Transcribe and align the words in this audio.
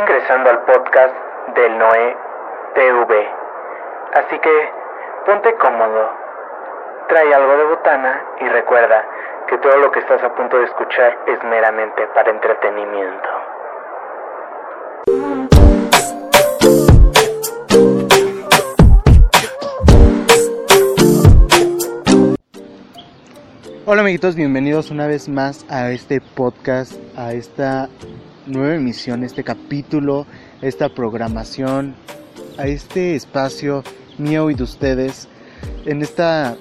ingresando 0.00 0.48
al 0.48 0.60
podcast 0.62 1.14
del 1.54 1.76
Noé 1.78 2.16
TV. 2.74 3.28
Así 4.14 4.38
que 4.38 4.72
ponte 5.26 5.54
cómodo, 5.56 6.10
trae 7.08 7.34
algo 7.34 7.56
de 7.56 7.64
botana 7.64 8.24
y 8.40 8.48
recuerda 8.48 9.04
que 9.46 9.58
todo 9.58 9.76
lo 9.76 9.90
que 9.90 9.98
estás 9.98 10.22
a 10.22 10.34
punto 10.34 10.58
de 10.58 10.64
escuchar 10.64 11.18
es 11.26 11.44
meramente 11.44 12.06
para 12.14 12.30
entretenimiento. 12.30 13.28
Hola 23.84 24.00
amiguitos, 24.00 24.34
bienvenidos 24.34 24.90
una 24.90 25.06
vez 25.06 25.28
más 25.28 25.66
a 25.68 25.90
este 25.90 26.20
podcast, 26.20 26.94
a 27.18 27.32
esta 27.32 27.88
nueva 28.50 28.74
emisión, 28.74 29.24
este 29.24 29.44
capítulo, 29.44 30.26
esta 30.60 30.88
programación, 30.88 31.94
a 32.58 32.66
este 32.66 33.14
espacio 33.14 33.82
mío 34.18 34.50
y 34.50 34.54
de 34.54 34.62
ustedes. 34.62 35.28
En 35.86 36.02
esta, 36.02 36.56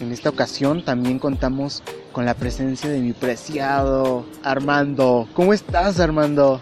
en 0.00 0.12
esta 0.12 0.28
ocasión 0.28 0.84
también 0.84 1.18
contamos 1.18 1.82
con 2.12 2.24
la 2.24 2.34
presencia 2.34 2.90
de 2.90 3.00
mi 3.00 3.12
preciado 3.12 4.26
Armando. 4.44 5.28
¿Cómo 5.34 5.52
estás, 5.52 5.98
Armando? 5.98 6.60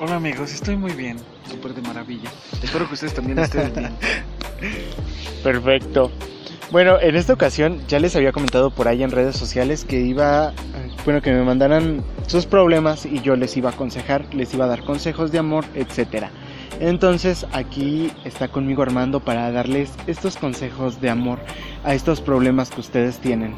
Hola 0.00 0.16
amigos, 0.16 0.52
estoy 0.52 0.76
muy 0.76 0.92
bien, 0.92 1.18
súper 1.50 1.74
de 1.74 1.82
maravilla. 1.82 2.30
Espero 2.62 2.86
que 2.86 2.94
ustedes 2.94 3.14
también 3.14 3.38
estén 3.38 3.72
bien. 3.74 3.90
Perfecto. 5.42 6.10
Bueno, 6.70 7.00
en 7.00 7.16
esta 7.16 7.32
ocasión 7.32 7.80
ya 7.88 7.98
les 7.98 8.14
había 8.14 8.30
comentado 8.30 8.70
por 8.70 8.86
ahí 8.86 9.02
en 9.02 9.10
redes 9.10 9.36
sociales 9.36 9.84
que 9.84 10.00
iba, 10.00 10.52
bueno, 11.04 11.20
que 11.22 11.32
me 11.32 11.42
mandaran 11.42 12.02
sus 12.26 12.46
problemas 12.46 13.06
y 13.06 13.20
yo 13.20 13.36
les 13.36 13.56
iba 13.56 13.70
a 13.70 13.72
aconsejar, 13.72 14.22
les 14.32 14.52
iba 14.54 14.64
a 14.66 14.68
dar 14.68 14.84
consejos 14.84 15.32
de 15.32 15.38
amor, 15.38 15.64
etcétera. 15.74 16.30
Entonces 16.80 17.46
aquí 17.52 18.12
está 18.24 18.48
conmigo 18.48 18.82
Armando 18.82 19.20
para 19.20 19.50
darles 19.52 19.94
estos 20.06 20.36
consejos 20.36 21.00
de 21.00 21.10
amor 21.10 21.38
a 21.84 21.94
estos 21.94 22.20
problemas 22.20 22.70
que 22.70 22.80
ustedes 22.80 23.18
tienen. 23.20 23.56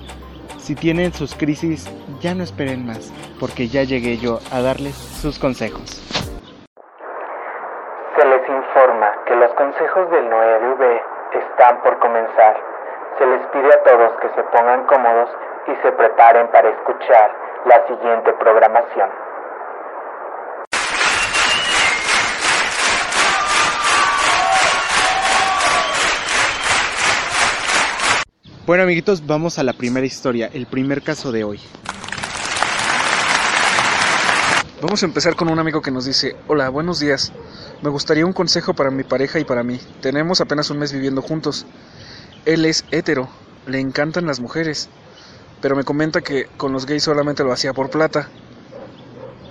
Si 0.58 0.74
tienen 0.74 1.12
sus 1.12 1.34
crisis, 1.34 1.90
ya 2.20 2.34
no 2.34 2.44
esperen 2.44 2.86
más, 2.86 3.12
porque 3.40 3.68
ya 3.68 3.82
llegué 3.82 4.16
yo 4.18 4.38
a 4.52 4.60
darles 4.60 4.94
sus 4.94 5.38
consejos. 5.38 6.00
Se 8.16 8.24
les 8.24 8.48
informa 8.48 9.10
que 9.26 9.34
los 9.34 9.52
consejos 9.54 10.10
del 10.10 10.26
9V 10.26 11.00
están 11.34 11.82
por 11.82 11.98
comenzar 11.98 12.72
se 13.18 13.26
les 13.26 13.46
pide 13.48 13.68
a 13.68 13.82
todos 13.82 14.12
que 14.20 14.28
se 14.30 14.42
pongan 14.44 14.84
cómodos 14.86 15.30
y 15.66 15.74
se 15.82 15.92
preparen 15.92 16.48
para 16.50 16.70
escuchar 16.70 17.30
la 17.66 17.86
siguiente 17.86 18.32
programación. 18.34 19.10
Bueno 28.64 28.84
amiguitos, 28.84 29.26
vamos 29.26 29.58
a 29.58 29.64
la 29.64 29.72
primera 29.72 30.06
historia, 30.06 30.48
el 30.52 30.66
primer 30.66 31.02
caso 31.02 31.32
de 31.32 31.44
hoy. 31.44 31.60
Vamos 34.80 35.02
a 35.02 35.06
empezar 35.06 35.36
con 35.36 35.48
un 35.48 35.58
amigo 35.58 35.80
que 35.82 35.90
nos 35.90 36.06
dice, 36.06 36.36
hola, 36.48 36.68
buenos 36.68 36.98
días. 36.98 37.32
Me 37.82 37.90
gustaría 37.90 38.26
un 38.26 38.32
consejo 38.32 38.74
para 38.74 38.90
mi 38.90 39.04
pareja 39.04 39.38
y 39.38 39.44
para 39.44 39.62
mí. 39.62 39.78
Tenemos 40.00 40.40
apenas 40.40 40.70
un 40.70 40.78
mes 40.78 40.92
viviendo 40.92 41.22
juntos. 41.22 41.66
Él 42.46 42.64
es 42.64 42.84
hetero, 42.90 43.28
le 43.66 43.78
encantan 43.78 44.26
las 44.26 44.40
mujeres, 44.40 44.88
pero 45.62 45.74
me 45.74 45.84
comenta 45.84 46.20
que 46.20 46.46
con 46.58 46.72
los 46.72 46.84
gays 46.84 47.04
solamente 47.04 47.42
lo 47.44 47.52
hacía 47.52 47.72
por 47.72 47.88
plata 47.88 48.28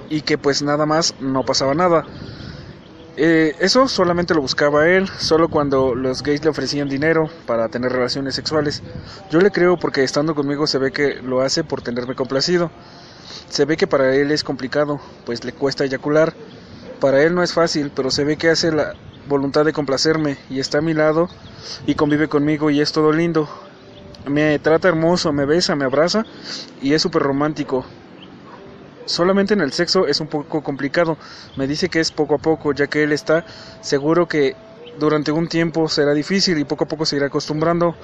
y 0.09 0.21
que 0.21 0.37
pues 0.37 0.61
nada 0.61 0.85
más 0.85 1.15
no 1.19 1.43
pasaba 1.43 1.73
nada. 1.73 2.05
Eh, 3.17 3.55
eso 3.59 3.87
solamente 3.87 4.35
lo 4.35 4.41
buscaba 4.41 4.87
él, 4.87 5.09
solo 5.17 5.49
cuando 5.49 5.95
los 5.95 6.21
gays 6.21 6.43
le 6.43 6.49
ofrecían 6.49 6.87
dinero 6.87 7.29
para 7.47 7.69
tener 7.69 7.91
relaciones 7.91 8.35
sexuales. 8.35 8.83
Yo 9.31 9.39
le 9.39 9.51
creo 9.51 9.77
porque 9.77 10.03
estando 10.03 10.35
conmigo 10.35 10.67
se 10.67 10.77
ve 10.77 10.91
que 10.91 11.15
lo 11.15 11.41
hace 11.41 11.63
por 11.63 11.81
tenerme 11.81 12.13
complacido. 12.13 12.69
Se 13.49 13.65
ve 13.65 13.75
que 13.75 13.87
para 13.87 14.15
él 14.15 14.31
es 14.31 14.43
complicado, 14.43 15.01
pues 15.25 15.43
le 15.43 15.53
cuesta 15.53 15.83
eyacular. 15.83 16.33
Para 16.99 17.23
él 17.23 17.33
no 17.33 17.41
es 17.41 17.53
fácil, 17.53 17.91
pero 17.95 18.11
se 18.11 18.23
ve 18.23 18.37
que 18.37 18.49
hace 18.49 18.71
la, 18.71 18.93
voluntad 19.27 19.65
de 19.65 19.73
complacerme 19.73 20.37
y 20.49 20.59
está 20.59 20.79
a 20.79 20.81
mi 20.81 20.93
lado 20.93 21.29
y 21.85 21.95
convive 21.95 22.27
conmigo 22.27 22.69
y 22.69 22.81
es 22.81 22.91
todo 22.91 23.11
lindo. 23.11 23.49
Me 24.27 24.59
trata 24.59 24.87
hermoso, 24.87 25.33
me 25.33 25.45
besa, 25.45 25.75
me 25.75 25.85
abraza 25.85 26.23
y 26.81 26.93
es 26.93 27.01
súper 27.01 27.23
romántico. 27.23 27.85
Solamente 29.05 29.53
en 29.55 29.61
el 29.61 29.73
sexo 29.73 30.05
es 30.07 30.19
un 30.19 30.27
poco 30.27 30.61
complicado. 30.61 31.17
Me 31.57 31.67
dice 31.67 31.89
que 31.89 31.99
es 31.99 32.11
poco 32.11 32.35
a 32.35 32.37
poco, 32.37 32.73
ya 32.73 32.87
que 32.87 33.03
él 33.03 33.11
está 33.11 33.43
seguro 33.81 34.27
que 34.27 34.55
durante 34.99 35.31
un 35.31 35.47
tiempo 35.47 35.87
será 35.87 36.13
difícil 36.13 36.59
y 36.59 36.65
poco 36.65 36.83
a 36.83 36.87
poco 36.87 37.05
se 37.05 37.15
irá 37.15 37.27
acostumbrando 37.27 37.95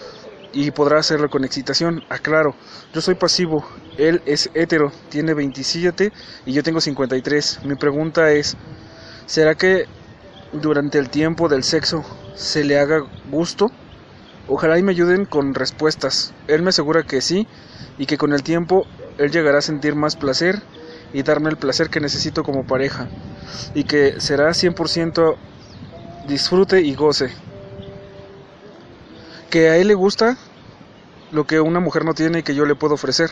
y 0.54 0.72
podrá 0.72 1.00
hacerlo 1.00 1.30
con 1.30 1.46
excitación. 1.46 2.04
Aclaro, 2.10 2.56
yo 2.94 3.02
soy 3.02 3.16
pasivo, 3.16 3.66
él 3.98 4.22
es 4.26 4.50
hetero, 4.54 4.92
tiene 5.10 5.34
27 5.34 6.12
y 6.46 6.54
yo 6.54 6.64
tengo 6.64 6.82
53. 6.82 7.60
Mi 7.64 7.76
pregunta 7.76 8.32
es, 8.32 8.58
¿será 9.28 9.56
que 9.56 9.86
durante 10.52 10.98
el 10.98 11.10
tiempo 11.10 11.48
del 11.48 11.64
sexo 11.64 12.04
se 12.36 12.64
le 12.64 12.80
haga 12.80 13.02
gusto? 13.30 13.68
Ojalá 14.48 14.78
y 14.80 14.84
me 14.84 14.92
ayuden 14.92 15.26
con 15.26 15.54
respuestas. 15.54 16.34
Él 16.48 16.62
me 16.62 16.70
asegura 16.70 17.04
que 17.04 17.22
sí 17.22 17.48
y 17.98 18.06
que 18.06 18.18
con 18.18 18.34
el 18.34 18.44
tiempo 18.44 18.86
él 19.18 19.32
llegará 19.32 19.60
a 19.60 19.62
sentir 19.62 19.96
más 19.96 20.16
placer 20.16 20.62
y 21.14 21.24
darme 21.24 21.50
el 21.50 21.58
placer 21.58 21.90
que 21.90 22.00
necesito 22.00 22.44
como 22.44 22.66
pareja 22.66 23.08
y 23.74 23.84
que 23.84 24.20
será 24.20 24.50
100% 24.50 25.36
disfrute 26.28 26.82
y 26.82 26.96
goce. 26.96 27.30
Que 29.50 29.70
a 29.70 29.78
él 29.78 29.88
le 29.88 29.96
gusta 29.96 30.38
lo 31.32 31.46
que 31.46 31.60
una 31.60 31.80
mujer 31.80 32.06
no 32.06 32.14
tiene 32.14 32.40
y 32.40 32.44
que 32.44 32.56
yo 32.56 32.66
le 32.66 32.76
puedo 32.76 32.94
ofrecer 32.94 33.32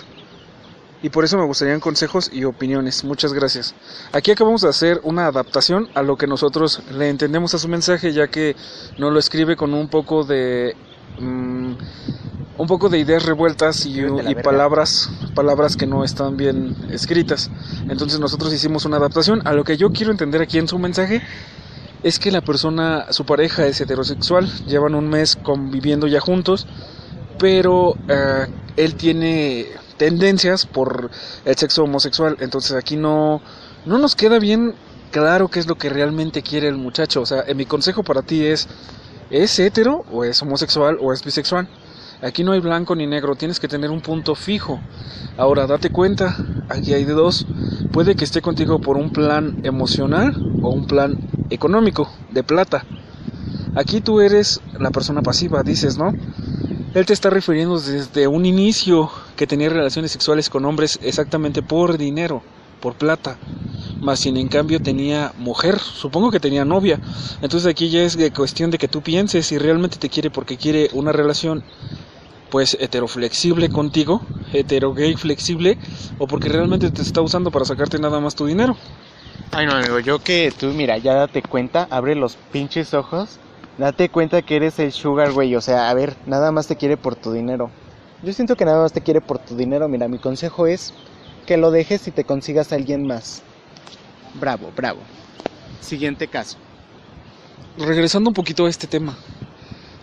y 1.06 1.10
por 1.10 1.24
eso 1.24 1.38
me 1.38 1.46
gustarían 1.46 1.80
consejos 1.80 2.32
y 2.34 2.46
opiniones. 2.46 3.04
Muchas 3.04 3.32
gracias. 3.32 3.76
Aquí 4.12 4.32
acabamos 4.32 4.62
de 4.62 4.70
hacer 4.70 5.00
una 5.04 5.28
adaptación 5.28 5.88
a 5.94 6.02
lo 6.02 6.18
que 6.18 6.26
nosotros 6.26 6.82
le 6.92 7.10
entendemos 7.10 7.54
a 7.54 7.60
su 7.60 7.68
mensaje, 7.68 8.12
ya 8.12 8.28
que 8.28 8.56
nos 8.98 9.14
lo 9.14 9.20
escribe 9.20 9.56
con 9.56 9.76
un 9.76 9.88
poco 9.88 10.24
de 10.24 10.76
mm, 11.20 11.72
un 12.58 12.68
poco 12.68 12.90
de 12.90 13.00
ideas 13.00 13.26
revueltas 13.26 13.86
y, 13.86 14.00
y 14.02 14.36
palabras 14.36 15.10
palabras 15.36 15.76
que 15.76 15.86
no 15.86 16.04
están 16.04 16.38
bien 16.38 16.76
escritas. 16.90 17.52
Entonces 17.90 18.20
nosotros 18.20 18.52
hicimos 18.54 18.86
una 18.86 18.98
adaptación 18.98 19.46
a 19.46 19.54
lo 19.54 19.64
que 19.64 19.78
yo 19.78 19.92
quiero 19.92 20.12
entender 20.12 20.42
aquí 20.42 20.58
en 20.58 20.68
su 20.68 20.80
mensaje 20.80 21.22
es 22.02 22.20
que 22.20 22.32
la 22.32 22.42
persona, 22.42 23.12
su 23.12 23.26
pareja 23.26 23.66
es 23.66 23.82
heterosexual, 23.82 24.48
llevan 24.66 24.96
un 24.96 25.10
mes 25.10 25.36
conviviendo 25.36 26.08
ya 26.08 26.20
juntos, 26.20 26.68
pero 27.40 27.96
eh, 28.08 28.48
él 28.78 28.96
tiene 28.96 29.66
tendencias 29.98 30.66
por 30.66 31.10
el 31.46 31.56
sexo 31.56 31.84
homosexual. 31.84 32.38
Entonces 32.40 32.74
aquí 32.74 32.96
no, 32.96 33.42
no 33.86 33.98
nos 33.98 34.16
queda 34.16 34.40
bien 34.40 34.76
claro 35.12 35.48
qué 35.48 35.60
es 35.60 35.68
lo 35.68 35.76
que 35.76 35.90
realmente 35.90 36.44
quiere 36.44 36.68
el 36.68 36.78
muchacho. 36.78 37.22
O 37.22 37.26
sea, 37.26 37.44
en 37.48 37.58
mi 37.58 37.66
consejo 37.66 38.04
para 38.04 38.22
ti 38.22 38.46
es, 38.46 38.68
¿es 39.30 39.58
hetero 39.60 40.06
o 40.12 40.24
es 40.24 40.42
homosexual 40.42 40.98
o 41.02 41.14
es 41.14 41.24
bisexual? 41.24 41.68
Aquí 42.22 42.44
no 42.44 42.54
hay 42.54 42.60
blanco 42.60 42.96
ni 42.96 43.08
negro, 43.08 43.36
tienes 43.36 43.60
que 43.60 43.68
tener 43.68 43.92
un 43.92 44.02
punto 44.02 44.36
fijo. 44.36 44.80
Ahora, 45.38 45.68
date 45.68 45.92
cuenta, 45.92 46.36
aquí 46.70 46.94
hay 46.94 47.04
de 47.04 47.14
dos. 47.14 47.46
Puede 47.92 48.16
que 48.16 48.24
esté 48.24 48.42
contigo 48.42 48.80
por 48.80 48.98
un 48.98 49.12
plan 49.12 49.60
emocional 49.64 50.36
o 50.62 50.70
un 50.70 50.88
plan 50.88 51.18
económico, 51.50 52.10
de 52.32 52.44
plata. 52.44 52.86
Aquí 53.76 54.00
tú 54.00 54.22
eres 54.22 54.62
la 54.80 54.92
persona 54.92 55.22
pasiva, 55.22 55.62
dices, 55.62 55.98
¿no? 55.98 56.14
Él 56.94 57.06
te 57.06 57.12
está 57.12 57.30
refiriendo 57.30 57.78
desde 57.78 58.28
un 58.28 58.46
inicio 58.46 59.12
que 59.36 59.48
tenía 59.48 59.68
relaciones 59.68 60.12
sexuales 60.12 60.50
con 60.50 60.64
hombres 60.64 60.98
exactamente 61.02 61.62
por 61.62 61.98
dinero, 61.98 62.42
por 62.86 62.94
plata. 62.94 63.40
Más 64.00 64.20
sin 64.20 64.38
en 64.38 64.48
cambio 64.48 64.80
tenía 64.80 65.34
mujer, 65.40 65.80
supongo 65.80 66.30
que 66.30 66.40
tenía 66.40 66.66
novia. 66.66 67.00
Entonces 67.42 67.66
aquí 67.66 67.90
ya 67.90 68.04
es 68.04 68.16
cuestión 68.32 68.70
de 68.70 68.78
que 68.78 68.88
tú 68.88 69.02
pienses 69.02 69.48
si 69.48 69.58
realmente 69.58 69.98
te 69.98 70.08
quiere 70.08 70.30
porque 70.30 70.56
quiere 70.56 70.92
una 70.94 71.12
relación 71.12 71.64
pues 72.52 72.78
heteroflexible 72.80 73.70
contigo, 73.70 74.22
hetero 74.54 74.94
gay 74.94 75.16
flexible, 75.16 75.80
o 76.20 76.28
porque 76.28 76.48
realmente 76.48 76.92
te 76.92 77.02
está 77.02 77.22
usando 77.22 77.50
para 77.50 77.66
sacarte 77.66 77.98
nada 77.98 78.20
más 78.20 78.36
tu 78.36 78.46
dinero. 78.46 78.78
Ay 79.52 79.66
no 79.66 79.72
amigo, 79.72 79.98
yo 79.98 80.20
que 80.20 80.54
tú 80.56 80.68
mira, 80.68 81.00
ya 81.00 81.16
date 81.16 81.42
cuenta, 81.42 81.88
abre 81.90 82.14
los 82.14 82.36
pinches 82.52 82.94
ojos 82.94 83.40
Date 83.80 84.10
cuenta 84.10 84.44
que 84.44 84.56
eres 84.58 84.80
el 84.80 84.92
sugar, 84.94 85.34
güey. 85.34 85.54
O 85.56 85.60
sea, 85.60 85.90
a 85.90 85.94
ver, 85.96 86.16
nada 86.28 86.52
más 86.52 86.68
te 86.68 86.78
quiere 86.78 86.96
por 86.98 87.16
tu 87.16 87.34
dinero. 87.34 87.72
Yo 88.24 88.32
siento 88.32 88.56
que 88.56 88.64
nada 88.64 88.82
más 88.82 88.94
te 88.94 89.02
quiere 89.02 89.20
por 89.20 89.38
tu 89.40 89.58
dinero. 89.58 89.90
Mira, 89.90 90.08
mi 90.08 90.18
consejo 90.18 90.66
es 90.66 90.94
que 91.46 91.58
lo 91.58 91.72
dejes 91.72 92.08
y 92.08 92.12
te 92.12 92.24
consigas 92.24 92.72
a 92.72 92.76
alguien 92.76 93.06
más. 93.08 93.42
Bravo, 94.34 94.72
bravo. 94.76 95.00
Siguiente 95.82 96.28
caso. 96.28 96.58
Regresando 97.78 98.30
un 98.30 98.34
poquito 98.34 98.66
a 98.66 98.70
este 98.70 98.88
tema. 98.88 99.18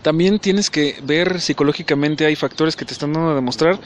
También 0.02 0.38
tienes 0.38 0.70
que 0.70 0.96
ver 1.02 1.40
psicológicamente 1.40 2.26
hay 2.26 2.34
factores 2.36 2.76
que 2.76 2.84
te 2.84 2.92
están 2.92 3.12
dando 3.12 3.30
a 3.30 3.34
demostrar 3.34 3.78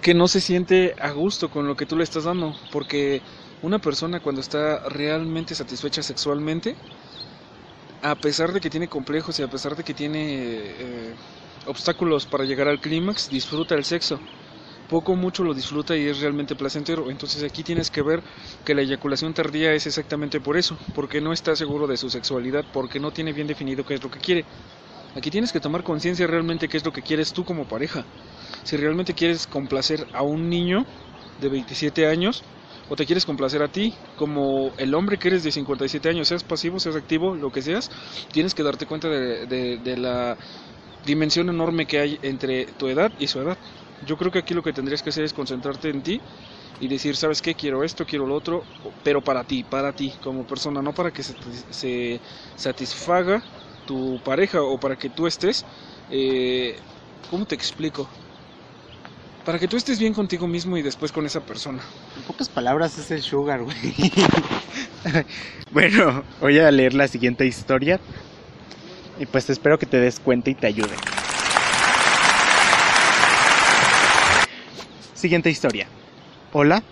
que 0.00 0.14
no 0.14 0.28
se 0.28 0.40
siente 0.40 0.94
a 1.00 1.10
gusto 1.10 1.50
con 1.50 1.66
lo 1.66 1.76
que 1.76 1.86
tú 1.86 1.96
le 1.96 2.04
estás 2.04 2.24
dando. 2.24 2.54
Porque 2.70 3.22
Una 3.62 3.78
persona 3.78 4.20
cuando 4.20 4.42
está 4.42 4.86
realmente 4.90 5.54
satisfecha 5.54 6.02
sexualmente, 6.02 6.76
a 8.02 8.14
pesar 8.14 8.52
de 8.52 8.60
que 8.60 8.68
tiene 8.68 8.88
complejos 8.88 9.38
y 9.38 9.42
a 9.42 9.48
pesar 9.48 9.74
de 9.74 9.82
que 9.82 9.94
tiene 9.94 10.20
eh, 10.36 11.14
obstáculos 11.66 12.26
para 12.26 12.44
llegar 12.44 12.68
al 12.68 12.78
clímax, 12.78 13.30
disfruta 13.30 13.74
el 13.74 13.86
sexo. 13.86 14.20
Poco 14.88 15.16
mucho 15.16 15.44
lo 15.44 15.54
disfruta 15.54 15.96
y 15.96 16.06
es 16.06 16.20
realmente 16.20 16.54
placentero. 16.54 17.10
Entonces 17.10 17.42
aquí 17.42 17.62
tienes 17.62 17.90
que 17.90 18.02
ver 18.02 18.22
que 18.64 18.74
la 18.74 18.82
eyaculación 18.82 19.34
tardía 19.34 19.72
es 19.72 19.86
exactamente 19.86 20.40
por 20.40 20.56
eso, 20.56 20.76
porque 20.94 21.20
no 21.20 21.32
está 21.32 21.56
seguro 21.56 21.86
de 21.86 21.96
su 21.96 22.10
sexualidad, 22.10 22.64
porque 22.72 23.00
no 23.00 23.10
tiene 23.10 23.32
bien 23.32 23.46
definido 23.46 23.84
qué 23.84 23.94
es 23.94 24.02
lo 24.02 24.10
que 24.10 24.20
quiere. 24.20 24.44
Aquí 25.16 25.30
tienes 25.30 25.52
que 25.52 25.60
tomar 25.60 25.84
conciencia 25.84 26.26
realmente 26.26 26.68
qué 26.68 26.76
es 26.76 26.84
lo 26.84 26.92
que 26.92 27.02
quieres 27.02 27.32
tú 27.32 27.44
como 27.44 27.64
pareja. 27.64 28.04
Si 28.64 28.76
realmente 28.76 29.14
quieres 29.14 29.46
complacer 29.46 30.06
a 30.12 30.22
un 30.22 30.48
niño 30.48 30.84
de 31.40 31.48
27 31.48 32.06
años, 32.06 32.42
o 32.88 32.96
te 32.96 33.06
quieres 33.06 33.24
complacer 33.24 33.62
a 33.62 33.68
ti, 33.68 33.94
como 34.16 34.72
el 34.76 34.94
hombre 34.94 35.16
que 35.16 35.28
eres 35.28 35.42
de 35.44 35.52
57 35.52 36.08
años, 36.08 36.28
seas 36.28 36.44
pasivo, 36.44 36.78
seas 36.78 36.96
activo, 36.96 37.34
lo 37.34 37.50
que 37.50 37.62
seas, 37.62 37.90
tienes 38.32 38.54
que 38.54 38.62
darte 38.62 38.86
cuenta 38.86 39.08
de, 39.08 39.96
la 39.96 40.36
dimensión 41.06 41.48
enorme 41.48 41.86
que 41.86 42.00
hay 42.00 42.18
entre 42.22 42.66
tu 42.66 42.88
edad 42.88 43.12
y 43.18 43.26
su 43.26 43.40
edad. 43.40 43.56
Yo 44.06 44.16
creo 44.16 44.30
que 44.30 44.40
aquí 44.40 44.54
lo 44.54 44.62
que 44.62 44.72
tendrías 44.72 45.02
que 45.02 45.10
hacer 45.10 45.24
es 45.24 45.32
concentrarte 45.32 45.88
en 45.90 46.02
ti 46.02 46.20
y 46.80 46.88
decir, 46.88 47.16
¿sabes 47.16 47.40
qué? 47.40 47.54
Quiero 47.54 47.84
esto, 47.84 48.04
quiero 48.04 48.26
lo 48.26 48.34
otro, 48.34 48.64
pero 49.02 49.22
para 49.22 49.44
ti, 49.44 49.64
para 49.64 49.92
ti 49.92 50.12
como 50.22 50.44
persona, 50.44 50.82
no 50.82 50.92
para 50.92 51.10
que 51.10 51.22
se, 51.22 51.34
se 51.70 52.20
satisfaga 52.56 53.42
tu 53.86 54.20
pareja 54.24 54.62
o 54.62 54.78
para 54.78 54.96
que 54.96 55.10
tú 55.10 55.26
estés, 55.26 55.64
eh, 56.10 56.76
¿cómo 57.30 57.46
te 57.46 57.54
explico? 57.54 58.08
Para 59.44 59.58
que 59.58 59.68
tú 59.68 59.76
estés 59.76 59.98
bien 59.98 60.14
contigo 60.14 60.46
mismo 60.46 60.76
y 60.78 60.82
después 60.82 61.12
con 61.12 61.26
esa 61.26 61.40
persona. 61.40 61.82
En 62.16 62.22
pocas 62.22 62.48
palabras 62.48 62.98
es 62.98 63.10
el 63.10 63.22
sugar, 63.22 63.62
güey. 63.62 63.76
bueno, 65.70 66.24
voy 66.40 66.58
a 66.58 66.70
leer 66.70 66.94
la 66.94 67.08
siguiente 67.08 67.46
historia. 67.46 68.00
Y 69.18 69.26
pues 69.26 69.48
espero 69.50 69.78
que 69.78 69.86
te 69.86 70.00
des 70.00 70.18
cuenta 70.18 70.50
y 70.50 70.54
te 70.54 70.66
ayude. 70.66 70.94
Siguiente 75.24 75.48
historia. 75.48 75.86
Hola. 76.52 76.82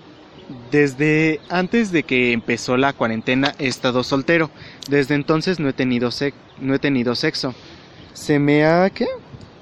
Desde 0.70 1.38
antes 1.50 1.93
de 1.93 2.02
que 2.02 2.32
empezó 2.32 2.79
la 2.79 2.94
cuarentena 2.94 3.55
he 3.58 3.67
estado 3.67 4.02
soltero. 4.02 4.50
Desde 4.88 5.14
entonces 5.17 5.61
no 5.61 5.69
he 5.69 5.75
tenido, 5.75 6.08
no 6.58 6.75
he 6.75 6.79
tenido 6.79 7.14
sexo. 7.14 7.55
Se 8.14 8.38
me 8.38 8.64
ha... 8.64 8.88
¿qué? 8.88 9.06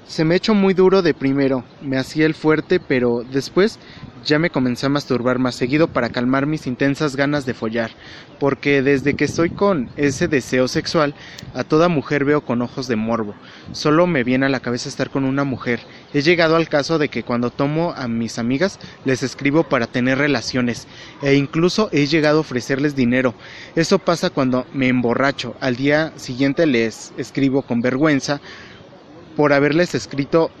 Se 0.07 0.25
me 0.25 0.35
echó 0.35 0.53
muy 0.53 0.73
duro 0.73 1.01
de 1.01 1.13
primero, 1.13 1.63
me 1.81 1.97
hacía 1.97 2.25
el 2.25 2.33
fuerte, 2.33 2.79
pero 2.79 3.23
después 3.31 3.79
ya 4.25 4.39
me 4.39 4.49
comencé 4.49 4.85
a 4.85 4.89
masturbar 4.89 5.39
más 5.39 5.55
seguido 5.55 5.87
para 5.87 6.09
calmar 6.09 6.45
mis 6.45 6.67
intensas 6.67 7.15
ganas 7.15 7.45
de 7.45 7.53
follar, 7.53 7.91
porque 8.39 8.81
desde 8.81 9.15
que 9.15 9.25
estoy 9.25 9.49
con 9.49 9.89
ese 9.97 10.27
deseo 10.27 10.67
sexual, 10.67 11.15
a 11.53 11.63
toda 11.63 11.87
mujer 11.87 12.25
veo 12.25 12.41
con 12.41 12.61
ojos 12.61 12.87
de 12.87 12.95
morbo. 12.95 13.33
Solo 13.71 14.05
me 14.05 14.23
viene 14.23 14.45
a 14.45 14.49
la 14.49 14.59
cabeza 14.59 14.89
estar 14.89 15.09
con 15.09 15.23
una 15.23 15.43
mujer. 15.43 15.79
He 16.13 16.21
llegado 16.21 16.55
al 16.55 16.69
caso 16.69 16.99
de 16.99 17.09
que 17.09 17.23
cuando 17.23 17.49
tomo 17.49 17.93
a 17.95 18.07
mis 18.07 18.37
amigas 18.37 18.79
les 19.05 19.23
escribo 19.23 19.63
para 19.63 19.87
tener 19.87 20.17
relaciones, 20.17 20.87
e 21.21 21.35
incluso 21.35 21.89
he 21.91 22.05
llegado 22.05 22.39
a 22.39 22.41
ofrecerles 22.41 22.95
dinero. 22.95 23.33
Eso 23.75 23.97
pasa 23.97 24.29
cuando 24.29 24.67
me 24.73 24.87
emborracho. 24.87 25.55
Al 25.61 25.75
día 25.75 26.13
siguiente 26.17 26.65
les 26.65 27.13
escribo 27.17 27.63
con 27.63 27.81
vergüenza 27.81 28.41
por 29.35 29.53
haberles 29.53 29.95
escrito 29.95 30.51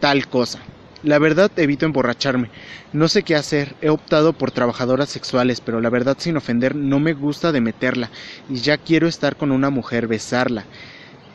tal 0.00 0.28
cosa. 0.28 0.60
La 1.02 1.18
verdad 1.18 1.50
evito 1.56 1.86
emborracharme. 1.86 2.50
No 2.92 3.08
sé 3.08 3.22
qué 3.22 3.36
hacer. 3.36 3.76
He 3.80 3.90
optado 3.90 4.32
por 4.32 4.50
trabajadoras 4.50 5.08
sexuales, 5.08 5.60
pero 5.60 5.80
la 5.80 5.90
verdad 5.90 6.16
sin 6.18 6.36
ofender 6.36 6.74
no 6.74 6.98
me 6.98 7.12
gusta 7.12 7.52
de 7.52 7.60
meterla 7.60 8.10
y 8.48 8.56
ya 8.56 8.78
quiero 8.78 9.06
estar 9.06 9.36
con 9.36 9.52
una 9.52 9.70
mujer, 9.70 10.06
besarla, 10.08 10.64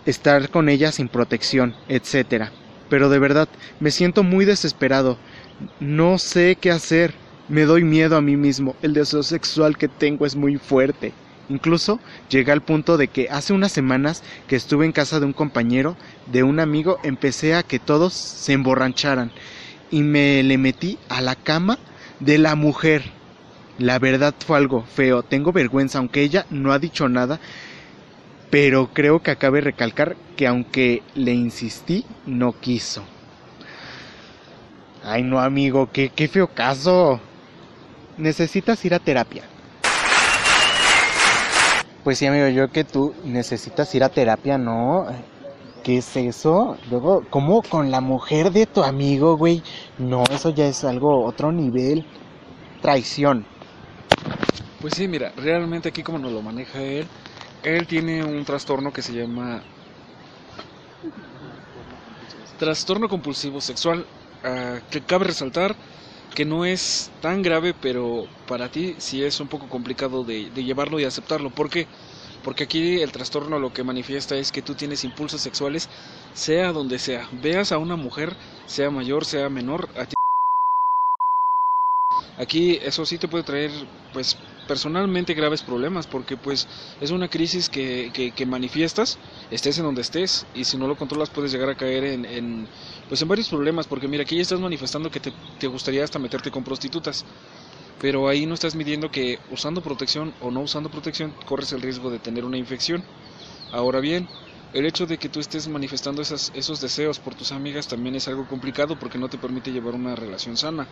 estar 0.05 0.49
con 0.49 0.67
ella 0.67 0.91
sin 0.91 1.07
protección, 1.07 1.75
etcétera. 1.87 2.51
Pero 2.89 3.09
de 3.09 3.19
verdad 3.19 3.47
me 3.79 3.91
siento 3.91 4.23
muy 4.23 4.45
desesperado. 4.45 5.17
No 5.79 6.17
sé 6.17 6.57
qué 6.59 6.71
hacer. 6.71 7.13
Me 7.47 7.63
doy 7.63 7.83
miedo 7.83 8.17
a 8.17 8.21
mí 8.21 8.35
mismo. 8.35 8.75
El 8.81 8.93
deseo 8.93 9.23
sexual 9.23 9.77
que 9.77 9.87
tengo 9.87 10.25
es 10.25 10.35
muy 10.35 10.57
fuerte. 10.57 11.13
Incluso 11.51 11.99
llegué 12.29 12.53
al 12.53 12.61
punto 12.61 12.95
de 12.95 13.09
que 13.09 13.27
hace 13.29 13.51
unas 13.51 13.73
semanas 13.73 14.23
que 14.47 14.55
estuve 14.55 14.85
en 14.85 14.93
casa 14.93 15.19
de 15.19 15.25
un 15.25 15.33
compañero, 15.33 15.97
de 16.27 16.43
un 16.43 16.61
amigo, 16.61 16.97
empecé 17.03 17.55
a 17.55 17.63
que 17.63 17.77
todos 17.77 18.13
se 18.13 18.53
emborracharan 18.53 19.33
y 19.91 20.01
me 20.01 20.43
le 20.43 20.57
metí 20.57 20.97
a 21.09 21.19
la 21.19 21.35
cama 21.35 21.77
de 22.21 22.37
la 22.37 22.55
mujer. 22.55 23.03
La 23.77 23.99
verdad 23.99 24.33
fue 24.47 24.57
algo 24.57 24.83
feo, 24.83 25.23
tengo 25.23 25.51
vergüenza, 25.51 25.97
aunque 25.97 26.21
ella 26.21 26.45
no 26.49 26.71
ha 26.71 26.79
dicho 26.79 27.09
nada, 27.09 27.41
pero 28.49 28.89
creo 28.93 29.21
que 29.21 29.31
acabe 29.31 29.57
de 29.57 29.65
recalcar 29.65 30.15
que 30.37 30.47
aunque 30.47 31.03
le 31.15 31.33
insistí, 31.33 32.05
no 32.25 32.53
quiso. 32.61 33.03
Ay 35.03 35.23
no 35.23 35.41
amigo, 35.41 35.89
qué, 35.91 36.11
qué 36.15 36.29
feo 36.29 36.47
caso. 36.47 37.19
Necesitas 38.17 38.85
ir 38.85 38.93
a 38.93 38.99
terapia. 38.99 39.50
Pues 42.03 42.17
sí, 42.17 42.25
amigo, 42.25 42.47
yo 42.47 42.71
que 42.71 42.83
tú 42.83 43.13
necesitas 43.23 43.93
ir 43.93 44.03
a 44.03 44.09
terapia, 44.09 44.57
¿no? 44.57 45.05
¿Qué 45.83 45.99
es 45.99 46.15
eso? 46.17 46.75
Luego, 46.89 47.23
¿cómo 47.29 47.61
con 47.61 47.91
la 47.91 48.01
mujer 48.01 48.51
de 48.51 48.65
tu 48.65 48.83
amigo, 48.83 49.37
güey? 49.37 49.61
No, 49.99 50.23
eso 50.31 50.49
ya 50.49 50.65
es 50.65 50.83
algo, 50.83 51.23
otro 51.23 51.51
nivel. 51.51 52.03
Traición. 52.81 53.45
Pues 54.79 54.95
sí, 54.95 55.07
mira, 55.07 55.31
realmente 55.37 55.89
aquí 55.89 56.01
como 56.01 56.17
nos 56.17 56.31
lo 56.31 56.41
maneja 56.41 56.81
él, 56.81 57.07
él 57.61 57.85
tiene 57.85 58.23
un 58.23 58.43
trastorno 58.45 58.91
que 58.91 59.03
se 59.03 59.13
llama 59.13 59.61
trastorno 62.57 63.07
compulsivo 63.07 63.61
sexual, 63.61 64.07
ah, 64.43 64.79
que 64.89 65.01
cabe 65.01 65.25
resaltar 65.25 65.75
que 66.33 66.45
no 66.45 66.65
es 66.65 67.11
tan 67.21 67.41
grave, 67.41 67.73
pero 67.73 68.25
para 68.47 68.69
ti 68.69 68.95
sí 68.99 69.23
es 69.23 69.39
un 69.39 69.47
poco 69.47 69.67
complicado 69.67 70.23
de, 70.23 70.49
llevarlo 70.51 70.99
y 70.99 71.03
aceptarlo. 71.03 71.49
¿Por 71.49 71.69
qué? 71.69 71.87
Porque 72.43 72.63
aquí 72.63 73.01
el 73.01 73.11
trastorno 73.11 73.59
lo 73.59 73.73
que 73.73 73.83
manifiesta 73.83 74.35
es 74.35 74.51
que 74.51 74.61
tú 74.61 74.73
tienes 74.73 75.03
impulsos 75.03 75.41
sexuales, 75.41 75.89
sea 76.33 76.71
donde 76.71 76.99
sea. 76.99 77.27
Veas 77.31 77.71
a 77.71 77.77
una 77.77 77.95
mujer, 77.95 78.35
sea 78.65 78.89
mayor, 78.89 79.25
sea 79.25 79.49
menor, 79.49 79.89
a 79.95 80.05
ti 80.05 80.15
Aquí 82.37 82.79
eso 82.81 83.05
sí 83.05 83.19
te 83.19 83.27
puede 83.27 83.43
traer 83.43 83.71
pues 84.13 84.35
personalmente 84.71 85.33
graves 85.33 85.63
problemas 85.63 86.07
porque 86.07 86.37
pues 86.37 86.65
es 87.01 87.11
una 87.11 87.27
crisis 87.27 87.67
que, 87.67 88.09
que, 88.13 88.45
manifiestas 88.45 89.17
estés 89.51 89.77
en 89.79 89.83
donde 89.83 89.99
estés 89.99 90.45
y 90.55 90.63
si 90.63 90.77
no 90.77 90.87
lo 90.87 90.95
controlas 90.95 91.29
puedes 91.29 91.51
llegar 91.51 91.69
a 91.69 91.75
caer 91.75 92.05
en, 92.05 92.23
en 92.23 92.67
pues 93.09 93.21
en 93.21 93.27
varios 93.27 93.49
problemas 93.49 93.85
porque 93.85 94.07
mira 94.07 94.23
aquí 94.23 94.37
ya 94.37 94.43
estás 94.43 94.61
manifestando 94.61 95.11
que 95.11 95.19
te, 95.19 95.33
te 95.59 95.67
gustaría 95.67 96.05
hasta 96.05 96.19
meterte 96.19 96.51
con 96.51 96.63
prostitutas 96.63 97.25
pero 97.99 98.29
ahí 98.29 98.45
no 98.45 98.53
estás 98.53 98.73
midiendo 98.73 99.11
que 99.11 99.39
usando 99.51 99.81
protección 99.81 100.33
o 100.39 100.51
no 100.51 100.61
usando 100.61 100.89
protección 100.89 101.33
corres 101.45 101.73
el 101.73 101.81
riesgo 101.81 102.09
de 102.09 102.19
tener 102.19 102.45
una 102.45 102.55
infección 102.55 103.03
ahora 103.73 103.99
bien 103.99 104.29
el 104.73 104.85
hecho 104.85 105.05
de 105.05 105.17
que 105.17 105.27
tú 105.27 105.41
estés 105.41 105.67
manifestando 105.67 106.21
esas, 106.21 106.49
esos 106.55 106.79
deseos 106.79 107.19
por 107.19 107.35
tus 107.35 107.51
amigas 107.51 107.89
también 107.89 108.15
es 108.15 108.29
algo 108.29 108.47
complicado 108.47 108.97
porque 108.97 109.17
no 109.17 109.27
te 109.27 109.37
permite 109.37 109.73
llevar 109.73 109.95
una 109.95 110.15
relación 110.15 110.55
sana. 110.55 110.87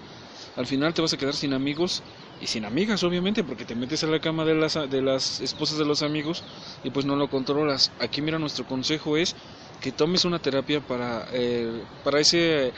Al 0.58 0.68
final 0.68 0.94
te 0.94 1.02
vas 1.02 1.14
a 1.14 1.18
quedar 1.18 1.34
sin 1.34 1.54
amigos 1.54 2.04
y 2.42 2.48
sin 2.48 2.66
amigas, 2.66 3.04
obviamente, 3.04 3.44
porque 3.44 3.66
te 3.66 3.76
metes 3.76 4.04
a 4.04 4.08
la 4.08 4.20
cama 4.20 4.46
de 4.46 4.56
las, 4.56 4.74
de 4.74 5.02
las 5.02 5.40
esposas 5.42 5.78
de 5.78 5.86
los 5.86 6.02
amigos 6.02 6.44
y 6.84 6.90
pues 6.90 7.06
no 7.06 7.16
lo 7.16 7.30
controlas. 7.30 7.92
Aquí 8.00 8.22
mira, 8.22 8.40
nuestro 8.40 8.66
consejo 8.66 9.18
es 9.18 9.36
que 9.82 9.92
tomes 9.92 10.26
una 10.26 10.40
terapia 10.40 10.82
para, 10.82 11.28
eh, 11.34 11.84
para 12.04 12.20
ese 12.20 12.74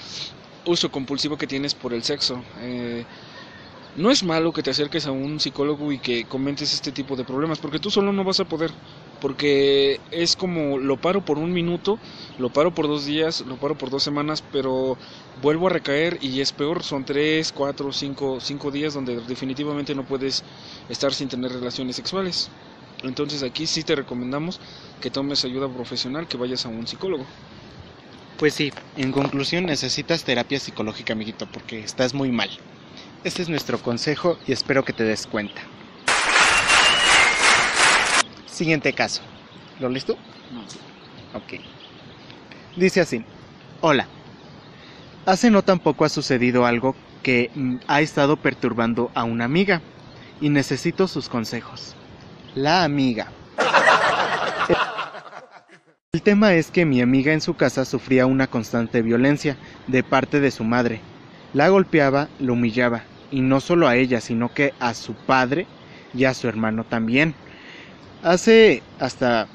uso 0.65 0.89
compulsivo 0.91 1.38
que 1.38 1.48
tienes 1.48 1.74
por 1.74 1.94
el 1.94 2.03
sexo. 2.03 2.44
Eh, 2.60 3.06
no 3.96 4.12
es 4.12 4.24
malo 4.24 4.52
que 4.52 4.64
te 4.64 4.70
acerques 4.72 5.06
a 5.06 5.12
un 5.12 5.40
psicólogo 5.40 5.92
y 5.92 6.00
que 6.00 6.26
comentes 6.26 6.74
este 6.74 6.92
tipo 6.92 7.16
de 7.16 7.24
problemas, 7.26 7.60
porque 7.60 7.80
tú 7.80 7.90
solo 7.92 8.12
no 8.14 8.24
vas 8.24 8.40
a 8.40 8.46
poder, 8.46 8.72
porque 9.20 10.00
es 10.12 10.36
como 10.36 10.78
lo 10.78 10.98
paro 10.98 11.22
por 11.22 11.38
un 11.38 11.52
minuto, 11.54 12.00
lo 12.38 12.50
paro 12.50 12.72
por 12.72 12.88
dos 12.88 13.06
días, 13.06 13.42
lo 13.42 13.58
paro 13.58 13.76
por 13.76 13.90
dos 13.90 14.04
semanas, 14.04 14.42
pero 14.52 14.98
vuelvo 15.42 15.68
a 15.68 15.72
recaer 15.72 16.18
y 16.22 16.42
es 16.42 16.52
peor, 16.52 16.84
son 16.84 17.06
tres, 17.06 17.52
cuatro, 17.52 17.92
cinco, 17.92 18.40
cinco 18.40 18.72
días 18.72 18.94
donde 18.94 19.20
definitivamente 19.28 19.94
no 19.96 20.04
puedes 20.06 20.44
estar 20.90 21.14
sin 21.14 21.28
tener 21.30 21.52
relaciones 21.52 21.96
sexuales. 21.96 22.50
Entonces 23.04 23.44
aquí 23.44 23.66
sí 23.68 23.84
te 23.84 23.96
recomendamos 23.96 24.60
que 25.00 25.10
tomes 25.12 25.44
ayuda 25.44 25.68
profesional, 25.74 26.28
que 26.28 26.38
vayas 26.38 26.66
a 26.66 26.70
un 26.70 26.88
psicólogo. 26.88 27.26
Pues 28.38 28.56
sí, 28.56 28.74
en 28.96 29.12
conclusión 29.12 29.66
necesitas 29.66 30.24
terapia 30.24 30.60
psicológica, 30.60 31.14
amiguito, 31.14 31.46
porque 31.48 31.80
estás 31.80 32.14
muy 32.14 32.32
mal. 32.32 32.50
Este 33.24 33.44
es 33.44 33.50
nuestro 33.50 33.78
consejo 33.78 34.40
y 34.48 34.51
espero 34.51 34.84
que 34.84 34.94
te 34.94 35.04
des 35.04 35.28
cuenta. 35.28 35.62
Siguiente 38.48 38.94
caso. 38.94 39.22
¿Lo 39.80 39.90
listo? 39.90 40.18
No. 40.51 40.62
Ok. 41.38 41.62
Dice 42.75 43.01
así. 43.01 43.24
Hola. 43.82 44.08
Hace 45.28 45.51
no 45.51 45.62
tampoco 45.62 46.04
ha 46.04 46.10
sucedido 46.10 46.66
algo 46.66 46.96
que 47.22 47.51
mm, 47.54 47.75
ha 47.88 48.01
estado 48.01 48.38
perturbando 48.38 49.12
a 49.13 49.24
una 49.24 49.46
amiga. 49.46 49.82
y 50.42 50.50
necesito 50.50 51.08
sus 51.08 51.30
consejos. 51.30 51.96
La 52.56 52.84
amiga. 52.84 53.32
El 56.12 56.24
tema 56.24 56.56
es 56.56 56.72
que 56.72 56.84
mi 56.84 57.00
amiga 57.00 57.32
en 57.32 57.42
su 57.42 57.54
casa 57.54 57.86
sufría 57.86 58.25
una 58.25 58.48
constante 58.48 59.04
violencia 59.04 59.56
de 59.86 60.01
parte 60.01 60.40
de 60.40 60.50
su 60.50 60.63
madre. 60.63 61.00
La 61.54 61.70
golpeaba, 61.70 62.28
lo 62.40 62.54
humillaba, 62.54 63.04
y 63.32 63.42
no 63.44 63.62
solo 63.62 63.88
a 63.90 63.98
ella, 63.98 64.22
sino 64.22 64.54
que 64.54 64.76
a 64.80 64.94
su 64.96 65.18
padre 65.18 65.72
y 66.14 66.26
a 66.26 66.36
su 66.36 66.48
hermano 66.50 66.86
también. 66.86 67.40
Hace 68.22 68.88
hasta 69.00 69.52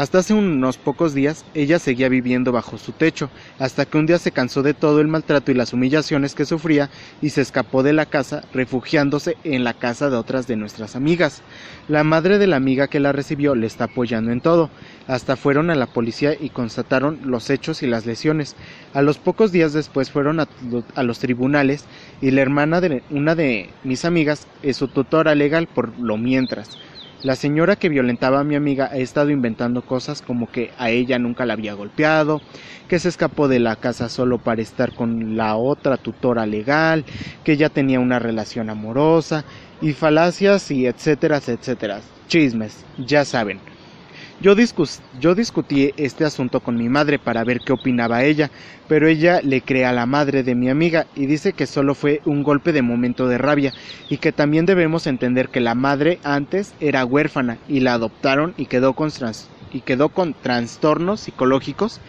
hasta 0.00 0.20
hace 0.20 0.32
unos 0.32 0.78
pocos 0.78 1.12
días 1.12 1.44
ella 1.52 1.78
seguía 1.78 2.08
viviendo 2.08 2.52
bajo 2.52 2.78
su 2.78 2.92
techo, 2.92 3.28
hasta 3.58 3.84
que 3.84 3.98
un 3.98 4.06
día 4.06 4.18
se 4.18 4.32
cansó 4.32 4.62
de 4.62 4.72
todo 4.72 5.02
el 5.02 5.08
maltrato 5.08 5.52
y 5.52 5.54
las 5.54 5.74
humillaciones 5.74 6.34
que 6.34 6.46
sufría 6.46 6.88
y 7.20 7.28
se 7.28 7.42
escapó 7.42 7.82
de 7.82 7.92
la 7.92 8.06
casa, 8.06 8.42
refugiándose 8.54 9.36
en 9.44 9.62
la 9.62 9.74
casa 9.74 10.08
de 10.08 10.16
otras 10.16 10.46
de 10.46 10.56
nuestras 10.56 10.96
amigas. 10.96 11.42
La 11.86 12.02
madre 12.02 12.38
de 12.38 12.46
la 12.46 12.56
amiga 12.56 12.88
que 12.88 12.98
la 12.98 13.12
recibió 13.12 13.54
le 13.54 13.66
está 13.66 13.84
apoyando 13.84 14.32
en 14.32 14.40
todo. 14.40 14.70
Hasta 15.06 15.36
fueron 15.36 15.68
a 15.68 15.74
la 15.74 15.86
policía 15.86 16.32
y 16.32 16.48
constataron 16.48 17.18
los 17.24 17.50
hechos 17.50 17.82
y 17.82 17.86
las 17.86 18.06
lesiones. 18.06 18.56
A 18.94 19.02
los 19.02 19.18
pocos 19.18 19.52
días 19.52 19.74
después 19.74 20.10
fueron 20.10 20.40
a, 20.40 20.48
a 20.94 21.02
los 21.02 21.18
tribunales 21.18 21.84
y 22.22 22.30
la 22.30 22.40
hermana 22.40 22.80
de 22.80 23.02
una 23.10 23.34
de 23.34 23.68
mis 23.84 24.06
amigas 24.06 24.46
es 24.62 24.78
su 24.78 24.88
tutora 24.88 25.34
legal 25.34 25.66
por 25.66 25.98
lo 25.98 26.16
mientras. 26.16 26.78
La 27.22 27.36
señora 27.36 27.76
que 27.76 27.90
violentaba 27.90 28.40
a 28.40 28.44
mi 28.44 28.54
amiga 28.56 28.88
ha 28.90 28.96
estado 28.96 29.28
inventando 29.30 29.82
cosas 29.84 30.22
como 30.22 30.50
que 30.50 30.72
a 30.78 30.88
ella 30.90 31.18
nunca 31.18 31.44
la 31.44 31.52
había 31.52 31.74
golpeado, 31.74 32.42
que 32.88 32.98
se 32.98 33.10
escapó 33.10 33.46
de 33.46 33.60
la 33.60 33.76
casa 33.76 34.08
solo 34.08 34.38
para 34.42 34.62
estar 34.62 34.94
con 34.94 35.36
la 35.36 35.56
otra 35.56 35.98
tutora 35.98 36.46
legal, 36.46 37.04
que 37.42 37.58
ya 37.58 37.68
tenía 37.68 38.00
una 38.00 38.18
relación 38.20 38.70
amorosa, 38.70 39.44
y 39.80 39.92
falacias 39.92 40.70
y 40.70 40.86
etcétera, 40.86 41.38
etcétera. 41.46 42.00
Chismes, 42.26 42.86
ya 42.96 43.24
saben. 43.26 43.69
Yo, 44.42 44.54
yo, 45.12 45.34
discutí 45.34 45.92
este 45.98 46.24
asunto 46.24 46.62
con 46.62 46.76
mi 46.78 46.88
madre 46.88 47.18
para 47.18 47.44
ver 47.44 47.60
qué 47.62 47.72
opinaba 47.74 48.24
ella, 48.24 48.50
pero 48.86 49.06
ella 49.06 49.40
le 49.42 49.62
cree 49.62 49.84
a 49.84 49.92
la 49.92 50.06
madre 50.06 50.42
de 50.42 50.54
mi 50.54 50.70
amiga 50.70 51.08
y 51.12 51.26
dice 51.26 51.52
que 51.52 51.66
solo 51.66 51.94
fue 51.94 52.22
un 52.24 52.42
golpe 52.42 52.72
de 52.72 52.80
momento 52.80 53.28
de 53.28 53.36
rabia 53.36 53.74
y 54.08 54.16
que 54.16 54.32
también 54.32 54.64
debemos 54.64 55.06
entender 55.06 55.50
que 55.50 55.60
la 55.60 55.74
madre 55.74 56.20
antes 56.22 56.74
era 56.78 57.04
huérfana 57.04 57.60
y 57.66 57.80
la 57.80 57.92
adoptaron 57.92 58.54
y 58.56 58.66
quedó 58.66 58.94
con, 58.94 59.10
y 59.68 59.82
quedó 59.82 60.08
con 60.08 60.34
trastornos 60.40 61.20
psicológicos, 61.20 62.00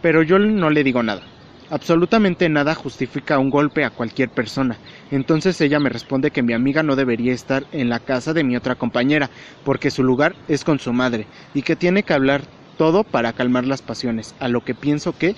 pero 0.00 0.22
yo 0.24 0.38
no 0.40 0.70
le 0.70 0.84
digo 0.84 1.02
nada. 1.04 1.37
Absolutamente 1.70 2.48
nada 2.48 2.74
justifica 2.74 3.38
un 3.38 3.50
golpe 3.50 3.84
a 3.84 3.90
cualquier 3.90 4.30
persona. 4.30 4.80
Entonces 5.10 5.60
ella 5.60 5.78
me 5.78 5.90
responde 5.90 6.30
que 6.30 6.42
mi 6.42 6.54
amiga 6.54 6.82
no 6.82 6.96
debería 6.96 7.34
estar 7.34 7.66
en 7.70 7.90
la 7.90 8.00
casa 8.00 8.32
de 8.32 8.42
mi 8.42 8.56
otra 8.56 8.74
compañera, 8.76 9.30
porque 9.62 9.90
su 9.90 10.02
lugar 10.02 10.36
es 10.46 10.64
con 10.64 10.78
su 10.78 10.92
madre, 10.94 11.28
y 11.52 11.62
que 11.62 11.76
tiene 11.76 12.04
que 12.04 12.14
hablar 12.14 12.46
todo 12.76 13.04
para 13.04 13.32
calmar 13.34 13.66
las 13.66 13.82
pasiones, 13.82 14.34
a 14.38 14.48
lo 14.48 14.62
que 14.62 14.74
pienso 14.74 15.12
que 15.14 15.34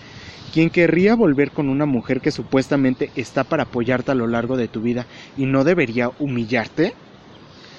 quien 0.51 0.71
querría 0.71 1.17
volver 1.17 1.53
con 1.53 1.69
una 1.69 1.87
mujer 1.87 2.21
que 2.21 2.33
supuestamente 2.33 3.11
está 3.15 3.45
para 3.45 3.65
apoyarte 3.65 4.13
a 4.13 4.15
lo 4.15 4.29
largo 4.29 4.57
de 4.57 4.69
tu 4.69 4.83
vida 4.83 5.07
y 5.35 5.47
no 5.47 5.65
debería 5.65 6.11
humillarte? 6.19 6.95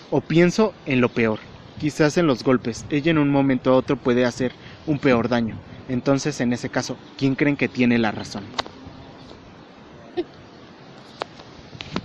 O 0.10 0.22
pienso 0.24 0.76
en 0.86 1.02
lo 1.02 1.10
peor, 1.10 1.42
quizás 1.78 2.18
en 2.18 2.28
los 2.28 2.44
golpes, 2.44 2.86
ella 2.90 3.12
en 3.12 3.20
un 3.20 3.30
momento 3.32 3.72
u 3.72 3.76
otro 3.76 3.98
puede 3.98 4.26
hacer 4.26 4.58
un 4.86 5.00
peor 5.00 5.30
daño. 5.30 5.62
Entonces, 5.88 6.40
en 6.42 6.54
ese 6.54 6.70
caso, 6.70 6.98
¿quién 7.18 7.36
creen 7.36 7.58
que 7.58 7.70
tiene 7.70 7.98
la 7.98 8.12
razón? 8.12 8.44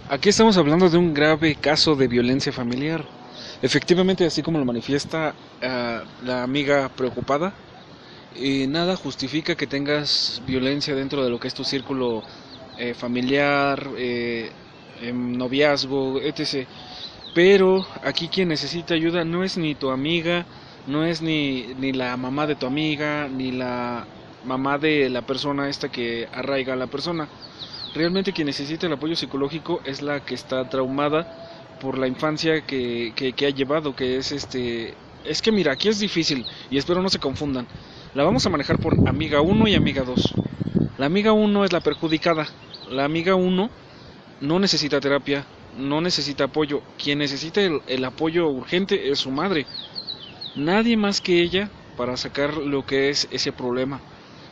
Aquí 0.09 0.29
estamos 0.29 0.57
hablando 0.57 0.89
de 0.89 0.99
un 0.99 1.13
grave 1.15 1.57
caso 1.57 1.97
de 1.97 2.09
violencia 2.09 2.53
familiar. 2.53 3.05
Efectivamente, 3.63 4.25
así 4.25 4.43
como 4.43 4.59
lo 4.59 4.65
manifiesta 4.65 5.35
uh, 5.63 6.25
la 6.25 6.43
amiga 6.43 6.89
preocupada, 6.89 7.55
nada 8.69 8.97
justifica 8.97 9.55
que 9.57 9.67
tengas 9.67 10.43
violencia 10.47 10.95
dentro 10.95 11.25
de 11.25 11.31
lo 11.31 11.39
que 11.41 11.49
es 11.49 11.55
tu 11.55 11.65
círculo 11.65 12.23
eh, 12.79 12.95
familiar, 12.95 13.89
eh, 13.97 14.51
noviazgo, 15.13 16.21
etc. 16.21 16.69
Pero 17.35 17.87
aquí 18.03 18.29
quien 18.29 18.49
necesita 18.49 18.95
ayuda 18.95 19.25
no 19.25 19.45
es 19.45 19.57
ni 19.57 19.75
tu 19.75 19.91
amiga, 19.91 20.47
no 20.87 21.05
es 21.05 21.21
ni, 21.21 21.75
ni 21.79 21.93
la 21.93 22.17
mamá 22.17 22.47
de 22.47 22.55
tu 22.55 22.67
amiga, 22.67 23.29
ni 23.29 23.51
la 23.51 24.07
mamá 24.45 24.79
de 24.79 25.11
la 25.11 25.23
persona 25.23 25.69
esta 25.69 25.89
que 25.89 26.29
arraiga 26.33 26.75
a 26.75 26.77
la 26.77 26.87
persona. 26.87 27.29
Realmente 27.95 28.33
quien 28.33 28.47
necesita 28.47 28.87
el 28.87 28.93
apoyo 28.93 29.17
psicológico 29.17 29.81
es 29.85 30.03
la 30.03 30.25
que 30.25 30.35
está 30.35 30.69
traumada 30.69 31.79
por 31.81 31.99
la 31.99 32.07
infancia 32.07 32.63
que, 32.63 33.13
que, 33.15 33.47
ha 33.47 33.51
llevado, 33.51 33.95
que 33.97 34.17
es 34.17 34.33
este... 34.33 34.95
Es 35.25 35.43
que 35.43 35.51
mira, 35.51 35.73
aquí 35.73 35.89
es 35.89 35.99
difícil 35.99 36.47
y 36.71 36.79
espero 36.79 37.03
no 37.03 37.09
se 37.09 37.19
confundan. 37.19 37.67
La 38.15 38.23
vamos 38.23 38.47
a 38.47 38.51
manejar 38.51 38.79
por 38.79 39.09
amiga 39.09 39.41
1 39.41 39.69
y 39.69 39.75
amiga 39.75 40.05
2. 40.05 40.35
La 40.99 41.07
amiga 41.07 41.33
1 41.33 41.65
es 41.65 41.73
la 41.73 41.81
perjudicada. 41.81 42.47
La 42.91 43.05
amiga 43.05 43.35
1 43.35 43.71
no 44.41 44.59
necesita 44.61 45.01
terapia, 45.01 45.45
no 45.77 46.01
necesita 46.01 46.45
apoyo. 46.45 46.83
Quien 47.03 47.19
necesita 47.19 47.61
el 47.61 48.05
apoyo 48.05 48.49
urgente 48.49 49.11
es 49.11 49.19
su 49.19 49.33
madre 49.33 49.67
nadie 50.57 50.97
más 50.97 51.21
que 51.21 51.43
ella 51.43 51.73
para 51.95 52.17
sacar 52.17 52.57
lo 52.57 52.85
que 52.85 53.11
es 53.11 53.29
ese 53.31 53.53
problema. 53.53 54.05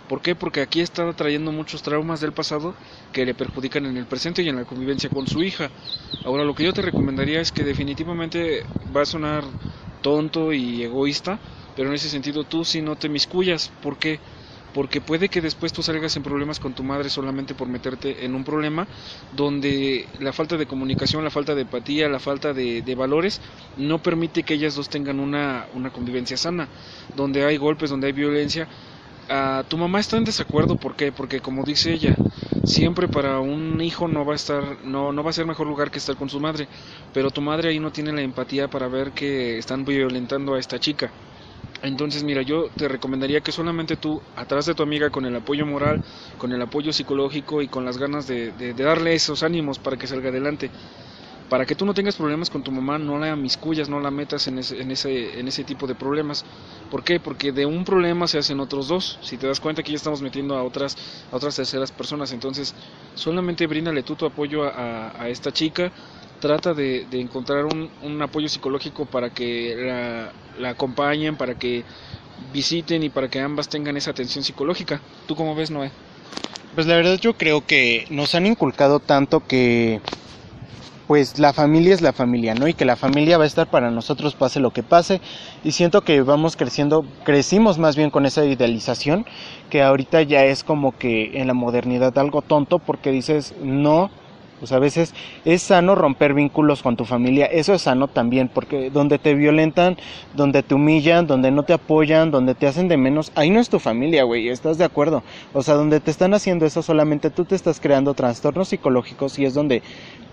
¿Por 0.06 0.22
qué? 0.22 0.36
Porque 0.36 0.60
aquí 0.62 0.80
está 0.80 1.12
trayendo 1.14 1.52
muchos 1.52 1.82
traumas 1.82 2.20
del 2.20 2.34
pasado 2.34 2.76
que 3.12 3.26
le 3.26 3.34
perjudican 3.34 3.86
en 3.86 3.96
el 3.96 4.06
presente 4.06 4.42
y 4.42 4.48
en 4.48 4.56
la 4.56 4.66
convivencia 4.66 5.10
con 5.10 5.26
su 5.26 5.42
hija. 5.42 5.72
Ahora 6.22 6.44
lo 6.44 6.54
que 6.54 6.64
yo 6.64 6.72
te 6.74 6.82
recomendaría 6.82 7.40
es 7.40 7.52
que 7.52 7.64
definitivamente 7.64 8.70
va 8.94 9.02
a 9.02 9.06
sonar 9.06 9.44
tonto 10.00 10.52
y 10.52 10.82
egoísta, 10.82 11.40
pero 11.74 11.88
en 11.88 11.94
ese 11.94 12.10
sentido 12.10 12.44
tú 12.44 12.64
si 12.64 12.82
no 12.82 12.96
te 12.96 13.08
miscuyas. 13.08 13.72
¿Por 13.80 13.98
qué? 13.98 14.18
porque 14.18 14.33
puede 14.74 15.28
que 15.28 15.40
después 15.40 15.72
tú 15.72 15.82
salgas 15.82 16.16
en 16.16 16.22
problemas 16.22 16.58
con 16.58 16.74
tu 16.74 16.82
madre 16.82 17.08
solamente 17.08 17.54
por 17.54 17.68
meterte 17.68 18.24
en 18.24 18.34
un 18.34 18.44
problema 18.44 18.86
donde 19.32 20.08
la 20.18 20.32
falta 20.32 20.56
de 20.56 20.66
comunicación, 20.66 21.22
la 21.22 21.30
falta 21.30 21.54
de 21.54 21.62
empatía, 21.62 22.08
la 22.08 22.18
falta 22.18 22.52
de, 22.52 22.94
valores 22.94 23.40
no 23.76 23.98
permite 23.98 24.42
que 24.42 24.54
ellas 24.54 24.74
dos 24.74 24.88
tengan 24.88 25.20
una, 25.20 25.66
una 25.74 25.90
convivencia 25.90 26.36
sana, 26.36 26.68
donde 27.16 27.44
hay 27.44 27.56
golpes, 27.56 27.90
donde 27.90 28.08
hay 28.08 28.12
violencia. 28.12 28.68
Uh, 29.30 29.64
tu 29.64 29.78
mamá 29.78 30.00
está 30.00 30.16
en 30.18 30.24
desacuerdo, 30.24 30.76
¿por 30.76 30.96
qué? 30.96 31.10
Porque 31.10 31.40
como 31.40 31.64
dice 31.64 31.92
ella, 31.92 32.14
siempre 32.64 33.08
para 33.08 33.40
un 33.40 33.80
hijo 33.80 34.06
no 34.06 34.24
va 34.24 34.34
a 34.34 34.36
estar, 34.36 34.84
no, 34.84 35.12
no 35.12 35.22
va 35.24 35.30
a 35.30 35.32
ser 35.32 35.46
mejor 35.46 35.66
lugar 35.66 35.90
que 35.90 35.98
estar 35.98 36.16
con 36.16 36.28
su 36.28 36.40
madre, 36.40 36.68
pero 37.12 37.30
tu 37.30 37.40
madre 37.40 37.70
ahí 37.70 37.78
no 37.80 37.90
tiene 37.90 38.12
la 38.12 38.22
empatía 38.22 38.68
para 38.68 38.88
ver 38.88 39.12
que 39.12 39.56
están 39.58 39.84
violentando 39.84 40.54
a 40.54 40.58
esta 40.60 40.78
chica. 40.78 41.10
Entonces, 41.84 42.24
mira, 42.24 42.40
yo 42.42 42.70
te 42.76 42.88
recomendaría 42.88 43.42
que 43.42 43.52
solamente 43.52 43.98
tú, 43.98 44.22
atrás 44.34 44.64
de 44.64 44.74
tu 44.74 44.82
amiga, 44.82 45.10
con 45.10 45.26
el 45.26 45.36
apoyo 45.36 45.66
moral, 45.66 46.00
con 46.38 46.50
el 46.52 46.62
apoyo 46.62 46.92
psicológico 46.94 47.60
y 47.60 47.68
con 47.68 47.84
las 47.84 47.98
ganas 47.98 48.26
de, 48.26 48.52
darle 48.74 49.14
esos 49.14 49.42
ánimos 49.42 49.78
para 49.78 49.98
que 49.98 50.06
salga 50.06 50.30
adelante, 50.30 50.72
para 51.48 51.66
que 51.66 51.76
tú 51.76 51.86
no 51.86 51.94
tengas 51.94 52.16
problemas 52.16 52.50
con 52.50 52.62
tu 52.62 52.72
mamá, 52.72 52.98
no 52.98 53.18
la 53.18 53.36
miscuyas, 53.36 53.88
no 53.90 54.00
la 54.00 54.10
metas 54.10 54.46
en 54.48 54.58
ese, 54.58 54.80
ese, 54.80 55.40
ese 55.40 55.64
tipo 55.64 55.86
de 55.86 55.94
problemas. 55.96 56.44
¿Por 56.88 57.04
qué? 57.04 57.20
Porque 57.20 57.52
de 57.52 57.66
un 57.66 57.84
problema 57.84 58.28
se 58.28 58.38
hacen 58.38 58.60
otros 58.60 58.88
dos. 58.88 59.18
Si 59.22 59.38
te 59.38 59.46
das 59.46 59.60
cuenta 59.60 59.82
que 59.82 59.92
ya 59.92 59.96
estamos 59.96 60.22
metiendo 60.22 60.56
a 60.56 60.64
otras, 60.64 60.96
terceras 61.56 61.92
personas, 61.92 62.32
entonces 62.32 62.74
solamente 63.14 63.66
bríndale 63.66 64.02
tú 64.04 64.16
tu 64.16 64.26
apoyo 64.26 64.64
a 64.64 65.28
esta 65.28 65.52
chica, 65.52 65.92
trata 66.44 66.74
de, 66.74 67.06
encontrar 67.12 67.64
un, 67.64 68.20
apoyo 68.20 68.50
psicológico 68.50 69.06
para 69.06 69.30
que 69.30 69.74
la, 69.78 70.30
la, 70.58 70.68
acompañen, 70.70 71.36
para 71.36 71.54
que 71.54 71.84
visiten 72.52 73.02
y 73.02 73.08
para 73.08 73.30
que 73.30 73.40
ambas 73.40 73.70
tengan 73.70 73.96
esa 73.96 74.10
atención 74.10 74.44
psicológica. 74.44 75.00
¿Tú 75.26 75.36
cómo 75.36 75.54
ves, 75.54 75.70
Noé? 75.70 75.90
Pues 76.74 76.86
la 76.86 76.96
verdad 76.96 77.18
yo 77.18 77.32
creo 77.38 77.64
que 77.64 78.04
nos 78.10 78.34
han 78.34 78.44
inculcado 78.44 79.00
tanto 79.00 79.46
que 79.46 80.02
pues 81.06 81.38
la 81.38 81.54
familia 81.54 81.94
es 81.94 82.02
la 82.02 82.12
familia, 82.12 82.54
¿no? 82.54 82.68
Y 82.68 82.74
que 82.74 82.84
la 82.84 82.96
familia 82.96 83.38
va 83.38 83.44
a 83.44 83.46
estar 83.46 83.70
para 83.70 83.90
nosotros 83.90 84.34
pase 84.34 84.60
lo 84.60 84.70
que 84.70 84.82
pase. 84.82 85.22
Y 85.62 85.72
siento 85.72 86.02
que 86.02 86.20
vamos 86.20 86.56
creciendo, 86.56 87.06
crecimos 87.24 87.78
más 87.78 87.96
bien 87.96 88.10
con 88.10 88.26
esa 88.26 88.44
idealización, 88.44 89.24
que 89.70 89.82
ahorita 89.82 90.20
ya 90.22 90.44
es 90.44 90.62
como 90.62 90.92
que 90.98 91.40
en 91.40 91.46
la 91.46 91.54
modernidad 91.54 92.18
algo 92.18 92.42
tonto 92.42 92.80
porque 92.80 93.10
dices, 93.12 93.54
no, 93.62 94.10
pues 94.58 94.72
a 94.72 94.78
veces 94.78 95.14
es 95.44 95.62
sano 95.62 95.94
romper 95.94 96.34
vínculos 96.34 96.82
con 96.82 96.96
tu 96.96 97.04
familia, 97.04 97.46
eso 97.46 97.74
es 97.74 97.82
sano 97.82 98.08
también, 98.08 98.48
porque 98.52 98.90
donde 98.90 99.18
te 99.18 99.34
violentan, 99.34 99.96
donde 100.32 100.62
te 100.62 100.74
humillan, 100.74 101.26
donde 101.26 101.50
no 101.50 101.64
te 101.64 101.72
apoyan, 101.72 102.30
donde 102.30 102.54
te 102.54 102.66
hacen 102.66 102.88
de 102.88 102.96
menos, 102.96 103.32
ahí 103.34 103.50
no 103.50 103.60
es 103.60 103.68
tu 103.68 103.78
familia, 103.78 104.24
güey, 104.24 104.48
¿estás 104.48 104.78
de 104.78 104.84
acuerdo? 104.84 105.24
O 105.52 105.62
sea, 105.62 105.74
donde 105.74 106.00
te 106.00 106.10
están 106.10 106.34
haciendo 106.34 106.66
eso 106.66 106.82
solamente 106.82 107.30
tú 107.30 107.44
te 107.44 107.54
estás 107.54 107.80
creando 107.80 108.14
trastornos 108.14 108.68
psicológicos 108.68 109.38
y 109.38 109.44
es 109.44 109.54
donde 109.54 109.82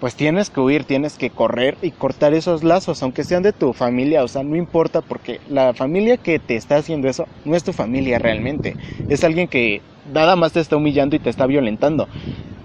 pues 0.02 0.16
tienes 0.16 0.50
que 0.50 0.60
huir, 0.60 0.84
tienes 0.84 1.16
que 1.16 1.30
correr 1.30 1.78
y 1.84 1.92
cortar 1.92 2.34
esos 2.34 2.64
lazos, 2.64 3.04
aunque 3.04 3.24
sean 3.24 3.44
de 3.44 3.54
tu 3.54 3.72
familia, 3.72 4.24
o 4.24 4.28
sea, 4.28 4.42
no 4.42 4.56
importa 4.56 5.02
porque 5.02 5.40
la 5.48 5.76
familia 5.76 6.18
que 6.18 6.40
te 6.40 6.56
está 6.56 6.78
haciendo 6.78 7.08
eso 7.08 7.28
no 7.46 7.56
es 7.56 7.64
tu 7.64 7.72
familia 7.72 8.18
realmente, 8.18 8.76
es 9.10 9.24
alguien 9.24 9.48
que 9.48 9.84
nada 10.12 10.36
más 10.36 10.54
te 10.54 10.60
está 10.60 10.76
humillando 10.76 11.16
y 11.16 11.20
te 11.20 11.30
está 11.30 11.46
violentando. 11.46 12.08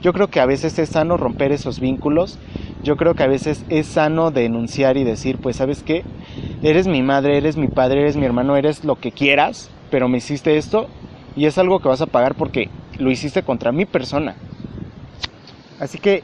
Yo 0.01 0.15
creo 0.15 0.29
que 0.29 0.41
a 0.41 0.47
veces 0.47 0.79
es 0.79 0.89
sano 0.89 1.19
romper 1.19 1.53
esos 1.53 1.79
vínculos. 1.79 2.39
yo 2.83 2.97
creo 2.97 3.15
que 3.15 3.25
a 3.25 3.29
veces 3.29 3.67
es 3.69 3.87
sano 3.87 4.31
denunciar 4.31 4.97
y 4.97 5.05
decir, 5.05 5.37
pues 5.37 5.57
sabes 5.57 5.83
qué, 5.83 6.05
eres 6.63 6.87
mi 6.87 7.03
madre, 7.03 7.37
eres 7.37 7.59
mi 7.59 7.69
padre, 7.69 8.01
eres 8.01 8.17
mi 8.17 8.25
hermano, 8.25 8.57
eres 8.57 8.83
lo 8.83 8.97
que 8.97 9.13
quieras, 9.13 9.69
pero 9.91 10.09
me 10.09 10.19
hiciste 10.19 10.57
esto 10.57 10.87
y 11.37 11.45
es 11.45 11.59
algo 11.59 11.81
que 11.81 11.89
vas 11.89 12.01
a 12.01 12.07
pagar 12.07 12.35
porque 12.35 12.71
lo 12.99 13.11
hiciste 13.11 13.43
contra 13.43 13.73
mi 13.73 13.85
persona. 13.85 14.37
Así 15.79 15.99
que, 15.99 16.23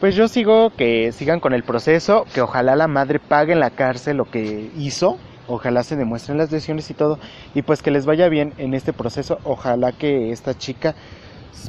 pues 0.00 0.14
yo 0.14 0.28
sigo 0.28 0.70
que 0.70 1.12
sigan 1.12 1.40
con 1.40 1.52
el 1.52 1.64
proceso, 1.64 2.24
que 2.32 2.40
ojalá 2.40 2.76
la 2.76 2.86
madre 2.86 3.18
pague 3.18 3.52
en 3.52 3.60
la 3.60 3.70
cárcel 3.70 4.18
lo 4.18 4.24
que 4.24 4.70
hizo, 4.76 5.18
ojalá 5.48 5.82
se 5.82 5.96
demuestren 5.96 6.38
las 6.38 6.52
lesiones 6.52 6.90
y 6.90 6.94
todo, 6.94 7.18
y 7.54 7.62
pues 7.62 7.82
que 7.82 7.90
les 7.90 8.06
vaya 8.06 8.28
bien 8.28 8.54
en 8.58 8.74
este 8.74 8.92
proceso, 8.92 9.38
ojalá 9.44 9.92
que 9.92 10.30
esta 10.30 10.56
chica 10.56 10.94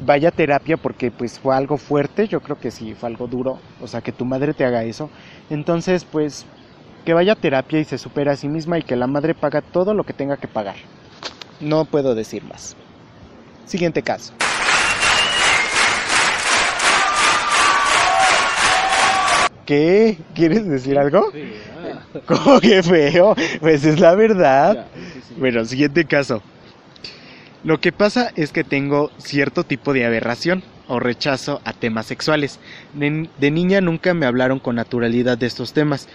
vaya 0.04 0.30
a 0.30 0.32
terapia 0.32 0.78
porque 0.78 1.10
pues 1.10 1.40
fue 1.40 1.56
algo 1.56 1.78
fuerte, 1.78 2.28
yo 2.28 2.42
creo 2.42 2.60
que 2.60 2.70
sí, 2.72 2.94
fue 2.94 3.10
algo 3.10 3.28
duro, 3.28 3.60
o 3.82 3.88
sea, 3.88 4.02
que 4.02 4.12
tu 4.12 4.26
madre 4.26 4.54
te 4.54 4.66
haga 4.66 4.84
eso. 4.84 5.10
Entonces, 5.50 6.06
pues 6.06 6.46
que 7.06 7.14
vaya 7.14 7.34
a 7.34 7.36
terapia 7.36 7.80
y 7.80 7.86
se 7.86 7.98
supera 7.98 8.34
a 8.34 8.36
sí 8.36 8.48
misma 8.48 8.78
y 8.78 8.84
que 8.84 8.96
la 8.96 9.08
madre 9.08 9.34
paga 9.34 9.62
todo 9.62 9.94
lo 9.94 10.04
que 10.04 10.14
tenga 10.14 10.38
que 10.38 10.48
pagar. 10.48 10.76
No 11.60 11.86
puedo 11.86 12.14
decir 12.14 12.44
más. 12.44 12.76
Siguiente 13.66 14.04
caso. 14.04 14.34
¿Qué? 19.70 20.18
¿Quieres 20.34 20.68
decir 20.68 20.98
algo? 20.98 21.32
¿Cómo 22.26 22.60
que 22.60 22.82
feo? 22.82 23.36
Pues 23.60 23.86
es 23.86 24.00
la 24.00 24.16
verdad. 24.16 24.88
Bueno, 25.38 25.64
siguiente 25.64 26.06
caso. 26.06 26.42
Lo 27.64 27.80
que 27.80 27.92
pasa 27.92 28.32
es 28.36 28.52
que 28.52 28.64
tengo 28.64 29.12
cierto 29.20 29.64
tipo 29.64 29.94
de 29.94 30.06
aberración 30.06 30.64
o 30.88 31.00
rechazo 31.00 31.62
a 31.66 31.74
temas 31.74 32.08
sexuales. 32.08 32.60
De, 32.96 33.52
niña 33.52 33.80
nunca 33.80 34.16
me 34.16 34.26
hablaron 34.26 34.58
con 34.58 34.78
naturalidad 34.78 35.38
de 35.38 35.46
estos 35.46 35.72
temas. 35.72 36.10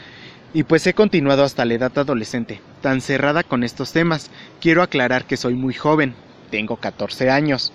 Y 0.53 0.65
pues 0.65 0.85
he 0.89 0.95
continuado 0.95 1.45
hasta 1.45 1.65
la 1.65 1.75
edad 1.75 1.97
adolescente, 1.97 2.61
tan 2.81 3.01
cerrada 3.01 3.45
con 3.45 3.63
estos 3.63 3.93
temas. 3.93 4.33
Quiero 4.61 4.83
aclarar 4.83 5.27
que 5.27 5.37
soy 5.37 5.55
muy 5.55 5.75
joven, 5.75 6.17
tengo 6.51 6.75
14 6.79 7.31
años. 7.31 7.73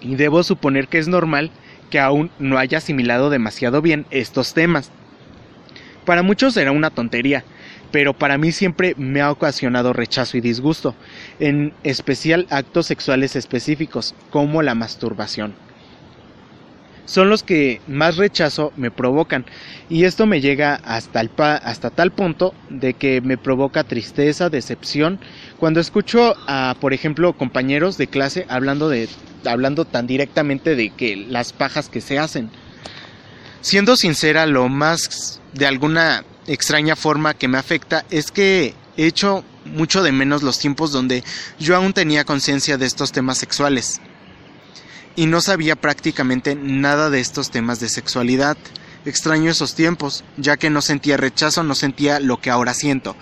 Y 0.00 0.14
debo 0.14 0.42
suponer 0.44 0.88
que 0.88 0.96
es 0.96 1.08
normal 1.08 1.50
que 1.90 2.00
aún 2.00 2.30
no 2.38 2.58
haya 2.58 2.78
asimilado 2.78 3.30
demasiado 3.30 3.82
bien 3.82 4.06
estos 4.10 4.54
temas. 4.54 4.90
Para 6.04 6.22
muchos 6.22 6.54
será 6.54 6.72
una 6.72 6.90
tontería, 6.90 7.44
pero 7.90 8.14
para 8.14 8.38
mí 8.38 8.52
siempre 8.52 8.94
me 8.96 9.20
ha 9.20 9.30
ocasionado 9.30 9.92
rechazo 9.92 10.36
y 10.36 10.40
disgusto, 10.40 10.94
en 11.38 11.72
especial 11.84 12.46
actos 12.50 12.86
sexuales 12.86 13.36
específicos, 13.36 14.14
como 14.30 14.62
la 14.62 14.74
masturbación. 14.74 15.54
Son 17.04 17.30
los 17.30 17.42
que 17.42 17.80
más 17.86 18.18
rechazo 18.18 18.72
me 18.76 18.90
provocan, 18.90 19.46
y 19.88 20.04
esto 20.04 20.26
me 20.26 20.42
llega 20.42 20.74
hasta, 20.84 21.22
el 21.22 21.30
hasta 21.38 21.88
tal 21.88 22.10
punto 22.12 22.52
de 22.68 22.92
que 22.92 23.22
me 23.22 23.38
provoca 23.38 23.84
tristeza, 23.84 24.50
decepción, 24.50 25.18
cuando 25.58 25.80
escucho 25.80 26.36
a, 26.46 26.76
por 26.80 26.92
ejemplo, 26.92 27.32
compañeros 27.36 27.98
de 27.98 28.06
clase 28.06 28.46
hablando, 28.48 28.88
de, 28.88 29.08
hablando 29.44 29.84
tan 29.84 30.06
directamente 30.06 30.76
de 30.76 30.90
que 30.90 31.16
las 31.16 31.52
pajas 31.52 31.88
que 31.88 32.00
se 32.00 32.18
hacen. 32.18 32.50
Siendo 33.60 33.96
sincera, 33.96 34.46
lo 34.46 34.68
más 34.68 35.40
de 35.52 35.66
alguna 35.66 36.24
extraña 36.46 36.96
forma 36.96 37.34
que 37.34 37.48
me 37.48 37.58
afecta 37.58 38.04
es 38.10 38.30
que 38.30 38.74
he 38.96 39.06
hecho 39.06 39.44
mucho 39.64 40.02
de 40.02 40.12
menos 40.12 40.42
los 40.42 40.58
tiempos 40.58 40.92
donde 40.92 41.24
yo 41.58 41.76
aún 41.76 41.92
tenía 41.92 42.24
conciencia 42.24 42.78
de 42.78 42.86
estos 42.86 43.12
temas 43.12 43.38
sexuales 43.38 44.00
y 45.18 45.26
no 45.26 45.40
sabía 45.40 45.74
prácticamente 45.74 46.54
nada 46.54 47.10
de 47.10 47.18
estos 47.18 47.50
temas 47.50 47.80
de 47.80 47.88
sexualidad. 47.88 48.56
Extraño 49.04 49.50
esos 49.50 49.74
tiempos, 49.74 50.24
ya 50.36 50.56
que 50.56 50.70
no 50.70 50.82
sentía 50.82 51.16
rechazo, 51.16 51.62
no 51.62 51.74
sentía 51.74 52.20
lo 52.20 52.40
que 52.40 52.50
ahora 52.50 52.74
siento. 52.74 53.16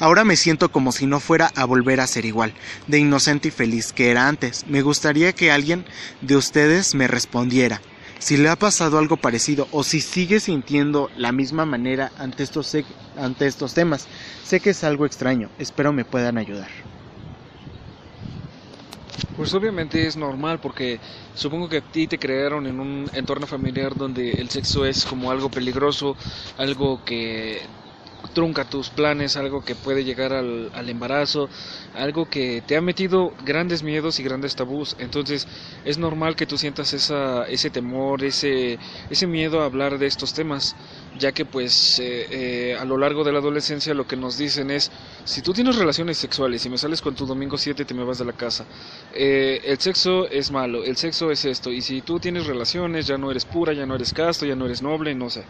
Ahora 0.00 0.24
me 0.24 0.36
siento 0.36 0.70
como 0.70 0.92
si 0.92 1.06
no 1.06 1.20
fuera 1.20 1.52
a 1.54 1.64
volver 1.64 2.00
a 2.00 2.06
ser 2.06 2.24
igual, 2.24 2.54
de 2.86 2.98
inocente 2.98 3.48
y 3.48 3.50
feliz 3.50 3.92
que 3.92 4.10
era 4.10 4.28
antes. 4.28 4.64
Me 4.68 4.82
gustaría 4.82 5.32
que 5.32 5.50
alguien 5.50 5.84
de 6.20 6.36
ustedes 6.36 6.94
me 6.94 7.08
respondiera 7.08 7.80
si 8.18 8.36
le 8.36 8.48
ha 8.48 8.56
pasado 8.56 8.98
algo 8.98 9.16
parecido 9.16 9.68
o 9.70 9.84
si 9.84 10.00
sigue 10.00 10.40
sintiendo 10.40 11.10
la 11.16 11.32
misma 11.32 11.64
manera 11.64 12.10
ante 12.18 12.42
estos, 12.42 12.76
ante 13.16 13.46
estos 13.46 13.74
temas. 13.74 14.06
Sé 14.44 14.60
que 14.60 14.70
es 14.70 14.84
algo 14.84 15.06
extraño, 15.06 15.50
espero 15.58 15.92
me 15.92 16.04
puedan 16.04 16.38
ayudar. 16.38 16.87
Pues 19.34 19.54
obviamente 19.54 20.06
es 20.06 20.16
normal 20.16 20.60
porque 20.60 21.00
supongo 21.34 21.68
que 21.68 21.78
a 21.78 21.80
ti 21.82 22.08
te 22.08 22.18
crearon 22.18 22.66
en 22.66 22.80
un 22.80 23.10
entorno 23.12 23.46
familiar 23.46 23.96
donde 23.96 24.40
el 24.40 24.50
sexo 24.50 24.84
es 24.86 25.06
como 25.06 25.30
algo 25.30 25.50
peligroso, 25.50 26.16
algo 26.56 27.02
que 27.04 27.68
trunca 28.34 28.64
tus 28.64 28.90
planes, 28.90 29.36
algo 29.36 29.64
que 29.64 29.74
puede 29.74 30.04
llegar 30.04 30.32
al, 30.32 30.70
al, 30.74 30.88
embarazo, 30.88 31.48
algo 31.94 32.28
que 32.28 32.62
te 32.66 32.76
ha 32.76 32.80
metido 32.80 33.32
grandes 33.44 33.82
miedos 33.82 34.18
y 34.18 34.22
grandes 34.22 34.56
tabús. 34.56 34.96
Entonces 34.98 35.46
es 35.84 35.98
normal 35.98 36.36
que 36.36 36.46
tú 36.46 36.58
sientas 36.58 36.92
esa, 36.92 37.44
ese 37.44 37.70
temor, 37.70 38.24
ese, 38.24 38.78
ese 39.10 39.26
miedo 39.26 39.62
a 39.62 39.66
hablar 39.66 39.98
de 39.98 40.06
estos 40.06 40.32
temas 40.32 40.74
ya 41.18 41.32
que 41.32 41.44
pues 41.44 41.98
eh, 41.98 42.26
eh, 42.30 42.76
a 42.78 42.84
lo 42.84 42.96
largo 42.96 43.24
de 43.24 43.32
la 43.32 43.38
adolescencia 43.38 43.94
lo 43.94 44.06
que 44.06 44.16
nos 44.16 44.38
dicen 44.38 44.70
es, 44.70 44.90
si 45.24 45.42
tú 45.42 45.52
tienes 45.52 45.76
relaciones 45.76 46.16
sexuales 46.16 46.64
y 46.64 46.70
me 46.70 46.78
sales 46.78 47.02
con 47.02 47.14
tu 47.14 47.26
domingo 47.26 47.58
7 47.58 47.84
te 47.84 47.94
me 47.94 48.04
vas 48.04 48.18
de 48.18 48.24
la 48.24 48.32
casa, 48.32 48.64
eh, 49.14 49.60
el 49.64 49.78
sexo 49.78 50.28
es 50.28 50.50
malo, 50.50 50.84
el 50.84 50.96
sexo 50.96 51.30
es 51.30 51.44
esto, 51.44 51.70
y 51.70 51.80
si 51.80 52.00
tú 52.02 52.18
tienes 52.18 52.46
relaciones 52.46 53.06
ya 53.06 53.18
no 53.18 53.30
eres 53.30 53.44
pura, 53.44 53.72
ya 53.72 53.86
no 53.86 53.94
eres 53.94 54.12
casto, 54.12 54.46
ya 54.46 54.54
no 54.54 54.66
eres 54.66 54.82
noble, 54.82 55.14
no 55.14 55.28
sé. 55.28 55.44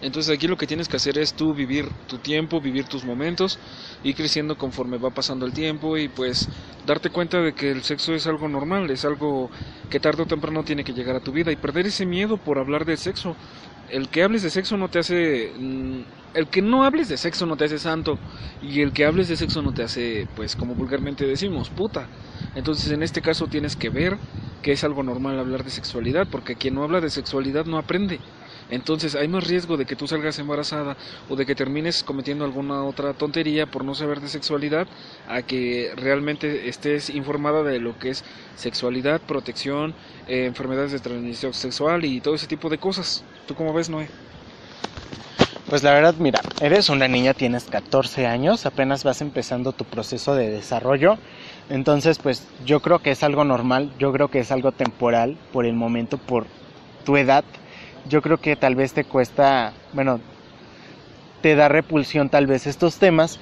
Entonces 0.00 0.34
aquí 0.34 0.48
lo 0.48 0.56
que 0.56 0.66
tienes 0.66 0.88
que 0.88 0.96
hacer 0.96 1.18
es 1.18 1.34
tú 1.34 1.54
vivir 1.54 1.88
tu 2.04 2.18
tiempo, 2.18 2.60
vivir 2.60 2.86
tus 2.86 3.04
momentos, 3.04 3.58
y 4.02 4.14
creciendo 4.14 4.56
conforme 4.56 4.98
va 4.98 5.10
pasando 5.10 5.46
el 5.46 5.52
tiempo 5.52 5.96
y 5.96 6.08
pues 6.08 6.48
darte 6.86 7.10
cuenta 7.10 7.40
de 7.40 7.54
que 7.54 7.70
el 7.70 7.82
sexo 7.82 8.14
es 8.14 8.26
algo 8.26 8.48
normal, 8.48 8.90
es 8.90 9.04
algo 9.04 9.50
que 9.90 10.00
tarde 10.00 10.22
o 10.22 10.26
temprano 10.26 10.62
tiene 10.64 10.84
que 10.84 10.92
llegar 10.92 11.16
a 11.16 11.20
tu 11.20 11.32
vida 11.32 11.50
y 11.52 11.56
perder 11.56 11.86
ese 11.86 12.06
miedo 12.06 12.36
por 12.36 12.58
hablar 12.58 12.84
del 12.84 12.98
sexo. 12.98 13.36
El 13.88 14.08
que 14.08 14.22
hables 14.22 14.42
de 14.42 14.50
sexo 14.50 14.76
no 14.76 14.88
te 14.88 14.98
hace 14.98 15.52
mm, 15.58 16.00
el 16.34 16.48
que 16.48 16.62
no 16.62 16.84
hables 16.84 17.08
de 17.08 17.16
sexo 17.16 17.46
no 17.46 17.56
te 17.56 17.64
hace 17.64 17.78
santo 17.78 18.18
y 18.60 18.80
el 18.80 18.92
que 18.92 19.04
hables 19.04 19.28
de 19.28 19.36
sexo 19.36 19.62
no 19.62 19.72
te 19.72 19.82
hace 19.82 20.26
pues 20.34 20.56
como 20.56 20.74
vulgarmente 20.74 21.26
decimos 21.26 21.70
puta. 21.70 22.08
Entonces 22.54 22.90
en 22.92 23.02
este 23.02 23.22
caso 23.22 23.46
tienes 23.46 23.76
que 23.76 23.90
ver 23.90 24.18
que 24.62 24.72
es 24.72 24.84
algo 24.84 25.02
normal 25.02 25.38
hablar 25.38 25.64
de 25.64 25.70
sexualidad 25.70 26.26
porque 26.30 26.56
quien 26.56 26.74
no 26.74 26.82
habla 26.82 27.00
de 27.00 27.10
sexualidad 27.10 27.66
no 27.66 27.78
aprende 27.78 28.20
entonces 28.74 29.14
hay 29.14 29.28
más 29.28 29.46
riesgo 29.46 29.76
de 29.76 29.86
que 29.86 29.96
tú 29.96 30.06
salgas 30.06 30.38
embarazada 30.38 30.96
o 31.28 31.36
de 31.36 31.46
que 31.46 31.54
termines 31.54 32.02
cometiendo 32.02 32.44
alguna 32.44 32.84
otra 32.84 33.14
tontería 33.14 33.66
por 33.66 33.84
no 33.84 33.94
saber 33.94 34.20
de 34.20 34.28
sexualidad 34.28 34.86
a 35.28 35.42
que 35.42 35.92
realmente 35.96 36.68
estés 36.68 37.10
informada 37.10 37.62
de 37.62 37.80
lo 37.80 37.98
que 37.98 38.10
es 38.10 38.24
sexualidad, 38.56 39.20
protección, 39.20 39.94
eh, 40.28 40.46
enfermedades 40.46 40.92
de 40.92 40.98
transmisión 40.98 41.54
sexual 41.54 42.04
y 42.04 42.20
todo 42.20 42.34
ese 42.34 42.46
tipo 42.46 42.68
de 42.68 42.78
cosas. 42.78 43.24
¿Tú 43.46 43.54
cómo 43.54 43.72
ves, 43.72 43.88
Noé? 43.88 44.08
Pues 45.68 45.82
la 45.82 45.92
verdad, 45.92 46.14
mira, 46.18 46.40
eres 46.60 46.90
una 46.90 47.08
niña, 47.08 47.32
tienes 47.32 47.64
14 47.64 48.26
años, 48.26 48.66
apenas 48.66 49.02
vas 49.02 49.22
empezando 49.22 49.72
tu 49.72 49.84
proceso 49.84 50.34
de 50.34 50.50
desarrollo. 50.50 51.16
Entonces, 51.70 52.18
pues 52.18 52.46
yo 52.66 52.80
creo 52.80 52.98
que 52.98 53.10
es 53.10 53.22
algo 53.22 53.44
normal, 53.44 53.90
yo 53.98 54.12
creo 54.12 54.28
que 54.28 54.40
es 54.40 54.52
algo 54.52 54.72
temporal 54.72 55.38
por 55.52 55.64
el 55.64 55.74
momento, 55.74 56.18
por 56.18 56.46
tu 57.04 57.16
edad 57.16 57.44
yo 58.08 58.22
creo 58.22 58.38
que 58.38 58.56
tal 58.56 58.74
vez 58.74 58.92
te 58.92 59.04
cuesta, 59.04 59.72
bueno, 59.92 60.20
te 61.42 61.54
da 61.54 61.68
repulsión 61.68 62.28
tal 62.28 62.46
vez 62.46 62.66
estos 62.66 62.96
temas, 62.98 63.38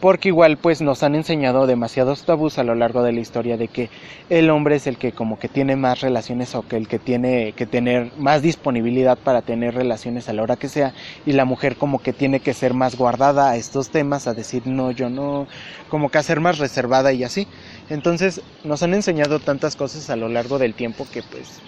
porque 0.00 0.28
igual 0.28 0.58
pues 0.58 0.80
nos 0.80 1.02
han 1.02 1.14
enseñado 1.14 1.66
demasiados 1.66 2.24
tabús 2.24 2.58
a 2.58 2.62
lo 2.62 2.74
largo 2.74 3.02
de 3.02 3.12
la 3.12 3.20
historia 3.20 3.56
de 3.56 3.68
que 3.68 3.90
el 4.30 4.50
hombre 4.50 4.76
es 4.76 4.86
el 4.86 4.96
que 4.96 5.12
como 5.12 5.38
que 5.38 5.48
tiene 5.48 5.74
más 5.74 6.00
relaciones 6.00 6.54
o 6.54 6.62
que 6.62 6.76
el 6.76 6.86
que 6.86 6.98
tiene 6.98 7.52
que 7.52 7.66
tener 7.66 8.12
más 8.16 8.42
disponibilidad 8.42 9.18
para 9.18 9.42
tener 9.42 9.74
relaciones 9.74 10.28
a 10.28 10.32
la 10.32 10.42
hora 10.42 10.56
que 10.56 10.68
sea 10.68 10.94
y 11.26 11.32
la 11.32 11.44
mujer 11.44 11.76
como 11.76 12.00
que 12.00 12.12
tiene 12.12 12.40
que 12.40 12.54
ser 12.54 12.74
más 12.74 12.96
guardada 12.96 13.50
a 13.50 13.56
estos 13.56 13.90
temas, 13.90 14.26
a 14.26 14.34
decir 14.34 14.66
no, 14.66 14.92
yo 14.92 15.10
no, 15.10 15.48
como 15.88 16.10
que 16.10 16.18
a 16.18 16.22
ser 16.22 16.40
más 16.40 16.58
reservada 16.58 17.12
y 17.12 17.24
así. 17.24 17.48
Entonces 17.90 18.40
nos 18.62 18.82
han 18.82 18.94
enseñado 18.94 19.40
tantas 19.40 19.74
cosas 19.74 20.10
a 20.10 20.16
lo 20.16 20.28
largo 20.28 20.58
del 20.58 20.74
tiempo 20.74 21.06
que 21.12 21.22
pues 21.22 21.60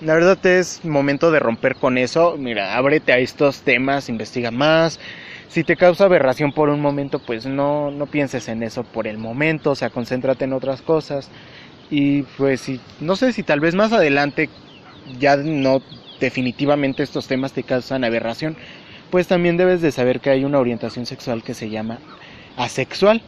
la 0.00 0.14
verdad 0.14 0.44
es 0.46 0.84
momento 0.84 1.30
de 1.30 1.40
romper 1.40 1.76
con 1.76 1.98
eso. 1.98 2.36
Mira, 2.38 2.76
ábrete 2.76 3.12
a 3.12 3.18
estos 3.18 3.62
temas, 3.62 4.08
investiga 4.08 4.50
más. 4.50 5.00
Si 5.48 5.64
te 5.64 5.76
causa 5.76 6.04
aberración 6.04 6.52
por 6.52 6.68
un 6.68 6.80
momento, 6.80 7.18
pues 7.18 7.46
no, 7.46 7.90
no 7.90 8.06
pienses 8.06 8.48
en 8.48 8.62
eso 8.62 8.84
por 8.84 9.06
el 9.06 9.18
momento, 9.18 9.70
o 9.70 9.74
sea, 9.74 9.90
concéntrate 9.90 10.44
en 10.44 10.52
otras 10.52 10.82
cosas. 10.82 11.30
Y 11.90 12.22
pues 12.36 12.60
si, 12.60 12.80
no 13.00 13.16
sé 13.16 13.32
si 13.32 13.42
tal 13.42 13.60
vez 13.60 13.74
más 13.74 13.92
adelante 13.92 14.50
ya 15.18 15.36
no 15.36 15.80
definitivamente 16.20 17.02
estos 17.02 17.26
temas 17.26 17.52
te 17.52 17.62
causan 17.62 18.04
aberración, 18.04 18.56
pues 19.10 19.26
también 19.26 19.56
debes 19.56 19.80
de 19.80 19.92
saber 19.92 20.20
que 20.20 20.30
hay 20.30 20.44
una 20.44 20.58
orientación 20.58 21.06
sexual 21.06 21.42
que 21.42 21.54
se 21.54 21.70
llama 21.70 21.98
asexual 22.56 23.22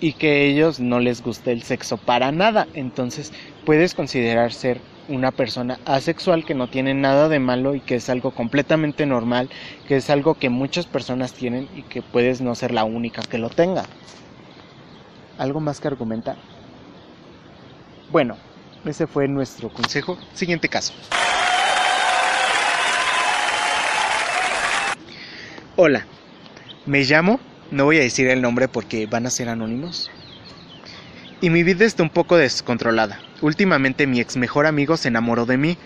y 0.00 0.14
que 0.14 0.30
a 0.30 0.36
ellos 0.38 0.80
no 0.80 0.98
les 0.98 1.22
guste 1.22 1.52
el 1.52 1.62
sexo 1.62 1.98
para 1.98 2.32
nada. 2.32 2.66
Entonces 2.74 3.32
puedes 3.64 3.94
considerar 3.94 4.52
ser 4.52 4.80
una 5.08 5.30
persona 5.30 5.78
asexual 5.84 6.44
que 6.44 6.54
no 6.54 6.68
tiene 6.68 6.94
nada 6.94 7.28
de 7.28 7.38
malo 7.38 7.74
y 7.74 7.80
que 7.80 7.96
es 7.96 8.08
algo 8.08 8.30
completamente 8.30 9.06
normal, 9.06 9.50
que 9.86 9.96
es 9.96 10.10
algo 10.10 10.34
que 10.34 10.50
muchas 10.50 10.86
personas 10.86 11.32
tienen 11.32 11.68
y 11.74 11.82
que 11.82 12.02
puedes 12.02 12.40
no 12.40 12.54
ser 12.54 12.72
la 12.72 12.84
única 12.84 13.22
que 13.22 13.38
lo 13.38 13.50
tenga. 13.50 13.84
¿Algo 15.38 15.60
más 15.60 15.80
que 15.80 15.88
argumentar? 15.88 16.36
Bueno, 18.10 18.36
ese 18.84 19.06
fue 19.06 19.28
nuestro 19.28 19.68
consejo. 19.68 20.18
Siguiente 20.34 20.68
caso. 20.68 20.92
Hola, 25.76 26.06
me 26.84 27.04
llamo, 27.04 27.40
no 27.70 27.86
voy 27.86 27.96
a 27.96 28.00
decir 28.00 28.28
el 28.28 28.42
nombre 28.42 28.68
porque 28.68 29.06
van 29.06 29.26
a 29.26 29.30
ser 29.30 29.48
anónimos. 29.48 30.10
Y 31.42 31.48
mi 31.48 31.62
vida 31.62 31.86
está 31.86 32.02
un 32.02 32.10
poco 32.10 32.36
descontrolada. 32.36 33.18
Últimamente 33.40 34.06
mi 34.06 34.20
ex 34.20 34.36
mejor 34.36 34.66
amigo 34.66 34.98
se 34.98 35.08
enamoró 35.08 35.46
de 35.46 35.56
mí 35.56 35.78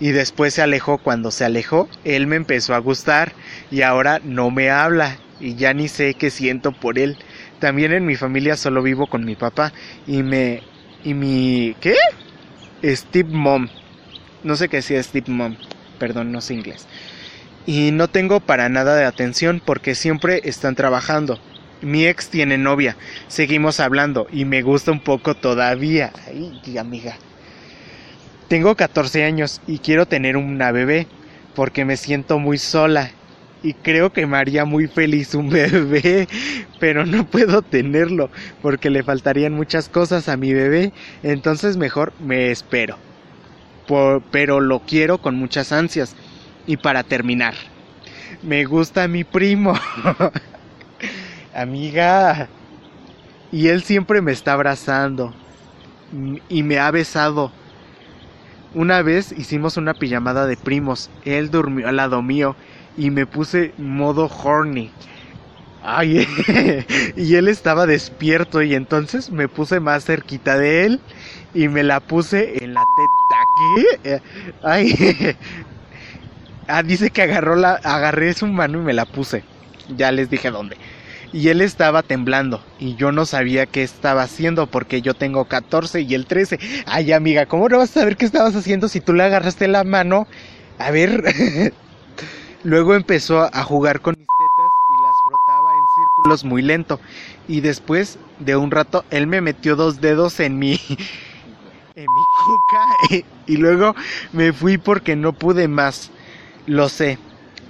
y 0.00 0.12
después 0.12 0.54
se 0.54 0.62
alejó. 0.62 0.96
Cuando 0.96 1.30
se 1.30 1.44
alejó, 1.44 1.88
él 2.04 2.26
me 2.26 2.36
empezó 2.36 2.74
a 2.74 2.78
gustar 2.78 3.32
y 3.70 3.82
ahora 3.82 4.20
no 4.24 4.50
me 4.50 4.70
habla 4.70 5.18
y 5.38 5.54
ya 5.54 5.74
ni 5.74 5.88
sé 5.88 6.14
qué 6.14 6.30
siento 6.30 6.72
por 6.72 6.98
él. 6.98 7.18
También 7.58 7.92
en 7.92 8.06
mi 8.06 8.16
familia 8.16 8.56
solo 8.56 8.82
vivo 8.82 9.06
con 9.06 9.24
mi 9.26 9.36
papá 9.36 9.72
y 10.06 10.22
me... 10.22 10.62
y 11.04 11.12
mi... 11.12 11.76
¿qué? 11.80 11.94
Steve 12.82 13.28
Mom. 13.30 13.68
No 14.42 14.56
sé 14.56 14.70
qué 14.70 14.80
sea 14.80 15.02
Steve 15.02 15.30
Mom. 15.30 15.56
Perdón, 15.98 16.32
no 16.32 16.40
sé 16.40 16.54
inglés. 16.54 16.86
Y 17.66 17.90
no 17.92 18.08
tengo 18.08 18.40
para 18.40 18.70
nada 18.70 18.96
de 18.96 19.04
atención 19.04 19.60
porque 19.64 19.94
siempre 19.94 20.40
están 20.44 20.74
trabajando. 20.74 21.38
Mi 21.82 22.06
ex 22.06 22.28
tiene 22.28 22.58
novia, 22.58 22.96
seguimos 23.26 23.80
hablando 23.80 24.28
y 24.32 24.44
me 24.44 24.62
gusta 24.62 24.92
un 24.92 25.00
poco 25.00 25.34
todavía. 25.34 26.12
Ay, 26.26 26.78
amiga. 26.78 27.16
Tengo 28.48 28.76
14 28.76 29.24
años 29.24 29.60
y 29.66 29.78
quiero 29.78 30.06
tener 30.06 30.36
una 30.36 30.70
bebé 30.70 31.08
porque 31.54 31.84
me 31.84 31.96
siento 31.96 32.38
muy 32.38 32.58
sola 32.58 33.10
y 33.64 33.74
creo 33.74 34.12
que 34.12 34.26
me 34.26 34.36
haría 34.36 34.64
muy 34.64 34.86
feliz 34.86 35.34
un 35.34 35.48
bebé, 35.50 36.28
pero 36.80 37.06
no 37.06 37.26
puedo 37.26 37.62
tenerlo 37.62 38.30
porque 38.60 38.90
le 38.90 39.02
faltarían 39.02 39.52
muchas 39.52 39.88
cosas 39.88 40.28
a 40.28 40.36
mi 40.36 40.52
bebé, 40.52 40.92
entonces 41.22 41.76
mejor 41.76 42.12
me 42.20 42.50
espero. 42.50 42.96
pero 44.30 44.60
lo 44.60 44.80
quiero 44.80 45.18
con 45.18 45.36
muchas 45.36 45.72
ansias. 45.72 46.14
Y 46.64 46.76
para 46.76 47.02
terminar, 47.02 47.54
me 48.42 48.64
gusta 48.64 49.08
mi 49.08 49.24
primo. 49.24 49.74
amiga. 51.54 52.48
Y 53.50 53.68
él 53.68 53.82
siempre 53.82 54.22
me 54.22 54.32
está 54.32 54.54
abrazando 54.54 55.34
y 56.48 56.62
me 56.62 56.78
ha 56.78 56.90
besado. 56.90 57.52
Una 58.74 59.02
vez 59.02 59.32
hicimos 59.32 59.76
una 59.76 59.94
pijamada 59.94 60.46
de 60.46 60.56
primos. 60.56 61.10
Él 61.24 61.50
durmió 61.50 61.88
al 61.88 61.96
lado 61.96 62.22
mío 62.22 62.56
y 62.96 63.10
me 63.10 63.26
puse 63.26 63.74
modo 63.76 64.30
horny. 64.42 64.90
Ay, 65.84 66.26
y 67.16 67.34
él 67.34 67.48
estaba 67.48 67.86
despierto 67.86 68.62
y 68.62 68.74
entonces 68.74 69.30
me 69.30 69.48
puse 69.48 69.80
más 69.80 70.04
cerquita 70.04 70.56
de 70.56 70.86
él 70.86 71.00
y 71.54 71.68
me 71.68 71.82
la 71.82 72.00
puse 72.00 72.64
en 72.64 72.74
la 72.74 72.82
teta 72.96 74.20
aquí. 74.20 74.22
Ay. 74.62 75.36
Ah, 76.68 76.84
dice 76.84 77.10
que 77.10 77.22
agarró 77.22 77.56
la 77.56 77.72
agarré 77.72 78.32
su 78.34 78.46
mano 78.46 78.78
y 78.78 78.82
me 78.82 78.92
la 78.92 79.04
puse. 79.04 79.42
Ya 79.96 80.12
les 80.12 80.30
dije 80.30 80.50
dónde 80.50 80.76
y 81.32 81.48
él 81.48 81.62
estaba 81.62 82.02
temblando 82.02 82.62
y 82.78 82.94
yo 82.96 83.10
no 83.10 83.24
sabía 83.24 83.66
qué 83.66 83.82
estaba 83.82 84.22
haciendo 84.22 84.66
porque 84.66 85.00
yo 85.00 85.14
tengo 85.14 85.46
14 85.46 86.02
y 86.02 86.14
él 86.14 86.26
13. 86.26 86.58
Ay, 86.86 87.12
amiga, 87.12 87.46
¿cómo 87.46 87.68
no 87.68 87.78
vas 87.78 87.90
a 87.90 88.00
saber 88.00 88.16
qué 88.16 88.26
estabas 88.26 88.54
haciendo 88.54 88.88
si 88.88 89.00
tú 89.00 89.14
le 89.14 89.24
agarraste 89.24 89.66
la 89.68 89.84
mano? 89.84 90.26
A 90.78 90.90
ver. 90.90 91.22
Luego 92.64 92.94
empezó 92.94 93.40
a 93.52 93.64
jugar 93.64 94.00
con 94.00 94.14
mis 94.16 94.26
tetas 94.26 94.70
y 94.88 95.02
las 95.02 95.16
frotaba 95.24 95.70
en 95.72 95.86
círculos 95.88 96.44
muy 96.44 96.62
lento. 96.62 97.00
Y 97.48 97.60
después 97.60 98.18
de 98.38 98.54
un 98.56 98.70
rato 98.70 99.04
él 99.10 99.26
me 99.26 99.40
metió 99.40 99.74
dos 99.74 100.00
dedos 100.00 100.38
en 100.38 100.58
mi 100.58 100.72
en 101.94 102.06
mi 102.06 102.24
cuca 102.44 103.24
y 103.46 103.56
luego 103.56 103.94
me 104.32 104.52
fui 104.52 104.78
porque 104.78 105.16
no 105.16 105.32
pude 105.32 105.66
más. 105.66 106.10
Lo 106.66 106.88
sé. 106.88 107.18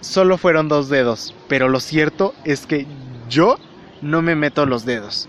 Solo 0.01 0.37
fueron 0.37 0.69
dos 0.69 0.89
dedos, 0.89 1.33
pero 1.49 1.69
lo 1.69 1.79
cierto 1.79 2.35
es 2.45 2.67
que 2.67 2.89
yo 3.33 3.59
no 4.03 4.21
me 4.21 4.37
meto 4.37 4.67
los 4.67 4.85
dedos. 4.85 5.29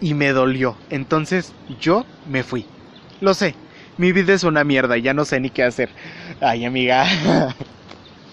Y 0.00 0.14
me 0.14 0.32
dolió. 0.32 0.76
Entonces 0.90 1.52
yo 1.80 2.06
me 2.24 2.42
fui. 2.42 2.66
Lo 3.20 3.34
sé. 3.34 3.56
Mi 3.98 4.12
vida 4.12 4.32
es 4.32 4.44
una 4.44 4.64
mierda 4.64 4.96
y 4.96 5.02
ya 5.02 5.12
no 5.12 5.24
sé 5.24 5.40
ni 5.40 5.50
qué 5.50 5.64
hacer. 5.64 5.90
Ay, 6.40 6.64
amiga. 6.64 7.04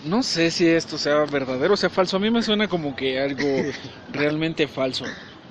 No 0.05 0.23
sé 0.23 0.49
si 0.49 0.65
esto 0.65 0.97
sea 0.97 1.25
verdadero 1.25 1.73
o 1.73 1.77
sea 1.77 1.89
falso. 1.89 2.15
A 2.15 2.19
mí 2.21 2.31
me 2.31 2.41
suena 2.41 2.69
como 2.69 2.95
que 2.95 3.19
algo 3.19 3.43
realmente 4.07 4.65
falso. 4.69 5.03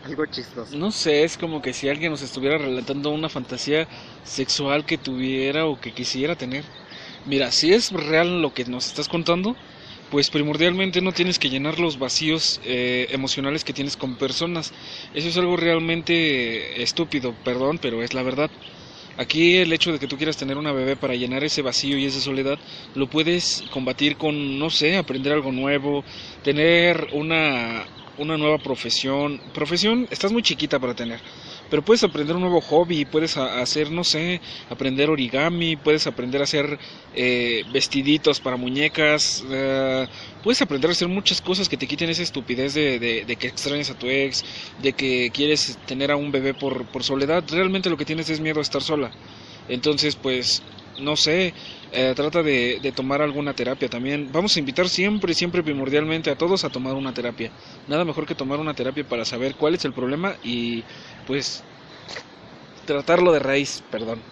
Algo 0.03 0.25
chistoso. 0.25 0.75
No 0.75 0.91
sé, 0.91 1.23
es 1.25 1.37
como 1.37 1.61
que 1.61 1.75
si 1.75 1.87
alguien 1.91 2.13
nos 2.13 2.23
estuviera 2.23 2.57
relatando 2.57 3.11
una 3.11 3.29
fantasía 3.29 3.87
sexual 4.23 4.87
que 4.87 4.97
tuviera 4.97 5.67
o 5.67 5.79
que 5.79 5.93
quisiera 5.93 6.35
tener. 6.35 6.65
Mira, 7.27 7.53
si 7.53 7.75
es 7.75 7.91
real 7.93 8.41
lo 8.41 8.55
que 8.55 8.65
nos 8.65 8.87
estás 8.87 9.07
contando, 9.07 9.55
pues 10.11 10.31
primordialmente 10.31 11.01
no 11.01 11.13
tienes 11.13 11.39
que 11.39 11.51
llenar 11.51 11.79
los 11.79 11.99
vacíos 11.99 12.61
eh, 12.65 13.07
emocionales 13.11 13.65
que 13.65 13.73
tienes 13.73 13.97
con 13.97 14.17
personas. 14.17 14.73
Eso 15.13 15.29
es 15.29 15.37
algo 15.37 15.57
realmente 15.57 16.83
estúpido, 16.83 17.35
perdón, 17.45 17.79
pero 17.81 18.03
es 18.03 18.15
la 18.15 18.23
verdad. 18.23 18.51
Aquí 19.17 19.57
el 19.57 19.73
hecho 19.73 19.93
de 19.93 19.99
que 19.99 20.07
tú 20.07 20.17
quieras 20.17 20.37
tener 20.37 20.57
una 20.57 20.73
bebé 20.73 20.97
para 20.97 21.15
llenar 21.15 21.43
ese 21.43 21.61
vacío 21.63 21.99
y 21.99 22.05
esa 22.07 22.21
soledad, 22.21 22.59
lo 22.95 23.09
puedes 23.09 23.65
combatir 23.71 24.17
con, 24.17 24.59
no 24.59 24.71
sé, 24.71 24.97
aprender 24.97 25.33
algo 25.33 25.51
nuevo, 25.51 26.05
tener 26.43 27.09
una, 27.13 27.85
una 28.17 28.37
nueva 28.37 28.59
profesión. 28.59 29.41
Profesión, 29.53 30.07
estás 30.11 30.31
muy 30.33 30.43
chiquita 30.43 30.79
para 30.79 30.95
tener 30.95 31.21
pero 31.71 31.83
puedes 31.83 32.03
aprender 32.03 32.37
un 32.37 32.43
nuevo 32.43 32.61
hobby, 32.61 33.05
puedes 33.05 33.37
hacer, 33.37 33.91
no 33.91 34.05
sé, 34.05 34.41
aprender 34.71 35.11
origami, 35.11 35.77
puedes 35.77 36.07
aprender 36.07 36.41
a 36.41 36.45
hacer 36.45 36.79
eh, 37.15 37.65
vestiditos 37.73 38.41
para 38.41 38.57
muñecas, 38.57 39.45
eh, 39.51 40.07
puedes 40.43 40.63
aprender 40.63 40.91
a 40.91 40.93
hacer 40.93 41.09
muchas 41.09 41.41
cosas 41.41 41.69
que 41.69 41.77
te 41.77 41.87
quiten 41.87 42.11
esa 42.11 42.23
estupidez 42.23 42.75
de, 42.75 42.99
de, 42.99 43.37
que 43.37 43.47
extrañas 43.47 43.91
a 43.91 43.99
tu 43.99 44.07
ex, 44.07 44.45
de 44.83 44.93
que 44.93 45.31
quieres 45.33 45.79
tener 45.87 46.11
a 46.11 46.17
un 46.17 46.33
bebé 46.33 46.55
por, 46.55 46.87
por 46.87 47.03
soledad, 47.05 47.45
realmente 47.51 47.91
lo 47.91 47.97
que 47.97 48.05
tienes 48.05 48.31
es 48.31 48.41
miedo 48.41 48.61
a 48.61 48.63
estar 48.63 48.83
sola. 48.83 49.11
Entonces, 49.69 50.17
pues, 50.17 50.63
no 50.99 51.17
sé, 51.17 51.55
eh, 51.93 52.13
trata 52.15 52.43
de, 52.43 52.81
de, 52.83 52.93
tomar 52.93 53.23
alguna 53.23 53.55
terapia 53.55 53.89
también. 53.89 54.31
Vamos 54.33 54.57
a 54.57 54.59
invitar 54.59 54.89
siempre, 54.89 55.33
siempre 55.35 55.63
primordialmente 55.63 56.31
a 56.31 56.37
todos 56.37 56.65
a 56.65 56.71
tomar 56.71 56.95
una 56.95 57.15
terapia. 57.15 57.51
Nada 57.87 58.05
mejor 58.05 58.27
que 58.27 58.35
tomar 58.35 58.59
una 58.61 58.75
terapia 58.75 59.05
para 59.07 59.25
saber 59.25 59.55
cuál 59.55 59.75
es 59.75 59.85
el 59.85 59.93
problema 59.93 60.37
y 60.43 60.85
pues 61.29 61.67
tratarlo 62.87 63.33
de 63.33 63.39
raíz, 63.41 63.85
perdón. 63.91 64.25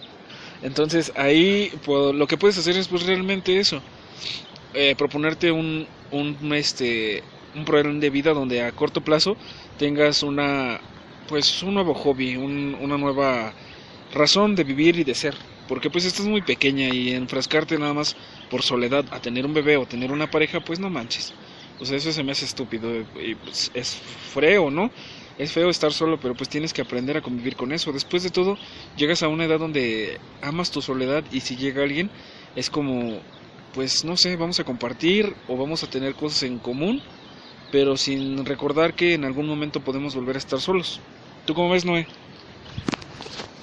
Entonces 0.61 1.13
ahí 1.15 1.71
pues, 1.85 2.15
lo 2.15 2.27
que 2.27 2.37
puedes 2.37 2.57
hacer 2.57 2.77
es 2.77 2.89
pues 2.89 3.05
realmente 3.05 3.59
eso. 3.59 3.83
Eh, 4.73 4.95
proponerte 4.97 5.51
un, 5.51 5.87
un, 6.11 6.53
este, 6.53 7.23
un 7.55 7.65
programa 7.65 7.99
de 7.99 8.09
vida 8.11 8.33
donde 8.33 8.63
a 8.63 8.73
corto 8.73 9.03
plazo 9.03 9.37
tengas 9.77 10.23
una, 10.23 10.81
pues 11.27 11.63
un 11.63 11.75
nuevo 11.75 11.95
hobby, 11.95 12.37
una 12.37 12.97
nueva 12.97 13.55
razón 14.11 14.55
de 14.55 14.63
vivir 14.65 14.99
y 14.99 15.03
de 15.05 15.15
ser. 15.15 15.35
Porque 15.67 15.89
pues 15.91 16.05
estás 16.05 16.27
muy 16.27 16.41
pequeña 16.43 16.89
y 16.89 17.11
enfrascarte 17.11 17.77
nada 17.79 17.93
más 17.93 18.17
por 18.49 18.63
soledad 18.63 19.05
a 19.11 19.21
tener 19.21 19.45
un 19.45 19.53
bebé 19.53 19.77
o 19.77 19.87
tener 19.87 20.11
una 20.11 20.29
pareja, 20.31 20.61
pues 20.61 20.79
no 20.79 20.89
manches. 20.89 21.35
O 21.79 21.85
sea, 21.85 21.97
eso 21.97 22.11
se 22.11 22.23
me 22.23 22.31
hace 22.31 22.45
estúpido 22.45 22.89
y 23.15 23.35
pues, 23.35 23.71
es 23.73 23.95
freo, 23.95 24.71
¿no? 24.71 24.91
Es 25.37 25.51
feo 25.51 25.69
estar 25.69 25.93
solo, 25.93 26.19
pero 26.19 26.35
pues 26.35 26.49
tienes 26.49 26.73
que 26.73 26.81
aprender 26.81 27.17
a 27.17 27.21
convivir 27.21 27.55
con 27.55 27.71
eso. 27.71 27.91
Después 27.91 28.23
de 28.23 28.31
todo, 28.31 28.57
llegas 28.95 29.21
a 29.21 29.27
una 29.27 29.45
edad 29.45 29.59
donde 29.59 30.19
amas 30.41 30.71
tu 30.71 30.81
soledad 30.81 31.23
y 31.29 31.41
si 31.41 31.55
llega 31.55 31.83
alguien, 31.83 32.11
es 32.55 32.69
como, 32.69 33.21
pues 33.71 34.03
no 34.03 34.17
sé, 34.17 34.35
vamos 34.35 34.59
a 34.59 34.63
compartir 34.63 35.35
o 35.45 35.57
vamos 35.57 35.83
a 35.83 35.87
tener 35.87 36.15
cosas 36.15 36.43
en 36.43 36.59
común, 36.59 37.03
pero 37.69 37.97
sin 37.97 38.45
recordar 38.45 38.95
que 38.95 39.13
en 39.13 39.25
algún 39.25 39.47
momento 39.47 39.79
podemos 39.81 40.15
volver 40.15 40.35
a 40.35 40.39
estar 40.39 40.59
solos. 40.59 41.01
¿Tú 41.45 41.53
cómo 41.53 41.69
ves, 41.69 41.85
Noé? 41.85 42.07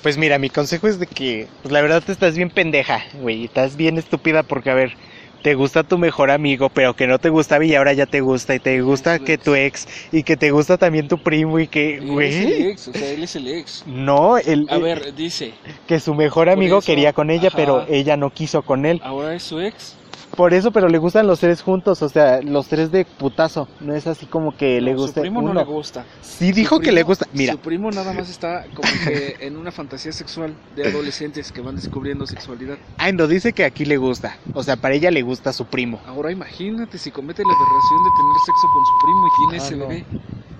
Pues 0.03 0.19
mira, 0.19 0.39
mi 0.39 0.51
consejo 0.51 0.87
es 0.87 0.99
de 0.99 1.07
que, 1.07 1.49
pues 1.63 1.73
la 1.73 1.81
verdad 1.81 2.03
te 2.05 2.13
estás 2.13 2.37
bien 2.37 2.51
pendeja, 2.51 3.03
güey, 3.15 3.45
estás 3.45 3.77
bien 3.77 3.97
estúpida 3.97 4.43
porque, 4.43 4.71
a 4.71 4.75
ver, 4.75 4.99
te 5.45 5.55
gusta 5.55 5.83
tu 5.83 5.99
mejor 5.99 6.31
amigo, 6.31 6.71
pero 6.71 6.97
que 6.97 7.07
no 7.07 7.19
te 7.19 7.29
gustaba 7.29 7.67
y 7.67 7.75
ahora 7.75 7.93
ya 7.93 8.07
te 8.07 8.23
gusta, 8.23 8.55
y 8.55 8.61
te 8.61 8.81
gusta 8.81 9.19
que 9.19 9.37
tu 9.37 9.55
ex, 9.55 9.87
y 10.11 10.23
que 10.23 10.39
te 10.39 10.51
gusta 10.51 10.79
también 10.79 11.07
tu 11.07 11.19
primo, 11.19 11.61
y 11.61 11.67
que, 11.67 12.01
güey. 12.01 12.35
Él 12.35 12.47
es 12.47 12.47
el 12.47 12.67
ex, 12.71 12.89
o 12.89 12.93
sea, 12.95 13.11
él 13.11 13.23
es 13.23 13.37
el 13.37 13.49
ex. 13.49 13.85
No, 13.87 14.39
él. 14.39 14.67
A 14.71 14.79
ver, 14.79 15.15
dice. 15.15 15.53
Que 15.87 16.01
su 16.01 16.15
mejor 16.15 16.49
amigo 16.49 16.81
quería 16.81 17.13
con 17.13 17.29
ella, 17.29 17.51
pero 17.55 17.85
ella 17.91 18.17
no 18.17 18.31
quiso 18.31 18.63
con 18.63 18.87
él. 18.87 19.03
Ahora 19.05 19.35
es 19.35 19.43
su 19.43 19.61
ex. 19.61 19.99
Por 20.37 20.53
eso, 20.55 20.71
pero 20.71 20.89
le 20.89 20.99
gustan 20.99 21.27
los 21.27 21.41
tres 21.41 21.63
juntos, 21.63 22.03
o 22.03 22.09
sea, 22.09 22.41
los 22.43 22.67
tres 22.69 22.91
de 22.91 23.05
putazo. 23.05 23.69
No 23.81 23.95
es 23.95 24.07
así 24.07 24.27
como 24.27 24.57
que 24.57 24.81
le 24.81 24.93
No, 24.93 24.99
guste 24.99 25.15
Su 25.17 25.21
primo 25.23 25.41
uno. 25.41 25.55
no 25.55 25.61
le 25.61 25.67
gusta. 25.67 26.05
Sí 26.23 26.53
dijo 26.53 26.77
Su 26.77 26.81
que 26.83 26.93
le 26.93 27.01
primo- 27.03 27.07
gusta. 27.09 27.27
Mira, 27.33 27.53
Su 27.53 27.59
primo 27.61 27.91
nada 27.91 28.13
más 28.13 28.29
está 28.29 28.65
como 28.75 28.89
que 29.05 29.37
en 29.41 29.57
una 29.57 29.71
fantasía 29.73 30.13
sexual 30.13 30.55
de 30.77 30.89
adolescentes 30.89 31.53
que 31.53 31.61
van 31.61 31.77
descubriendo 31.77 32.27
sexualidad. 32.27 32.77
ay, 32.99 33.13
no 33.13 33.27
dice 33.27 33.53
que 33.53 33.65
aquí 33.65 33.85
le 33.85 33.97
gusta. 33.97 34.37
O 34.55 34.63
sea, 34.63 34.77
para 34.77 34.95
ella 34.95 35.11
le 35.11 35.23
gusta 35.23 35.53
su 35.53 35.67
primo. 35.67 36.01
Ahora 36.07 36.33
imagínate 36.33 36.99
si 36.99 37.11
comete 37.11 37.43
la 37.43 37.53
aberración 37.53 38.05
de 38.05 38.11
tener 38.17 38.37
sexo 38.47 38.69
con 38.73 38.85
su 38.85 38.93
primo 39.05 39.27
y 39.27 39.31
tiene 39.39 39.55
Ah, 39.63 39.67
ese 39.67 39.77
no. 39.77 39.89
bebé. 39.89 40.05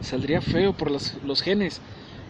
Saldría 0.01 0.41
feo 0.41 0.73
por 0.73 0.91
los, 0.91 1.15
los 1.25 1.41
genes. 1.43 1.81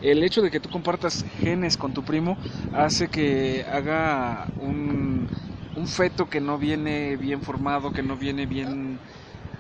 El 0.03 0.23
hecho 0.23 0.43
de 0.43 0.51
que 0.51 0.61
tú 0.61 0.69
compartas 0.69 1.25
genes 1.41 1.77
con 1.77 1.93
tu 1.95 2.03
primo 2.05 2.37
hace 2.75 3.09
que 3.09 3.65
haga 3.73 4.47
un, 4.61 5.29
un 5.75 5.87
feto 5.89 6.29
que 6.29 6.41
no 6.41 6.59
viene 6.59 7.17
bien 7.17 7.43
formado, 7.43 7.93
que 7.93 8.03
no 8.03 8.17
viene 8.17 8.47
bien... 8.47 9.03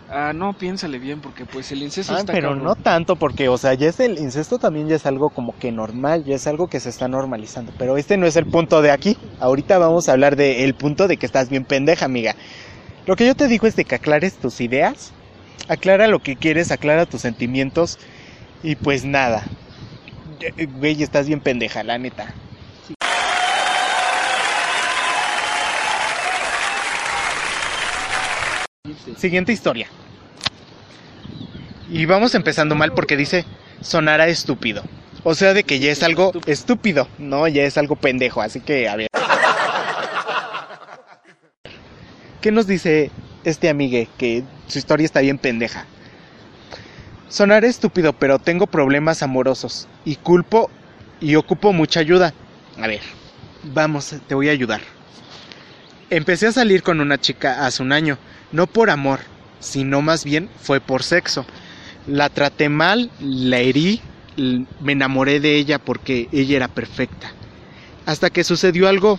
Ah, 0.09 0.33
no, 0.35 0.59
piénsale 0.59 0.99
bien, 0.99 1.21
porque 1.23 1.47
pues 1.47 1.73
el 1.73 1.83
incesto 1.83 2.15
Ah, 2.15 2.17
está 2.17 2.37
pero 2.37 2.39
cabrón. 2.39 2.55
no 2.55 2.75
tanto, 2.77 3.17
porque, 3.17 3.49
o 3.49 3.57
sea, 3.57 3.73
ya 3.75 3.89
es 3.89 3.99
el 3.99 4.19
incesto 4.19 4.59
también 4.59 4.89
ya 4.89 4.97
es 4.97 5.07
algo 5.07 5.31
como 5.31 5.55
que 5.59 5.73
normal, 5.73 6.23
ya 6.25 6.35
es 6.37 6.47
algo 6.47 6.69
que 6.69 6.79
se 6.81 6.91
está 6.91 7.09
normalizando. 7.09 7.73
Pero 7.79 7.97
este 7.97 8.19
no 8.19 8.27
es 8.27 8.37
el 8.37 8.47
punto 8.47 8.83
de 8.83 8.91
aquí. 8.91 9.17
Ahorita 9.39 9.79
vamos 9.79 10.09
a 10.09 10.13
hablar 10.13 10.37
del 10.37 10.75
punto 10.77 11.09
de 11.09 11.17
que 11.17 11.25
estás 11.25 11.49
bien 11.49 11.65
pendeja, 11.65 12.05
amiga. 12.05 12.37
Lo 13.07 13.17
que 13.17 13.27
yo 13.27 13.35
te 13.37 13.49
digo 13.49 13.67
es 13.67 13.77
de 13.77 13.87
que 13.87 13.97
aclares 13.97 14.39
tus 14.39 14.61
ideas, 14.61 15.15
aclara 15.69 16.09
lo 16.09 16.21
que 16.21 16.37
quieres, 16.39 16.71
aclara 16.73 17.07
tus 17.07 17.23
sentimientos 17.23 17.99
y 18.63 18.77
pues 18.77 19.05
nada. 19.05 19.55
Güey, 20.69 21.03
estás 21.03 21.27
bien 21.29 21.41
pendeja, 21.41 21.83
la 21.85 21.99
neta. 21.99 22.35
Siguiente 29.17 29.51
historia. 29.51 29.89
Y 31.89 32.05
vamos 32.05 32.35
empezando 32.35 32.75
mal 32.75 32.93
porque 32.93 33.17
dice 33.17 33.47
sonará 33.81 34.29
estúpido. 34.29 34.83
O 35.23 35.35
sea, 35.35 35.55
de 35.55 35.65
que 35.65 35.79
ya 35.79 35.91
es 35.91 36.03
algo 36.03 36.33
estúpido, 36.45 37.09
no, 37.17 37.49
ya 37.49 37.63
es 37.63 37.79
algo 37.79 37.97
pendejo, 37.97 38.43
así 38.43 38.61
que 38.61 38.87
a 38.87 38.97
ver. 38.97 39.07
¿Qué 42.43 42.53
nos 42.53 42.67
dice 42.67 43.11
este 43.45 43.71
amigue 43.71 44.07
que 44.19 44.45
su 44.67 44.77
historia 44.77 45.07
está 45.07 45.21
bien 45.21 45.39
pendeja? 45.39 45.87
Sonaré 47.31 47.69
estúpido, 47.69 48.13
pero 48.13 48.39
tengo 48.39 48.67
problemas 48.67 49.23
amorosos 49.23 49.89
y 50.05 50.17
culpo 50.17 50.71
y 51.23 51.37
ocupo 51.37 51.73
mucha 51.73 52.01
ayuda. 52.01 52.35
A 52.79 52.87
ver, 52.87 53.01
vamos, 53.63 54.15
te 54.29 54.35
voy 54.35 54.51
a 54.51 54.53
ayudar. 54.53 54.83
Empecé 56.11 56.49
a 56.49 56.53
salir 56.53 56.83
con 56.83 57.01
una 57.01 57.19
chica 57.19 57.65
hace 57.65 57.83
un 57.83 57.91
año, 57.91 58.19
no 58.55 58.69
por 58.69 58.89
amor, 58.89 59.19
sino 59.59 60.01
más 60.01 60.25
bien 60.25 60.49
fue 60.63 60.81
por 60.81 61.03
sexo. 61.03 61.45
La 62.07 62.29
traté 62.29 62.69
mal, 62.69 63.11
la 63.21 63.59
herí, 63.59 64.01
me 64.37 64.93
enamoré 64.93 65.41
de 65.41 65.57
ella 65.57 65.81
porque 65.81 66.29
ella 66.31 66.57
era 66.57 66.69
perfecta. 66.69 67.33
Hasta 68.07 68.31
que 68.31 68.45
sucedió 68.45 68.89
algo. 68.89 69.19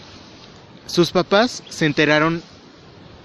Sus 0.86 1.12
papás 1.12 1.64
se 1.70 1.86
enteraron 1.86 2.42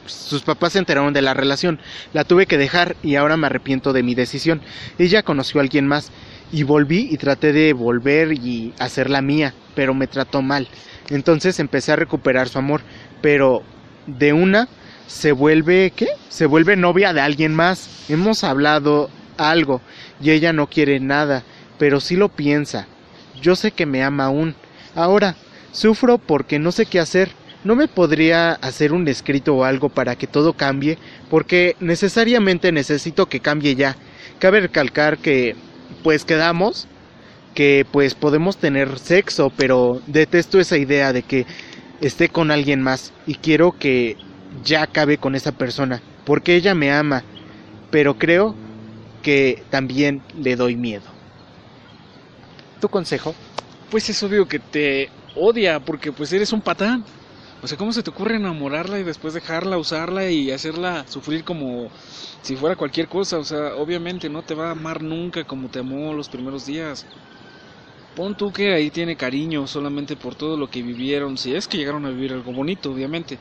sus 0.07 0.43
papás 0.43 0.73
se 0.73 0.81
enteraron 0.81 1.13
de 1.13 1.23
la 1.23 1.35
relación. 1.35 1.79
La 2.13 2.25
tuve 2.25 2.47
que 2.47 2.59
dejar 2.59 2.97
y 3.01 3.15
ahora 3.15 3.37
me 3.37 3.47
arrepiento 3.47 3.93
de 3.93 4.03
mi 4.03 4.17
decisión. 4.17 4.61
Ella 4.99 5.23
conoció 5.23 5.61
a 5.61 5.63
alguien 5.63 5.87
más 5.87 6.11
y 6.51 6.65
volví 6.65 7.07
y 7.09 7.19
traté 7.19 7.53
de 7.53 7.73
volver 7.73 8.33
y 8.33 8.75
hacerla 8.81 9.23
mía, 9.23 9.55
pero 9.77 9.95
me 9.95 10.09
trató 10.09 10.43
mal. 10.43 10.67
Entonces 11.11 11.61
empecé 11.61 11.93
a 11.93 11.97
recuperar 11.97 12.49
su 12.49 12.59
amor, 12.59 12.81
pero 13.23 13.63
de 14.09 14.33
una 14.33 14.69
se 15.11 15.33
vuelve 15.33 15.93
¿qué? 15.95 16.07
Se 16.29 16.47
vuelve 16.47 16.77
novia 16.77 17.13
de 17.13 17.21
alguien 17.21 17.53
más. 17.53 18.07
Hemos 18.09 18.45
hablado 18.45 19.11
algo 19.37 19.81
y 20.23 20.31
ella 20.31 20.53
no 20.53 20.69
quiere 20.69 21.01
nada, 21.01 21.43
pero 21.79 22.01
sí 22.01 22.15
lo 22.15 22.29
piensa. 22.29 22.87
Yo 23.43 23.57
sé 23.57 23.73
que 23.73 23.87
me 23.87 24.05
ama 24.05 24.27
aún. 24.27 24.55
Ahora 24.95 25.35
sufro 25.73 26.19
porque 26.19 26.61
no 26.61 26.71
sé 26.71 26.87
qué 26.87 27.01
hacer. 27.01 27.31
¿No 27.65 27.75
me 27.75 27.89
podría 27.89 28.53
hacer 28.53 28.93
un 28.93 29.07
escrito 29.09 29.55
o 29.57 29.65
algo 29.65 29.89
para 29.89 30.15
que 30.15 30.29
todo 30.29 30.53
cambie? 30.53 30.97
Porque 31.29 31.77
necesariamente 31.81 32.71
necesito 32.71 33.27
que 33.27 33.41
cambie 33.41 33.75
ya. 33.75 33.97
Cabe 34.39 34.61
recalcar 34.61 35.19
que 35.19 35.57
pues 36.05 36.25
quedamos 36.25 36.87
que 37.55 37.85
pues 37.91 38.15
podemos 38.15 38.59
tener 38.59 39.01
sexo, 39.01 39.53
pero 39.57 40.01
detesto 40.07 40.61
esa 40.61 40.79
idea 40.79 41.13
de 41.13 41.23
que 41.25 41.47
esté 42.01 42.29
con 42.29 42.53
alguien 42.53 42.81
más 42.81 43.13
y 43.27 43.35
quiero 43.35 43.73
que 43.73 44.17
ya 44.65 44.83
acabe 44.83 45.19
con 45.19 45.35
esa 45.35 45.53
persona, 45.53 46.03
porque 46.25 46.57
ella 46.57 46.75
me 46.75 46.93
ama, 46.93 47.25
pero 47.91 48.19
creo 48.19 48.55
que 49.23 49.63
también 49.71 50.23
le 50.35 50.57
doy 50.57 50.77
miedo. 50.77 51.05
¿Tu 52.81 52.89
consejo? 52.89 53.35
Pues 53.91 54.09
es 54.09 54.23
obvio 54.23 54.47
que 54.49 54.59
te 54.59 55.11
odia 55.35 55.81
porque 55.81 56.13
pues 56.13 56.33
eres 56.33 56.53
un 56.53 56.63
patán. 56.63 57.05
O 57.63 57.67
sea, 57.67 57.77
¿cómo 57.77 57.93
se 57.93 58.03
te 58.03 58.09
ocurre 58.11 58.37
enamorarla 58.37 58.99
y 58.99 59.03
después 59.03 59.35
dejarla, 59.35 59.77
usarla 59.77 60.31
y 60.31 60.51
hacerla 60.51 61.05
sufrir 61.07 61.45
como 61.45 61.91
si 62.41 62.57
fuera 62.57 62.77
cualquier 62.77 63.07
cosa? 63.09 63.39
O 63.39 63.45
sea, 63.45 63.75
obviamente 63.75 64.31
no 64.31 64.43
te 64.43 64.55
va 64.55 64.69
a 64.69 64.73
amar 64.73 65.03
nunca 65.03 65.45
como 65.45 65.69
te 65.69 65.81
amó 65.81 66.15
los 66.15 66.31
primeros 66.31 66.65
días. 66.65 67.07
Pon 68.15 68.35
tú 68.35 68.53
que 68.53 68.73
ahí 68.73 68.91
tiene 68.91 69.17
cariño 69.17 69.67
solamente 69.67 70.17
por 70.17 70.35
todo 70.35 70.57
lo 70.57 70.69
que 70.71 70.83
vivieron, 70.83 71.37
si 71.37 71.55
es 71.55 71.69
que 71.69 71.77
llegaron 71.77 72.07
a 72.07 72.11
vivir 72.11 72.33
algo 72.33 72.53
bonito, 72.53 72.91
obviamente. 72.93 73.39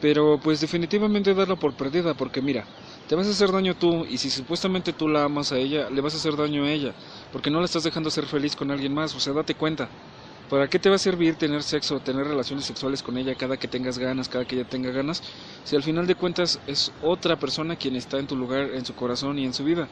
Pero 0.00 0.38
pues 0.40 0.60
definitivamente 0.60 1.34
darla 1.34 1.56
por 1.56 1.74
perdida, 1.76 2.14
porque 2.14 2.42
mira, 2.42 2.68
te 3.06 3.14
vas 3.14 3.26
a 3.26 3.30
hacer 3.30 3.50
daño 3.52 3.74
tú 3.74 4.04
y 4.06 4.18
si 4.18 4.30
supuestamente 4.30 4.92
tú 4.92 5.08
la 5.08 5.24
amas 5.24 5.52
a 5.52 5.58
ella, 5.58 5.88
le 5.90 6.00
vas 6.02 6.14
a 6.14 6.18
hacer 6.18 6.36
daño 6.36 6.64
a 6.64 6.70
ella, 6.72 6.94
porque 7.30 7.50
no 7.50 7.58
la 7.60 7.64
estás 7.66 7.84
dejando 7.84 8.10
ser 8.10 8.26
feliz 8.26 8.54
con 8.56 8.70
alguien 8.70 8.92
más, 8.92 9.14
o 9.14 9.20
sea, 9.20 9.32
date 9.32 9.54
cuenta. 9.54 9.92
¿Para 10.48 10.68
qué 10.68 10.78
te 10.78 10.90
va 10.90 10.96
a 10.96 10.98
servir 10.98 11.36
tener 11.36 11.62
sexo, 11.62 12.00
tener 12.00 12.26
relaciones 12.26 12.66
sexuales 12.66 13.02
con 13.02 13.16
ella 13.16 13.34
cada 13.36 13.56
que 13.56 13.68
tengas 13.68 13.98
ganas, 13.98 14.28
cada 14.28 14.44
que 14.44 14.56
ella 14.56 14.66
tenga 14.66 14.90
ganas, 14.90 15.22
si 15.64 15.74
al 15.76 15.82
final 15.82 16.06
de 16.06 16.16
cuentas 16.16 16.60
es 16.66 16.92
otra 17.00 17.38
persona 17.38 17.76
quien 17.76 17.96
está 17.96 18.18
en 18.18 18.26
tu 18.26 18.36
lugar, 18.36 18.70
en 18.74 18.84
su 18.84 18.94
corazón 18.94 19.38
y 19.38 19.46
en 19.46 19.54
su 19.54 19.64
vida? 19.64 19.90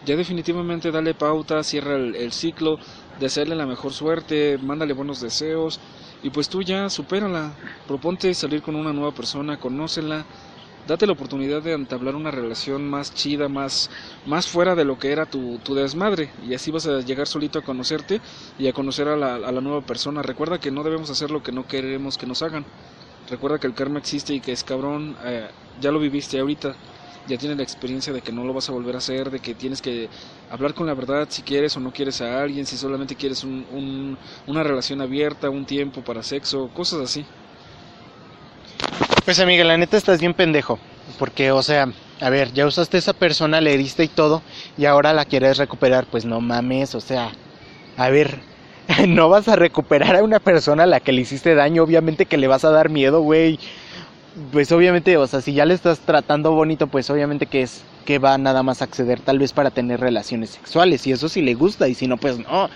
Ya 0.00 0.16
definitivamente 0.16 0.90
dale 0.92 1.14
pauta, 1.14 1.62
cierra 1.64 1.96
el, 1.96 2.14
el 2.16 2.32
ciclo, 2.32 2.78
desearle 3.14 3.56
la 3.56 3.66
mejor 3.66 3.92
suerte, 3.92 4.58
mándale 4.58 4.92
buenos 4.94 5.20
deseos 5.20 5.80
y 6.22 6.30
pues 6.30 6.48
tú 6.48 6.62
ya 6.62 6.90
supérala, 6.90 7.52
proponte 7.86 8.32
salir 8.34 8.62
con 8.62 8.76
una 8.76 8.92
nueva 8.92 9.12
persona, 9.12 9.58
conócela, 9.58 10.24
date 10.86 11.06
la 11.06 11.12
oportunidad 11.12 11.62
de 11.62 11.72
entablar 11.72 12.16
una 12.16 12.30
relación 12.30 12.88
más 12.88 13.14
chida, 13.14 13.48
más, 13.48 13.90
más 14.26 14.48
fuera 14.48 14.74
de 14.74 14.84
lo 14.84 14.98
que 14.98 15.12
era 15.12 15.26
tu, 15.26 15.58
tu 15.58 15.74
desmadre 15.74 16.30
y 16.46 16.54
así 16.54 16.70
vas 16.70 16.86
a 16.86 17.00
llegar 17.00 17.26
solito 17.26 17.58
a 17.58 17.62
conocerte 17.62 18.20
y 18.58 18.66
a 18.66 18.72
conocer 18.72 19.08
a 19.08 19.16
la, 19.16 19.34
a 19.34 19.52
la 19.52 19.60
nueva 19.60 19.82
persona. 19.82 20.22
Recuerda 20.22 20.58
que 20.58 20.70
no 20.70 20.82
debemos 20.82 21.10
hacer 21.10 21.30
lo 21.30 21.42
que 21.42 21.52
no 21.52 21.66
queremos 21.66 22.16
que 22.16 22.26
nos 22.26 22.42
hagan. 22.42 22.64
Recuerda 23.28 23.58
que 23.58 23.66
el 23.66 23.74
karma 23.74 23.98
existe 23.98 24.32
y 24.32 24.40
que 24.40 24.52
es 24.52 24.64
cabrón, 24.64 25.14
eh, 25.24 25.48
ya 25.80 25.92
lo 25.92 25.98
viviste 25.98 26.40
ahorita, 26.40 26.74
ya 27.28 27.36
tienes 27.36 27.58
la 27.58 27.62
experiencia 27.62 28.12
de 28.12 28.22
que 28.22 28.32
no 28.32 28.42
lo 28.44 28.54
vas 28.54 28.70
a 28.70 28.72
volver 28.72 28.94
a 28.94 28.98
hacer, 28.98 29.30
de 29.30 29.40
que 29.40 29.54
tienes 29.54 29.82
que 29.82 30.08
hablar 30.50 30.74
con 30.74 30.86
la 30.86 30.94
verdad 30.94 31.28
si 31.30 31.42
quieres 31.42 31.76
o 31.76 31.80
no 31.80 31.92
quieres 31.92 32.20
a 32.20 32.42
alguien, 32.42 32.66
si 32.66 32.76
solamente 32.76 33.16
quieres 33.16 33.44
un, 33.44 33.66
un- 33.72 34.18
una 34.46 34.62
relación 34.62 35.00
abierta, 35.00 35.50
un 35.50 35.66
tiempo 35.66 36.02
para 36.02 36.22
sexo, 36.22 36.68
cosas 36.74 37.00
así. 37.00 37.24
Pues 39.24 39.40
amiga, 39.40 39.64
la 39.64 39.76
neta 39.76 39.96
estás 39.96 40.20
bien 40.20 40.34
pendejo. 40.34 40.78
Porque, 41.18 41.52
o 41.52 41.62
sea, 41.62 41.88
a 42.20 42.30
ver, 42.30 42.52
ya 42.52 42.66
usaste 42.66 42.98
esa 42.98 43.12
persona, 43.12 43.60
le 43.60 43.72
heriste 43.74 44.04
y 44.04 44.08
todo, 44.08 44.42
y 44.76 44.84
ahora 44.84 45.12
la 45.12 45.24
quieres 45.24 45.56
recuperar, 45.58 46.06
pues 46.06 46.24
no 46.24 46.40
mames, 46.40 46.94
o 46.94 47.00
sea, 47.00 47.32
a 47.96 48.10
ver, 48.10 48.40
no 49.08 49.28
vas 49.28 49.48
a 49.48 49.56
recuperar 49.56 50.16
a 50.16 50.22
una 50.22 50.38
persona 50.40 50.84
a 50.84 50.86
la 50.86 51.00
que 51.00 51.12
le 51.12 51.22
hiciste 51.22 51.54
daño, 51.54 51.82
obviamente 51.82 52.26
que 52.26 52.36
le 52.38 52.48
vas 52.48 52.64
a 52.64 52.70
dar 52.70 52.90
miedo, 52.90 53.20
güey. 53.22 53.58
Pues 54.52 54.70
obviamente, 54.72 55.16
o 55.16 55.26
sea, 55.26 55.40
si 55.40 55.54
ya 55.54 55.64
le 55.64 55.74
estás 55.74 56.00
tratando 56.00 56.52
bonito, 56.52 56.86
pues 56.86 57.10
obviamente 57.10 57.46
que 57.46 57.62
es 57.62 57.82
que 58.08 58.18
va 58.18 58.38
nada 58.38 58.62
más 58.62 58.80
acceder 58.80 59.20
tal 59.20 59.38
vez 59.38 59.52
para 59.52 59.70
tener 59.70 60.00
relaciones 60.00 60.48
sexuales, 60.48 61.06
y 61.06 61.12
eso 61.12 61.28
sí 61.28 61.42
le 61.42 61.52
gusta, 61.52 61.88
y 61.88 61.94
si 61.94 62.06
no, 62.06 62.16
pues 62.16 62.38
no. 62.38 62.70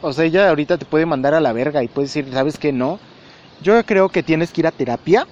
O 0.00 0.12
sea, 0.12 0.24
ella 0.24 0.48
ahorita 0.48 0.76
te 0.76 0.86
puede 0.86 1.06
mandar 1.06 1.34
a 1.34 1.40
la 1.40 1.52
verga 1.52 1.84
y 1.84 1.86
puede 1.86 2.08
decir, 2.08 2.26
¿sabes 2.32 2.58
qué? 2.58 2.72
No. 2.72 2.98
Yo 3.62 3.80
creo 3.86 4.08
que 4.08 4.24
tienes 4.24 4.50
que 4.50 4.62
ir 4.62 4.66
a 4.66 4.72
terapia, 4.72 5.28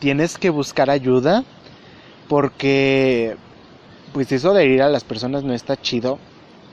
tienes 0.00 0.36
que 0.36 0.50
buscar 0.50 0.90
ayuda, 0.90 1.44
porque 2.26 3.36
pues 4.12 4.32
eso 4.32 4.52
de 4.52 4.64
herir 4.64 4.82
a 4.82 4.88
las 4.88 5.04
personas 5.04 5.44
no 5.44 5.54
está 5.54 5.80
chido. 5.80 6.18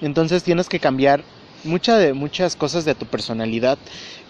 Entonces 0.02 0.42
tienes 0.42 0.68
que 0.68 0.80
cambiar 0.80 1.24
mucha 1.64 1.96
de, 1.96 2.14
muchas 2.14 2.56
cosas 2.56 2.86
de 2.86 2.96
tu 2.96 3.06
personalidad 3.06 3.78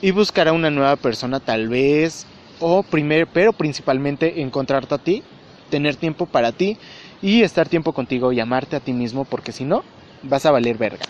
y 0.02 0.12
buscar 0.12 0.50
a 0.50 0.52
una 0.52 0.70
nueva 0.70 0.98
persona 0.98 1.40
tal 1.40 1.70
vez 1.70 2.26
o 2.60 2.84
primer, 2.84 3.28
pero 3.28 3.54
principalmente 3.54 4.42
encontrarte 4.42 4.96
a 4.96 4.98
ti, 4.98 5.24
tener 5.70 5.96
tiempo 5.96 6.26
para 6.26 6.52
ti 6.52 6.78
y 7.26 7.42
estar 7.42 7.68
tiempo 7.68 7.92
contigo 7.92 8.32
y 8.32 8.40
amarte 8.40 8.76
a 8.76 8.80
ti 8.80 8.94
mismo 8.94 9.26
porque 9.26 9.52
si 9.52 9.66
no 9.66 9.84
vas 10.22 10.46
a 10.46 10.52
valer 10.52 10.78
verga. 10.78 11.06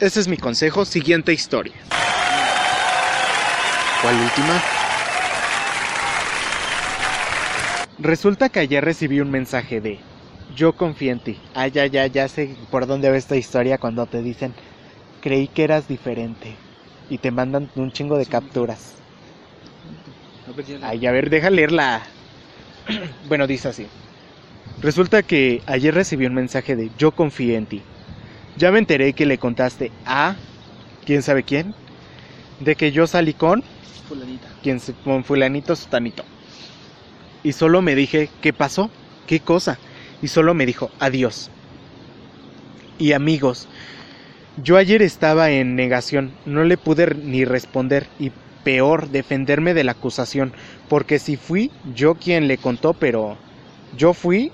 Ese 0.00 0.18
es 0.18 0.26
mi 0.26 0.36
consejo, 0.36 0.84
siguiente 0.84 1.32
historia. 1.32 1.76
¿Cuál 4.02 4.16
última? 4.16 4.60
Resulta 7.98 8.48
que 8.48 8.58
ayer 8.58 8.84
recibí 8.84 9.20
un 9.20 9.30
mensaje 9.30 9.80
de 9.80 10.00
yo 10.56 10.72
confío 10.72 11.12
en 11.12 11.20
ti. 11.20 11.38
Ah, 11.54 11.68
ya, 11.68 11.86
ya, 11.86 12.08
ya 12.08 12.26
sé 12.26 12.56
por 12.68 12.88
dónde 12.88 13.10
va 13.10 13.16
esta 13.16 13.36
historia 13.36 13.78
cuando 13.78 14.06
te 14.06 14.22
dicen 14.22 14.56
creí 15.20 15.46
que 15.46 15.62
eras 15.62 15.86
diferente 15.86 16.58
y 17.08 17.18
te 17.18 17.30
mandan 17.30 17.70
un 17.76 17.92
chingo 17.92 18.18
de 18.18 18.26
capturas. 18.26 18.96
Ay, 20.82 21.06
a 21.06 21.12
ver, 21.12 21.30
deja 21.30 21.48
leerla. 21.48 22.02
bueno, 23.22 23.46
dice 23.46 23.68
así. 23.68 23.86
Resulta 24.84 25.22
que 25.22 25.62
ayer 25.64 25.94
recibí 25.94 26.26
un 26.26 26.34
mensaje 26.34 26.76
de 26.76 26.90
yo 26.98 27.10
confío 27.12 27.56
en 27.56 27.64
ti. 27.64 27.80
Ya 28.58 28.70
me 28.70 28.78
enteré 28.78 29.14
que 29.14 29.24
le 29.24 29.38
contaste 29.38 29.90
a 30.04 30.36
quién 31.06 31.22
sabe 31.22 31.42
quién 31.42 31.74
de 32.60 32.76
que 32.76 32.92
yo 32.92 33.06
salí 33.06 33.32
con 33.32 33.64
Fulanita. 34.06 34.46
quien 34.62 34.80
se- 34.80 34.92
con 34.92 35.24
fulanito 35.24 35.74
sutanito. 35.74 36.22
Y 37.42 37.52
solo 37.52 37.80
me 37.80 37.94
dije, 37.94 38.28
¿qué 38.42 38.52
pasó? 38.52 38.90
¿Qué 39.26 39.40
cosa? 39.40 39.78
Y 40.20 40.28
solo 40.28 40.52
me 40.52 40.66
dijo, 40.66 40.90
adiós. 41.00 41.50
Y 42.98 43.12
amigos, 43.12 43.66
yo 44.62 44.76
ayer 44.76 45.00
estaba 45.00 45.50
en 45.50 45.76
negación, 45.76 46.32
no 46.44 46.62
le 46.64 46.76
pude 46.76 47.14
ni 47.14 47.46
responder 47.46 48.06
y 48.18 48.32
peor, 48.64 49.08
defenderme 49.08 49.72
de 49.72 49.84
la 49.84 49.92
acusación, 49.92 50.52
porque 50.90 51.18
si 51.18 51.36
fui 51.36 51.70
yo 51.94 52.16
quien 52.16 52.48
le 52.48 52.58
contó, 52.58 52.92
pero 52.92 53.38
yo 53.96 54.12
fui 54.12 54.52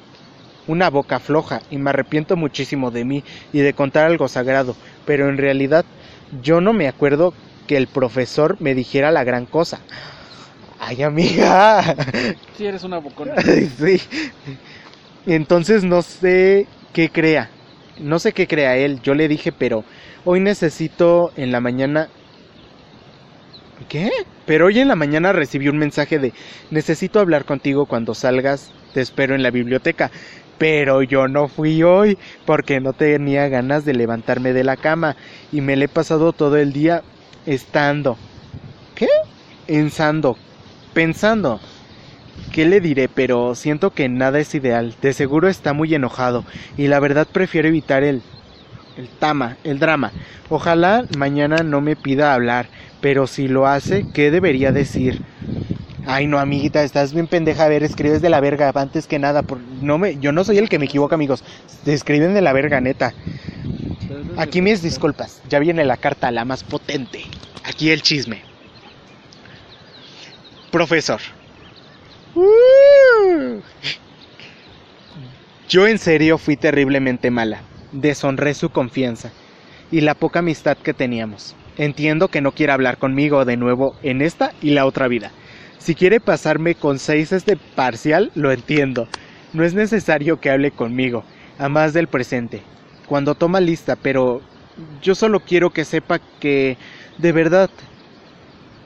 una 0.71 0.89
boca 0.89 1.19
floja 1.19 1.63
y 1.71 1.79
me 1.79 1.91
arrepiento 1.91 2.37
muchísimo 2.37 2.93
de 2.93 3.05
mí 3.05 3.25
y 3.53 3.59
de 3.59 3.75
contar 3.75 4.07
algo 4.07 4.29
sagrado, 4.29 4.77
pero 5.05 5.29
en 5.29 5.37
realidad 5.37 5.85
yo 6.43 6.61
no 6.61 6.73
me 6.73 6.87
acuerdo 6.87 7.35
que 7.67 7.77
el 7.77 7.89
profesor 7.89 8.57
me 8.61 8.75
dijera 8.75 9.11
la 9.11 9.25
gran 9.25 9.47
cosa. 9.47 9.81
Ay, 10.79 11.03
amiga. 11.03 11.95
Sí, 12.57 12.67
eres 12.67 12.85
una 12.85 12.99
bocona. 12.99 13.35
Sí. 13.79 14.01
Entonces 15.27 15.85
no 15.85 16.03
sé 16.03 16.67
qué 16.93 17.11
crea. 17.11 17.51
No 17.99 18.19
sé 18.19 18.33
qué 18.33 18.47
crea 18.47 18.77
él. 18.77 19.01
Yo 19.03 19.15
le 19.15 19.29
dije, 19.29 19.53
pero 19.53 19.85
hoy 20.25 20.41
necesito 20.41 21.33
en 21.37 21.53
la 21.53 21.61
mañana... 21.61 22.09
¿Qué? 23.89 24.11
Pero 24.47 24.67
hoy 24.67 24.79
en 24.79 24.89
la 24.89 24.97
mañana 24.97 25.33
recibí 25.33 25.69
un 25.69 25.79
mensaje 25.79 26.19
de 26.19 26.33
necesito 26.71 27.19
hablar 27.19 27.45
contigo 27.45 27.87
cuando 27.87 28.15
salgas, 28.15 28.71
te 28.93 29.01
espero 29.01 29.35
en 29.35 29.43
la 29.43 29.51
biblioteca. 29.51 30.11
Pero 30.61 31.03
yo 31.03 31.27
no 31.27 31.49
fui 31.49 31.83
hoy 31.83 32.19
porque 32.45 32.81
no 32.81 32.93
tenía 32.93 33.49
ganas 33.49 33.87
de 33.87 33.95
levantarme 33.95 34.53
de 34.53 34.63
la 34.63 34.77
cama 34.77 35.17
y 35.51 35.63
me 35.63 35.75
le 35.75 35.87
he 35.87 35.89
pasado 35.89 36.35
todo 36.35 36.59
el 36.59 36.75
día 36.75 37.03
estando. 37.47 38.19
¿Qué? 38.95 39.09
Pensando. 39.67 40.37
Pensando. 40.93 41.61
¿Qué 42.53 42.67
le 42.67 42.83
diré? 42.83 43.09
Pero 43.09 43.55
siento 43.55 43.93
que 43.93 44.11
nada 44.11 44.39
es 44.39 44.55
ideal. 44.55 44.95
De 45.01 45.15
seguro 45.15 45.49
está 45.49 45.73
muy 45.73 45.95
enojado. 45.95 46.45
Y 46.77 46.89
la 46.89 47.01
verdad 47.01 47.27
prefiero 47.33 47.69
evitar 47.69 48.05
el. 48.05 48.21
el 48.99 49.09
tama, 49.09 49.57
el 49.65 49.79
drama. 49.79 50.13
Ojalá 50.51 51.07
mañana 51.17 51.63
no 51.63 51.81
me 51.81 51.97
pida 51.97 52.35
hablar. 52.35 52.67
Pero 53.01 53.27
si 53.27 53.49
lo 53.49 53.67
hace, 53.67 54.05
¿qué 54.13 54.31
debería 54.31 54.73
decir? 54.73 55.23
Ay, 56.13 56.27
no, 56.27 56.41
amiguita, 56.41 56.83
estás 56.83 57.15
bien 57.15 57.29
pendeja. 57.29 57.65
A 57.65 57.69
ver, 57.69 57.85
escribes 57.85 58.21
de 58.21 58.31
la 58.31 58.41
verga 58.41 58.73
antes 58.75 59.07
que 59.07 59.21
nada. 59.21 59.43
Por... 59.43 59.59
No 59.81 59.97
me... 59.97 60.19
Yo 60.19 60.33
no 60.33 60.43
soy 60.43 60.59
el 60.59 60.69
que 60.69 60.81
me 60.81 60.87
equivoca, 60.87 61.15
amigos. 61.15 61.45
Te 61.85 61.93
escriben 61.93 62.35
de 62.35 62.41
la 62.41 62.53
verga, 62.53 62.81
neta. 62.81 63.15
Aquí 64.37 64.61
mis 64.61 64.83
disculpas. 64.83 65.41
Ya 65.49 65.61
viene 65.61 65.85
la 65.85 65.97
carta, 65.97 66.33
la 66.33 66.45
más 66.45 66.65
potente. 66.65 67.23
Aquí 67.65 67.91
el 67.93 68.03
chisme. 68.03 68.43
Profesor. 70.73 71.21
Uh. 72.35 73.61
Yo 75.69 75.87
en 75.87 75.99
serio 75.99 76.39
fui 76.39 76.57
terriblemente 76.57 77.31
mala. 77.31 77.63
Deshonré 77.93 78.55
su 78.55 78.71
confianza 78.71 79.31
y 79.93 80.01
la 80.01 80.15
poca 80.15 80.41
amistad 80.41 80.77
que 80.77 80.93
teníamos. 80.93 81.55
Entiendo 81.77 82.27
que 82.27 82.41
no 82.41 82.51
quiere 82.51 82.73
hablar 82.73 82.99
conmigo 82.99 83.45
de 83.45 83.57
nuevo 83.57 83.95
en 84.03 84.23
esta 84.23 84.53
y 84.61 84.71
la 84.71 84.87
otra 84.87 85.07
vida. 85.07 85.31
Si 85.81 85.95
quiere 85.95 86.21
pasarme 86.21 86.75
con 86.75 86.99
seis 86.99 87.31
de 87.31 87.57
parcial, 87.57 88.31
lo 88.35 88.53
entiendo. 88.53 89.09
No 89.55 89.65
es 89.65 89.73
necesario 89.73 90.39
que 90.39 90.51
hable 90.51 90.73
conmigo, 90.73 91.25
a 91.59 91.71
más 91.71 91.95
del 91.95 92.07
presente. 92.07 92.61
Cuando 93.09 93.35
toma 93.35 93.61
lista, 93.61 93.97
pero 93.97 94.43
yo 95.01 95.15
solo 95.15 95.41
quiero 95.41 95.71
que 95.71 95.87
sepa 95.87 96.21
que, 96.39 96.77
de 97.17 97.33
verdad, 97.33 97.71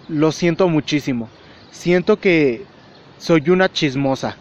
lo 0.09 0.31
siento 0.31 0.69
muchísimo. 0.69 1.29
Siento 1.73 2.21
que 2.21 2.63
soy 3.19 3.51
una 3.51 3.71
chismosa. 3.73 4.37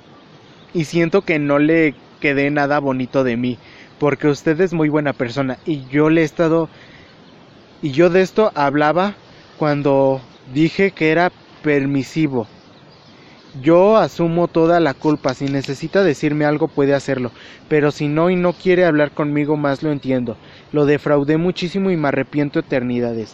Y 0.76 0.86
siento 0.86 1.24
que 1.24 1.40
no 1.40 1.58
le 1.58 1.96
quedé 2.22 2.52
nada 2.52 2.80
bonito 2.80 3.24
de 3.24 3.36
mí. 3.36 3.58
Porque 4.00 4.28
usted 4.28 4.62
es 4.62 4.74
muy 4.74 4.90
buena 4.90 5.14
persona. 5.14 5.58
Y 5.66 5.86
yo 5.88 6.12
le 6.12 6.22
he 6.22 6.24
estado... 6.24 6.70
Y 7.82 7.92
yo 7.92 8.12
de 8.12 8.22
esto 8.22 8.52
hablaba 8.54 9.16
cuando 9.58 10.22
dije 10.54 10.92
que 10.92 11.12
era 11.12 11.32
permisivo. 11.64 12.48
Yo 13.62 13.98
asumo 13.98 14.48
toda 14.48 14.80
la 14.80 14.94
culpa. 14.94 15.34
Si 15.34 15.46
necesita 15.46 16.04
decirme 16.04 16.46
algo 16.46 16.68
puede 16.68 16.94
hacerlo. 16.94 17.32
Pero 17.70 17.92
si 17.92 18.08
no 18.08 18.30
y 18.30 18.36
no 18.36 18.54
quiere 18.54 18.86
hablar 18.86 19.12
conmigo 19.12 19.58
más 19.58 19.84
lo 19.84 19.92
entiendo. 19.92 20.38
Lo 20.72 20.86
defraudé 20.86 21.38
muchísimo 21.38 21.92
y 21.92 21.98
me 21.98 22.08
arrepiento 22.10 22.60
eternidades. 22.60 23.34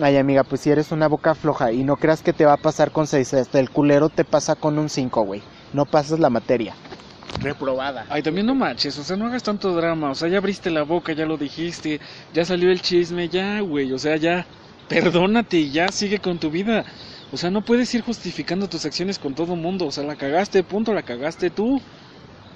Ay, 0.00 0.16
amiga, 0.16 0.44
pues 0.44 0.60
si 0.60 0.70
eres 0.70 0.92
una 0.92 1.08
boca 1.08 1.34
floja 1.34 1.72
y 1.72 1.82
no 1.82 1.96
creas 1.96 2.22
que 2.22 2.34
te 2.34 2.44
va 2.44 2.52
a 2.54 2.58
pasar 2.58 2.90
con 2.90 3.06
6, 3.06 3.32
hasta 3.34 3.58
el 3.58 3.70
culero 3.70 4.10
te 4.10 4.24
pasa 4.24 4.54
con 4.54 4.78
un 4.78 4.90
5, 4.90 5.22
güey. 5.22 5.42
No 5.72 5.86
pasas 5.86 6.18
la 6.18 6.28
materia. 6.28 6.74
Reprobada. 7.40 8.04
Ay, 8.10 8.22
también 8.22 8.46
no 8.46 8.54
manches, 8.54 8.98
o 8.98 9.04
sea, 9.04 9.16
no 9.16 9.26
hagas 9.26 9.42
tanto 9.42 9.74
drama, 9.74 10.10
o 10.10 10.14
sea, 10.14 10.28
ya 10.28 10.38
abriste 10.38 10.70
la 10.70 10.82
boca, 10.82 11.12
ya 11.12 11.24
lo 11.24 11.36
dijiste, 11.36 12.00
ya 12.34 12.44
salió 12.44 12.70
el 12.70 12.82
chisme, 12.82 13.28
ya, 13.28 13.60
güey, 13.60 13.92
o 13.92 13.98
sea, 13.98 14.16
ya, 14.16 14.46
perdónate 14.88 15.56
y 15.58 15.70
ya 15.70 15.88
sigue 15.88 16.18
con 16.18 16.38
tu 16.38 16.50
vida. 16.50 16.84
O 17.30 17.36
sea, 17.36 17.50
no 17.50 17.62
puedes 17.62 17.92
ir 17.94 18.02
justificando 18.02 18.68
tus 18.68 18.84
acciones 18.84 19.18
con 19.18 19.34
todo 19.34 19.56
mundo, 19.56 19.86
o 19.86 19.92
sea, 19.92 20.04
la 20.04 20.16
cagaste, 20.16 20.64
punto, 20.64 20.94
la 20.94 21.02
cagaste 21.02 21.50
tú. 21.50 21.82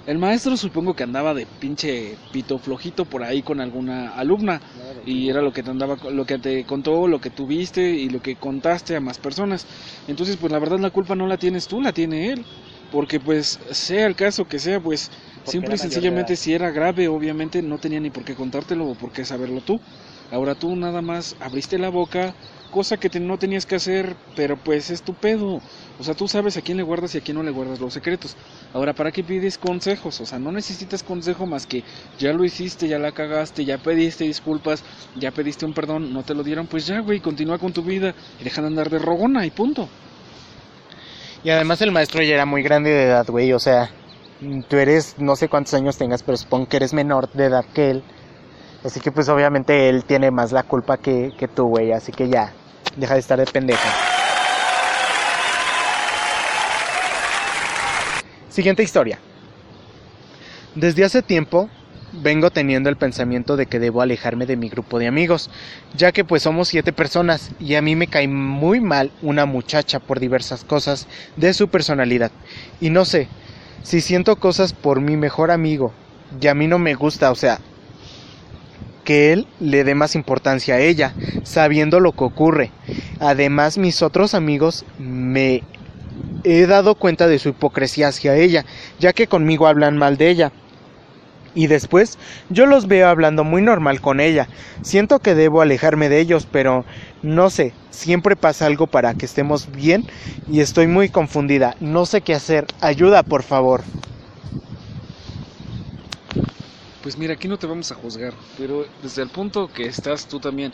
El 0.05 0.17
maestro 0.19 0.57
supongo 0.57 0.95
que 0.95 1.03
andaba 1.03 1.33
de 1.33 1.47
pinche 1.47 2.17
pito 2.31 2.59
flojito 2.59 3.05
por 3.05 3.23
ahí 3.23 3.43
con 3.43 3.59
alguna 3.61 4.09
alumna 4.15 4.61
y 5.03 5.29
era 5.29 5.41
lo 5.41 5.51
que 5.51 5.63
te 5.63 5.71
andaba 5.71 5.97
lo 6.11 6.25
que 6.25 6.39
te 6.39 6.65
contó, 6.65 7.07
lo 7.07 7.19
que 7.19 7.31
tuviste 7.31 7.91
y 7.91 8.09
lo 8.09 8.19
que 8.21 8.37
contaste 8.37 8.95
a 8.95 9.01
más 9.01 9.19
personas. 9.19 9.67
Entonces, 10.07 10.37
pues 10.37 10.51
la 10.51 10.59
verdad 10.59 10.79
la 10.79 10.91
culpa 10.91 11.15
no 11.15 11.27
la 11.27 11.37
tienes 11.37 11.67
tú, 11.67 11.81
la 11.81 11.93
tiene 11.93 12.31
él, 12.31 12.47
porque 12.89 13.19
pues 13.19 13.59
sea 13.71 14.07
el 14.07 14.15
caso 14.15 14.45
que 14.45 14.59
sea, 14.59 14.79
pues 14.81 15.09
Porque 15.43 15.51
simple 15.51 15.75
y 15.75 15.77
sencillamente 15.77 16.35
si 16.35 16.53
era 16.53 16.71
grave, 16.71 17.07
obviamente 17.07 17.61
no 17.61 17.77
tenía 17.79 17.99
ni 17.99 18.09
por 18.09 18.23
qué 18.25 18.35
contártelo 18.35 18.87
o 18.87 18.95
por 18.95 19.11
qué 19.11 19.25
saberlo 19.25 19.61
tú. 19.61 19.79
Ahora 20.29 20.55
tú 20.55 20.75
nada 20.75 21.01
más 21.01 21.35
abriste 21.39 21.77
la 21.77 21.89
boca, 21.89 22.35
cosa 22.71 22.97
que 22.97 23.19
no 23.19 23.37
tenías 23.37 23.65
que 23.65 23.75
hacer, 23.75 24.15
pero 24.35 24.57
pues 24.57 24.89
es 24.89 25.03
tu 25.03 25.13
pedo. 25.13 25.61
O 25.99 26.03
sea, 26.03 26.15
tú 26.15 26.27
sabes 26.27 26.57
a 26.57 26.61
quién 26.61 26.77
le 26.77 26.83
guardas 26.83 27.13
y 27.13 27.19
a 27.19 27.21
quién 27.21 27.37
no 27.37 27.43
le 27.43 27.51
guardas 27.51 27.79
los 27.79 27.93
secretos. 27.93 28.35
Ahora, 28.73 28.93
¿para 28.93 29.11
qué 29.11 29.23
pides 29.23 29.57
consejos? 29.57 30.19
O 30.21 30.25
sea, 30.25 30.39
no 30.39 30.51
necesitas 30.51 31.03
consejo 31.03 31.45
más 31.45 31.67
que 31.67 31.83
ya 32.17 32.33
lo 32.33 32.43
hiciste, 32.43 32.87
ya 32.87 32.97
la 32.97 33.11
cagaste, 33.11 33.65
ya 33.65 33.77
pediste 33.77 34.23
disculpas, 34.23 34.83
ya 35.15 35.29
pediste 35.31 35.65
un 35.65 35.73
perdón, 35.73 36.11
no 36.11 36.23
te 36.23 36.33
lo 36.33 36.43
dieron, 36.43 36.65
pues 36.65 36.87
ya, 36.87 36.99
güey, 37.01 37.19
continúa 37.19 37.59
con 37.59 37.73
tu 37.73 37.83
vida 37.83 38.15
y 38.39 38.43
deja 38.43 38.61
de 38.61 38.67
andar 38.67 38.89
de 38.89 38.97
rogona 38.97 39.45
y 39.45 39.51
punto. 39.51 39.87
Y 41.43 41.49
además 41.49 41.81
el 41.81 41.91
maestro 41.91 42.21
ya 42.23 42.35
era 42.35 42.45
muy 42.45 42.63
grande 42.63 42.89
de 42.89 43.03
edad, 43.03 43.25
güey. 43.27 43.51
O 43.53 43.59
sea, 43.59 43.89
tú 44.67 44.77
eres, 44.77 45.15
no 45.17 45.35
sé 45.35 45.49
cuántos 45.49 45.73
años 45.73 45.97
tengas, 45.97 46.23
pero 46.23 46.37
supongo 46.37 46.67
que 46.67 46.77
eres 46.77 46.93
menor 46.93 47.31
de 47.33 47.45
edad 47.45 47.65
que 47.73 47.91
él. 47.91 48.03
Así 48.83 48.99
que 48.99 49.11
pues 49.11 49.29
obviamente 49.29 49.89
él 49.89 50.03
tiene 50.05 50.31
más 50.31 50.51
la 50.51 50.63
culpa 50.63 50.97
que, 50.97 51.33
que 51.37 51.47
tú, 51.47 51.67
güey. 51.67 51.91
Así 51.91 52.11
que 52.11 52.29
ya, 52.29 52.53
deja 52.95 53.13
de 53.15 53.19
estar 53.19 53.39
de 53.39 53.45
pendeja. 53.45 53.89
Siguiente 58.49 58.83
historia. 58.83 59.19
Desde 60.75 61.03
hace 61.03 61.21
tiempo 61.21 61.69
vengo 62.13 62.51
teniendo 62.51 62.89
el 62.89 62.97
pensamiento 62.97 63.55
de 63.55 63.65
que 63.65 63.79
debo 63.79 64.01
alejarme 64.01 64.45
de 64.45 64.57
mi 64.57 64.69
grupo 64.69 64.99
de 64.99 65.07
amigos, 65.07 65.49
ya 65.95 66.11
que 66.11 66.25
pues 66.25 66.43
somos 66.43 66.67
siete 66.67 66.91
personas 66.91 67.51
y 67.59 67.75
a 67.75 67.81
mí 67.81 67.95
me 67.95 68.07
cae 68.07 68.27
muy 68.27 68.81
mal 68.81 69.11
una 69.21 69.45
muchacha 69.45 69.99
por 69.99 70.19
diversas 70.19 70.63
cosas 70.63 71.07
de 71.37 71.53
su 71.53 71.69
personalidad. 71.69 72.31
Y 72.79 72.89
no 72.89 73.05
sé, 73.05 73.27
si 73.83 74.01
siento 74.01 74.35
cosas 74.35 74.73
por 74.73 75.01
mi 75.01 75.17
mejor 75.17 75.51
amigo 75.51 75.93
y 76.39 76.47
a 76.47 76.53
mí 76.53 76.67
no 76.67 76.79
me 76.79 76.95
gusta, 76.95 77.31
o 77.31 77.35
sea, 77.35 77.59
que 79.03 79.33
él 79.33 79.47
le 79.59 79.83
dé 79.83 79.95
más 79.95 80.15
importancia 80.15 80.75
a 80.75 80.79
ella, 80.79 81.13
sabiendo 81.43 81.99
lo 81.99 82.11
que 82.11 82.23
ocurre. 82.23 82.71
Además, 83.19 83.77
mis 83.77 84.01
otros 84.01 84.33
amigos 84.33 84.85
me 84.97 85.63
he 86.43 86.65
dado 86.65 86.95
cuenta 86.95 87.27
de 87.27 87.39
su 87.39 87.49
hipocresía 87.49 88.09
hacia 88.09 88.35
ella, 88.35 88.65
ya 88.99 89.13
que 89.13 89.27
conmigo 89.27 89.67
hablan 89.67 89.97
mal 89.97 90.17
de 90.17 90.29
ella. 90.29 90.51
Y 91.53 91.67
después 91.67 92.17
yo 92.49 92.65
los 92.65 92.87
veo 92.87 93.09
hablando 93.09 93.43
muy 93.43 93.61
normal 93.61 93.99
con 93.99 94.21
ella. 94.21 94.47
Siento 94.83 95.19
que 95.19 95.35
debo 95.35 95.61
alejarme 95.61 96.07
de 96.07 96.19
ellos, 96.19 96.47
pero 96.49 96.85
no 97.23 97.49
sé, 97.49 97.73
siempre 97.89 98.37
pasa 98.37 98.67
algo 98.67 98.87
para 98.87 99.13
que 99.15 99.25
estemos 99.25 99.69
bien 99.71 100.05
y 100.49 100.61
estoy 100.61 100.87
muy 100.87 101.09
confundida. 101.09 101.75
No 101.81 102.05
sé 102.05 102.21
qué 102.21 102.33
hacer. 102.33 102.67
Ayuda, 102.79 103.23
por 103.23 103.43
favor. 103.43 103.83
Pues 107.01 107.17
mira, 107.17 107.33
aquí 107.33 107.47
no 107.47 107.57
te 107.57 107.65
vamos 107.67 107.91
a 107.91 107.95
juzgar, 107.95 108.35
pero 108.57 108.85
desde 109.01 109.23
el 109.23 109.29
punto 109.29 109.67
que 109.67 109.87
estás 109.87 110.27
tú 110.27 110.39
también 110.39 110.71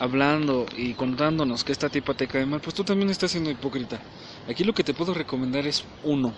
hablando 0.00 0.66
y 0.76 0.94
contándonos 0.94 1.62
que 1.62 1.72
esta 1.72 1.88
tipa 1.88 2.14
te 2.14 2.26
cae 2.26 2.44
mal, 2.44 2.60
pues 2.60 2.74
tú 2.74 2.82
también 2.82 3.10
estás 3.10 3.30
siendo 3.30 3.50
hipócrita. 3.50 4.00
Aquí 4.48 4.64
lo 4.64 4.72
que 4.72 4.82
te 4.82 4.94
puedo 4.94 5.14
recomendar 5.14 5.66
es 5.68 5.84
uno, 6.02 6.34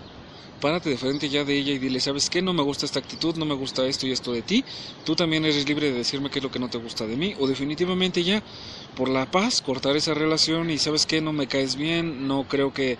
párate 0.60 0.90
de 0.90 0.98
frente 0.98 1.30
ya 1.30 1.44
de 1.44 1.56
ella 1.56 1.72
y 1.72 1.78
dile, 1.78 1.98
¿sabes 2.00 2.28
qué? 2.28 2.42
No 2.42 2.52
me 2.52 2.62
gusta 2.62 2.84
esta 2.84 2.98
actitud, 2.98 3.34
no 3.36 3.46
me 3.46 3.54
gusta 3.54 3.86
esto 3.86 4.06
y 4.06 4.12
esto 4.12 4.32
de 4.32 4.42
ti. 4.42 4.64
Tú 5.04 5.16
también 5.16 5.44
eres 5.46 5.66
libre 5.66 5.90
de 5.90 5.98
decirme 5.98 6.28
qué 6.28 6.38
es 6.40 6.42
lo 6.42 6.50
que 6.50 6.58
no 6.58 6.68
te 6.68 6.78
gusta 6.78 7.06
de 7.06 7.16
mí. 7.16 7.34
O 7.38 7.46
definitivamente 7.46 8.22
ya, 8.22 8.42
por 8.94 9.08
la 9.08 9.24
paz, 9.30 9.62
cortar 9.62 9.96
esa 9.96 10.12
relación 10.12 10.68
y 10.70 10.76
¿sabes 10.78 11.06
qué? 11.06 11.22
No 11.22 11.32
me 11.32 11.46
caes 11.46 11.76
bien, 11.76 12.28
no 12.28 12.44
creo 12.44 12.72
que 12.72 12.98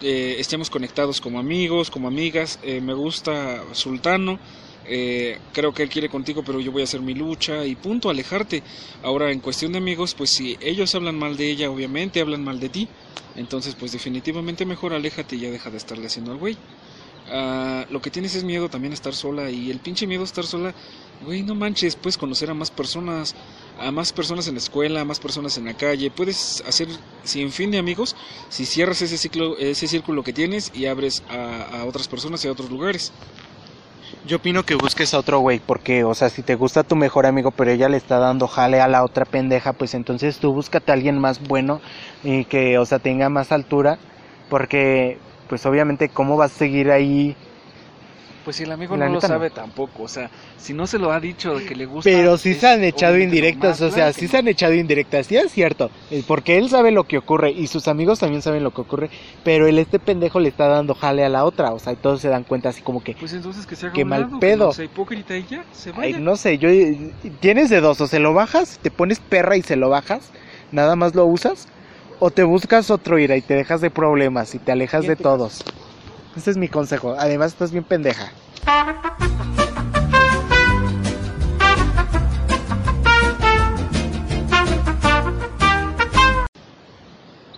eh, 0.00 0.36
estemos 0.38 0.70
conectados 0.70 1.20
como 1.20 1.38
amigos, 1.38 1.90
como 1.90 2.08
amigas. 2.08 2.58
Eh, 2.62 2.80
me 2.80 2.94
gusta 2.94 3.62
Sultano 3.72 4.40
eh, 4.86 5.38
creo 5.52 5.72
que 5.72 5.82
él 5.82 5.88
quiere 5.88 6.08
contigo, 6.08 6.42
pero 6.44 6.60
yo 6.60 6.72
voy 6.72 6.82
a 6.82 6.84
hacer 6.84 7.00
mi 7.00 7.14
lucha 7.14 7.64
y 7.64 7.74
punto, 7.74 8.10
alejarte. 8.10 8.62
Ahora, 9.02 9.30
en 9.30 9.40
cuestión 9.40 9.72
de 9.72 9.78
amigos, 9.78 10.14
pues 10.14 10.30
si 10.30 10.56
ellos 10.60 10.94
hablan 10.94 11.18
mal 11.18 11.36
de 11.36 11.50
ella, 11.50 11.70
obviamente 11.70 12.20
hablan 12.20 12.44
mal 12.44 12.60
de 12.60 12.68
ti. 12.68 12.88
Entonces, 13.36 13.74
pues 13.74 13.92
definitivamente 13.92 14.66
mejor 14.66 14.92
aléjate 14.92 15.36
y 15.36 15.40
ya 15.40 15.50
deja 15.50 15.70
de 15.70 15.78
estarle 15.78 16.06
haciendo 16.06 16.32
al 16.32 16.38
güey. 16.38 16.56
Ah, 17.30 17.86
lo 17.90 18.02
que 18.02 18.10
tienes 18.10 18.34
es 18.34 18.44
miedo 18.44 18.68
también 18.68 18.92
a 18.92 18.94
estar 18.94 19.14
sola 19.14 19.48
y 19.48 19.70
el 19.70 19.78
pinche 19.78 20.06
miedo 20.06 20.22
a 20.22 20.24
estar 20.24 20.44
sola, 20.44 20.74
güey, 21.24 21.42
no 21.42 21.54
manches, 21.54 21.94
puedes 21.94 22.18
conocer 22.18 22.50
a 22.50 22.54
más 22.54 22.70
personas, 22.70 23.34
a 23.78 23.92
más 23.92 24.12
personas 24.12 24.48
en 24.48 24.54
la 24.54 24.58
escuela, 24.58 25.00
a 25.00 25.04
más 25.04 25.20
personas 25.20 25.56
en 25.56 25.66
la 25.66 25.74
calle, 25.74 26.10
puedes 26.10 26.62
hacer 26.66 26.88
sin 27.22 27.52
fin 27.52 27.70
de 27.70 27.78
amigos 27.78 28.16
si 28.48 28.66
cierras 28.66 29.00
ese 29.02 29.16
ciclo, 29.16 29.56
ese 29.56 29.86
círculo 29.86 30.24
que 30.24 30.32
tienes 30.32 30.72
y 30.74 30.86
abres 30.86 31.22
a 31.28 31.84
otras 31.86 32.08
personas 32.08 32.44
y 32.44 32.48
a 32.48 32.52
otros 32.52 32.70
lugares. 32.70 33.12
Yo 34.24 34.36
opino 34.36 34.62
que 34.62 34.76
busques 34.76 35.14
a 35.14 35.18
otro 35.18 35.40
güey, 35.40 35.58
porque, 35.58 36.04
o 36.04 36.14
sea, 36.14 36.30
si 36.30 36.42
te 36.44 36.54
gusta 36.54 36.84
tu 36.84 36.94
mejor 36.94 37.26
amigo, 37.26 37.50
pero 37.50 37.72
ella 37.72 37.88
le 37.88 37.96
está 37.96 38.18
dando 38.18 38.46
jale 38.46 38.80
a 38.80 38.86
la 38.86 39.02
otra 39.04 39.24
pendeja, 39.24 39.72
pues 39.72 39.94
entonces 39.94 40.38
tú 40.38 40.52
búscate 40.52 40.92
a 40.92 40.94
alguien 40.94 41.18
más 41.18 41.40
bueno 41.40 41.80
y 42.22 42.44
que, 42.44 42.78
o 42.78 42.86
sea, 42.86 43.00
tenga 43.00 43.28
más 43.30 43.50
altura, 43.50 43.98
porque, 44.48 45.18
pues 45.48 45.66
obviamente, 45.66 46.08
¿cómo 46.08 46.36
vas 46.36 46.52
a 46.52 46.58
seguir 46.58 46.92
ahí 46.92 47.36
pues 48.44 48.56
si 48.56 48.64
el 48.64 48.72
amigo 48.72 48.96
no 48.96 49.08
lo 49.08 49.20
sabe 49.20 49.50
tampoco, 49.50 50.04
o 50.04 50.08
sea, 50.08 50.30
si 50.58 50.72
no 50.74 50.86
se 50.86 50.98
lo 50.98 51.12
ha 51.12 51.20
dicho 51.20 51.58
de 51.58 51.64
que 51.64 51.74
le 51.74 51.86
gusta. 51.86 52.10
Pero 52.10 52.36
sí 52.38 52.54
se 52.54 52.68
han 52.68 52.84
echado 52.84 53.18
indirectas, 53.18 53.80
o 53.80 53.90
sea, 53.90 54.12
sí 54.12 54.28
se 54.28 54.38
han 54.38 54.48
echado 54.48 54.74
indirectas, 54.74 55.26
sí 55.26 55.36
es 55.36 55.52
cierto, 55.52 55.90
eh, 56.10 56.22
porque 56.26 56.58
él 56.58 56.68
sabe 56.68 56.90
lo 56.90 57.04
que 57.04 57.18
ocurre 57.18 57.50
y 57.50 57.66
sus 57.66 57.88
amigos 57.88 58.18
también 58.18 58.42
saben 58.42 58.62
lo 58.62 58.72
que 58.72 58.80
ocurre, 58.80 59.10
pero 59.44 59.66
él 59.66 59.78
este 59.78 59.98
pendejo 59.98 60.40
le 60.40 60.48
está 60.48 60.68
dando 60.68 60.94
jale 60.94 61.24
a 61.24 61.28
la 61.28 61.44
otra, 61.44 61.72
o 61.72 61.78
sea, 61.78 61.92
y 61.92 61.96
todos 61.96 62.20
se 62.20 62.28
dan 62.28 62.44
cuenta 62.44 62.70
así 62.70 62.82
como 62.82 63.02
que 63.02 63.14
Pues 63.14 63.32
entonces 63.32 63.66
que 63.66 63.76
se 63.76 63.86
haga 63.86 63.94
qué 63.94 64.04
mal 64.04 64.28
pedo. 64.38 64.72
no 64.76 64.82
hipócrita 64.82 65.36
y 65.36 65.44
ya, 65.48 65.64
se 65.72 65.92
vaya. 65.92 66.18
no 66.18 66.36
sé, 66.36 66.58
yo 66.58 66.68
tienes 67.40 67.70
de 67.70 67.80
dos, 67.80 68.00
o 68.00 68.06
se 68.06 68.18
lo 68.18 68.34
bajas, 68.34 68.78
te 68.82 68.90
pones 68.90 69.20
perra 69.20 69.56
y 69.56 69.62
se 69.62 69.76
lo 69.76 69.88
bajas, 69.88 70.30
nada 70.70 70.96
más 70.96 71.14
lo 71.14 71.26
usas 71.26 71.68
o 72.24 72.30
te 72.30 72.44
buscas 72.44 72.88
otro 72.90 73.18
ira 73.18 73.36
y 73.36 73.42
te 73.42 73.54
dejas 73.54 73.80
de 73.80 73.90
problemas 73.90 74.54
y 74.54 74.60
te 74.60 74.70
alejas 74.70 75.08
de 75.08 75.16
todos. 75.16 75.64
Este 76.36 76.50
es 76.50 76.56
mi 76.56 76.68
consejo. 76.68 77.14
Además, 77.18 77.52
estás 77.52 77.72
bien 77.72 77.84
pendeja. 77.84 78.32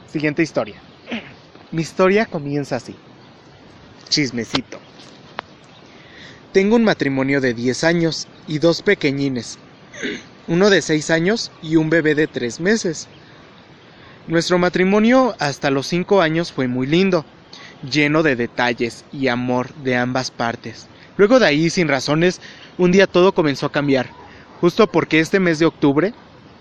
Siguiente 0.09 0.43
historia. 0.43 0.77
Mi 1.71 1.83
historia 1.83 2.27
comienza 2.27 2.77
así. 2.77 2.97
Chismecito. 4.09 4.79
Tengo 6.53 6.77
un 6.77 6.85
matrimonio 6.85 7.41
de 7.41 7.55
10 7.55 7.85
años 7.85 8.29
y 8.47 8.59
dos 8.59 8.83
pequeñines. 8.83 9.59
Uno 10.47 10.71
de 10.71 10.83
6 10.83 11.11
años 11.11 11.53
y 11.63 11.77
un 11.77 11.91
bebé 11.91 12.15
de 12.15 12.27
3 12.27 12.61
meses. 12.61 13.09
Nuestro 14.27 14.59
matrimonio 14.59 15.35
hasta 15.39 15.71
los 15.71 15.87
5 15.87 16.21
años 16.21 16.53
fue 16.53 16.69
muy 16.69 16.87
lindo 16.87 17.25
lleno 17.91 18.23
de 18.23 18.37
detalles 18.37 19.05
y 19.13 19.29
amor 19.29 19.73
de 19.75 19.97
ambas 19.97 20.31
partes. 20.31 20.89
Luego 21.17 21.39
de 21.39 21.47
ahí, 21.47 21.71
sin 21.71 21.89
razones, 21.89 22.41
un 22.79 22.91
día 22.91 23.07
todo 23.07 23.33
comenzó 23.33 23.67
a 23.67 23.73
cambiar, 23.73 24.09
justo 24.61 24.87
porque 24.87 25.21
este 25.21 25.41
mes 25.41 25.59
de 25.59 25.67
octubre, 25.67 26.13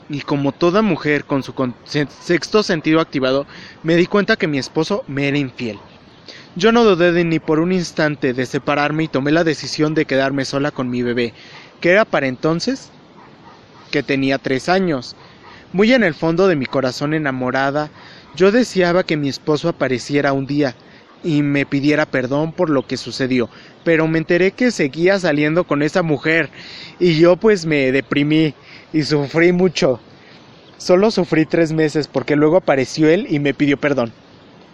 y 0.10 0.22
como 0.22 0.52
toda 0.52 0.82
mujer 0.82 1.26
con 1.26 1.44
su 1.44 1.54
sexto 1.86 2.62
sentido 2.62 3.00
activado, 3.00 3.48
me 3.82 3.96
di 3.96 4.06
cuenta 4.06 4.36
que 4.36 4.48
mi 4.48 4.58
esposo 4.58 5.04
me 5.08 5.28
era 5.28 5.38
infiel. 5.38 5.80
Yo 6.56 6.72
no 6.72 6.84
dudé 6.84 7.24
ni 7.24 7.40
por 7.40 7.60
un 7.60 7.72
instante 7.72 8.34
de 8.34 8.46
separarme 8.46 9.06
y 9.06 9.08
tomé 9.08 9.32
la 9.32 9.44
decisión 9.44 9.96
de 9.96 10.06
quedarme 10.06 10.46
sola 10.46 10.70
con 10.70 10.90
mi 10.90 11.02
bebé, 11.02 11.34
que 11.82 11.90
era 11.90 12.06
para 12.06 12.28
entonces 12.28 12.92
que 13.90 14.04
tenía 14.04 14.38
tres 14.38 14.70
años. 14.70 15.16
Muy 15.72 15.94
en 15.94 16.04
el 16.04 16.14
fondo 16.14 16.48
de 16.48 16.56
mi 16.56 16.68
corazón 16.68 17.16
enamorada, 17.16 17.90
yo 18.36 18.52
deseaba 18.52 19.04
que 19.04 19.18
mi 19.18 19.30
esposo 19.30 19.70
apareciera 19.70 20.34
un 20.34 20.46
día, 20.46 20.76
y 21.24 21.42
me 21.42 21.66
pidiera 21.66 22.06
perdón 22.06 22.52
por 22.52 22.70
lo 22.70 22.86
que 22.86 22.98
sucedió, 22.98 23.50
pero 23.84 24.08
me 24.08 24.18
enteré 24.18 24.52
que 24.52 24.72
seguía 24.72 25.20
saliendo 25.20 25.64
con 25.64 25.82
esa 25.82 26.04
mujer 26.04 26.50
y 27.00 27.18
yo 27.18 27.38
pues 27.38 27.66
me 27.66 27.92
deprimí 27.92 28.54
y 28.92 29.04
sufrí 29.04 29.52
mucho. 29.52 30.00
Solo 30.78 31.12
sufrí 31.12 31.46
tres 31.46 31.72
meses 31.72 32.08
porque 32.08 32.36
luego 32.36 32.58
apareció 32.58 33.10
él 33.10 33.28
y 33.30 33.40
me 33.40 33.54
pidió 33.54 33.78
perdón. 33.78 34.12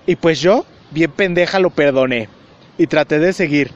Y 0.08 0.16
pues 0.16 0.42
yo, 0.42 0.66
bien 0.92 1.12
pendeja, 1.12 1.60
lo 1.60 1.70
perdoné 1.70 2.30
y 2.78 2.88
traté 2.88 3.20
de 3.20 3.34
seguir. 3.34 3.72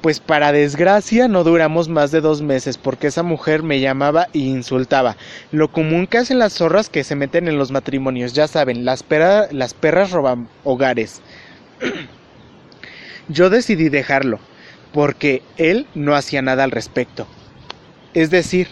Pues 0.00 0.20
para 0.20 0.52
desgracia 0.52 1.26
no 1.26 1.42
duramos 1.42 1.88
más 1.88 2.12
de 2.12 2.20
dos 2.20 2.40
meses 2.40 2.78
porque 2.78 3.08
esa 3.08 3.24
mujer 3.24 3.64
me 3.64 3.80
llamaba 3.80 4.28
e 4.32 4.38
insultaba. 4.38 5.16
Lo 5.50 5.72
común 5.72 6.06
que 6.06 6.18
hacen 6.18 6.38
las 6.38 6.54
zorras 6.54 6.88
que 6.88 7.02
se 7.02 7.16
meten 7.16 7.48
en 7.48 7.58
los 7.58 7.72
matrimonios, 7.72 8.32
ya 8.32 8.46
saben, 8.46 8.84
las, 8.84 9.04
las 9.50 9.74
perras 9.74 10.12
roban 10.12 10.48
hogares. 10.62 11.20
Yo 13.28 13.50
decidí 13.50 13.88
dejarlo, 13.88 14.40
porque 14.92 15.42
él 15.56 15.86
no 15.94 16.14
hacía 16.14 16.42
nada 16.42 16.64
al 16.64 16.70
respecto. 16.70 17.26
Es 18.14 18.30
decir, 18.30 18.68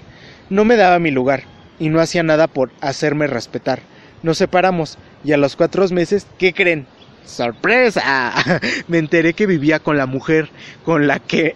no 0.50 0.64
me 0.64 0.76
daba 0.76 0.98
mi 0.98 1.10
lugar, 1.10 1.42
y 1.78 1.88
no 1.88 2.00
hacía 2.00 2.22
nada 2.22 2.46
por 2.46 2.70
hacerme 2.80 3.26
respetar. 3.26 3.80
Nos 4.22 4.38
separamos, 4.38 4.98
y 5.24 5.32
a 5.32 5.36
los 5.36 5.56
cuatro 5.56 5.86
meses, 5.88 6.26
¿qué 6.38 6.52
creen? 6.52 6.86
¡Sorpresa! 7.24 8.32
me 8.88 8.98
enteré 8.98 9.34
que 9.34 9.46
vivía 9.46 9.78
con 9.78 9.96
la 9.96 10.06
mujer 10.06 10.48
con 10.84 11.06
la 11.06 11.18
que 11.18 11.54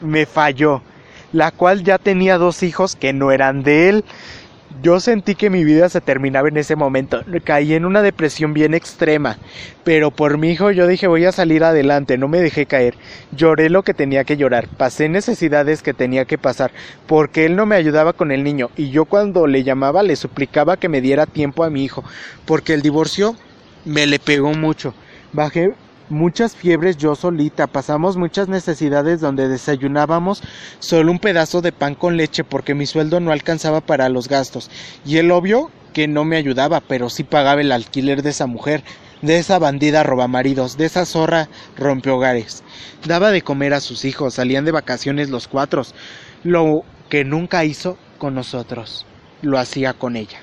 me 0.00 0.26
falló, 0.26 0.82
la 1.32 1.50
cual 1.50 1.82
ya 1.82 1.98
tenía 1.98 2.38
dos 2.38 2.62
hijos 2.62 2.94
que 2.94 3.12
no 3.12 3.32
eran 3.32 3.62
de 3.62 3.88
él. 3.88 4.04
Yo 4.80 5.00
sentí 5.00 5.34
que 5.34 5.50
mi 5.50 5.64
vida 5.64 5.88
se 5.88 6.00
terminaba 6.00 6.48
en 6.48 6.56
ese 6.56 6.76
momento. 6.76 7.24
Caí 7.42 7.74
en 7.74 7.84
una 7.84 8.00
depresión 8.00 8.54
bien 8.54 8.74
extrema. 8.74 9.36
Pero 9.82 10.12
por 10.12 10.38
mi 10.38 10.50
hijo 10.50 10.70
yo 10.70 10.86
dije 10.86 11.08
voy 11.08 11.24
a 11.24 11.32
salir 11.32 11.64
adelante, 11.64 12.16
no 12.16 12.28
me 12.28 12.40
dejé 12.40 12.66
caer. 12.66 12.94
Lloré 13.32 13.70
lo 13.70 13.82
que 13.82 13.94
tenía 13.94 14.22
que 14.22 14.36
llorar, 14.36 14.68
pasé 14.68 15.08
necesidades 15.08 15.82
que 15.82 15.94
tenía 15.94 16.26
que 16.26 16.38
pasar, 16.38 16.70
porque 17.06 17.44
él 17.44 17.56
no 17.56 17.66
me 17.66 17.74
ayudaba 17.74 18.12
con 18.12 18.30
el 18.30 18.44
niño. 18.44 18.70
Y 18.76 18.90
yo 18.90 19.04
cuando 19.04 19.48
le 19.48 19.64
llamaba 19.64 20.02
le 20.04 20.14
suplicaba 20.14 20.76
que 20.76 20.88
me 20.88 21.00
diera 21.00 21.26
tiempo 21.26 21.64
a 21.64 21.70
mi 21.70 21.84
hijo, 21.84 22.04
porque 22.44 22.74
el 22.74 22.82
divorcio 22.82 23.34
me 23.84 24.06
le 24.06 24.18
pegó 24.20 24.52
mucho. 24.52 24.94
Bajé 25.32 25.72
muchas 26.10 26.56
fiebres 26.56 26.96
yo 26.96 27.14
solita, 27.14 27.66
pasamos 27.66 28.16
muchas 28.16 28.48
necesidades 28.48 29.20
donde 29.20 29.48
desayunábamos 29.48 30.42
solo 30.78 31.12
un 31.12 31.18
pedazo 31.18 31.60
de 31.60 31.72
pan 31.72 31.94
con 31.94 32.16
leche 32.16 32.44
porque 32.44 32.74
mi 32.74 32.86
sueldo 32.86 33.20
no 33.20 33.32
alcanzaba 33.32 33.80
para 33.80 34.08
los 34.08 34.28
gastos 34.28 34.70
y 35.04 35.18
el 35.18 35.30
obvio 35.30 35.70
que 35.92 36.08
no 36.08 36.24
me 36.24 36.36
ayudaba, 36.36 36.80
pero 36.80 37.10
sí 37.10 37.24
pagaba 37.24 37.60
el 37.60 37.72
alquiler 37.72 38.22
de 38.22 38.30
esa 38.30 38.46
mujer, 38.46 38.84
de 39.22 39.38
esa 39.38 39.58
bandida 39.58 40.02
robamaridos, 40.02 40.76
de 40.76 40.86
esa 40.86 41.04
zorra 41.04 41.48
rompehogares. 41.76 42.62
Daba 43.04 43.30
de 43.30 43.42
comer 43.42 43.74
a 43.74 43.80
sus 43.80 44.04
hijos, 44.04 44.34
salían 44.34 44.64
de 44.64 44.72
vacaciones 44.72 45.30
los 45.30 45.48
cuatro, 45.48 45.82
lo 46.44 46.84
que 47.08 47.24
nunca 47.24 47.64
hizo 47.64 47.98
con 48.18 48.34
nosotros, 48.34 49.06
lo 49.42 49.58
hacía 49.58 49.92
con 49.92 50.16
ella. 50.16 50.38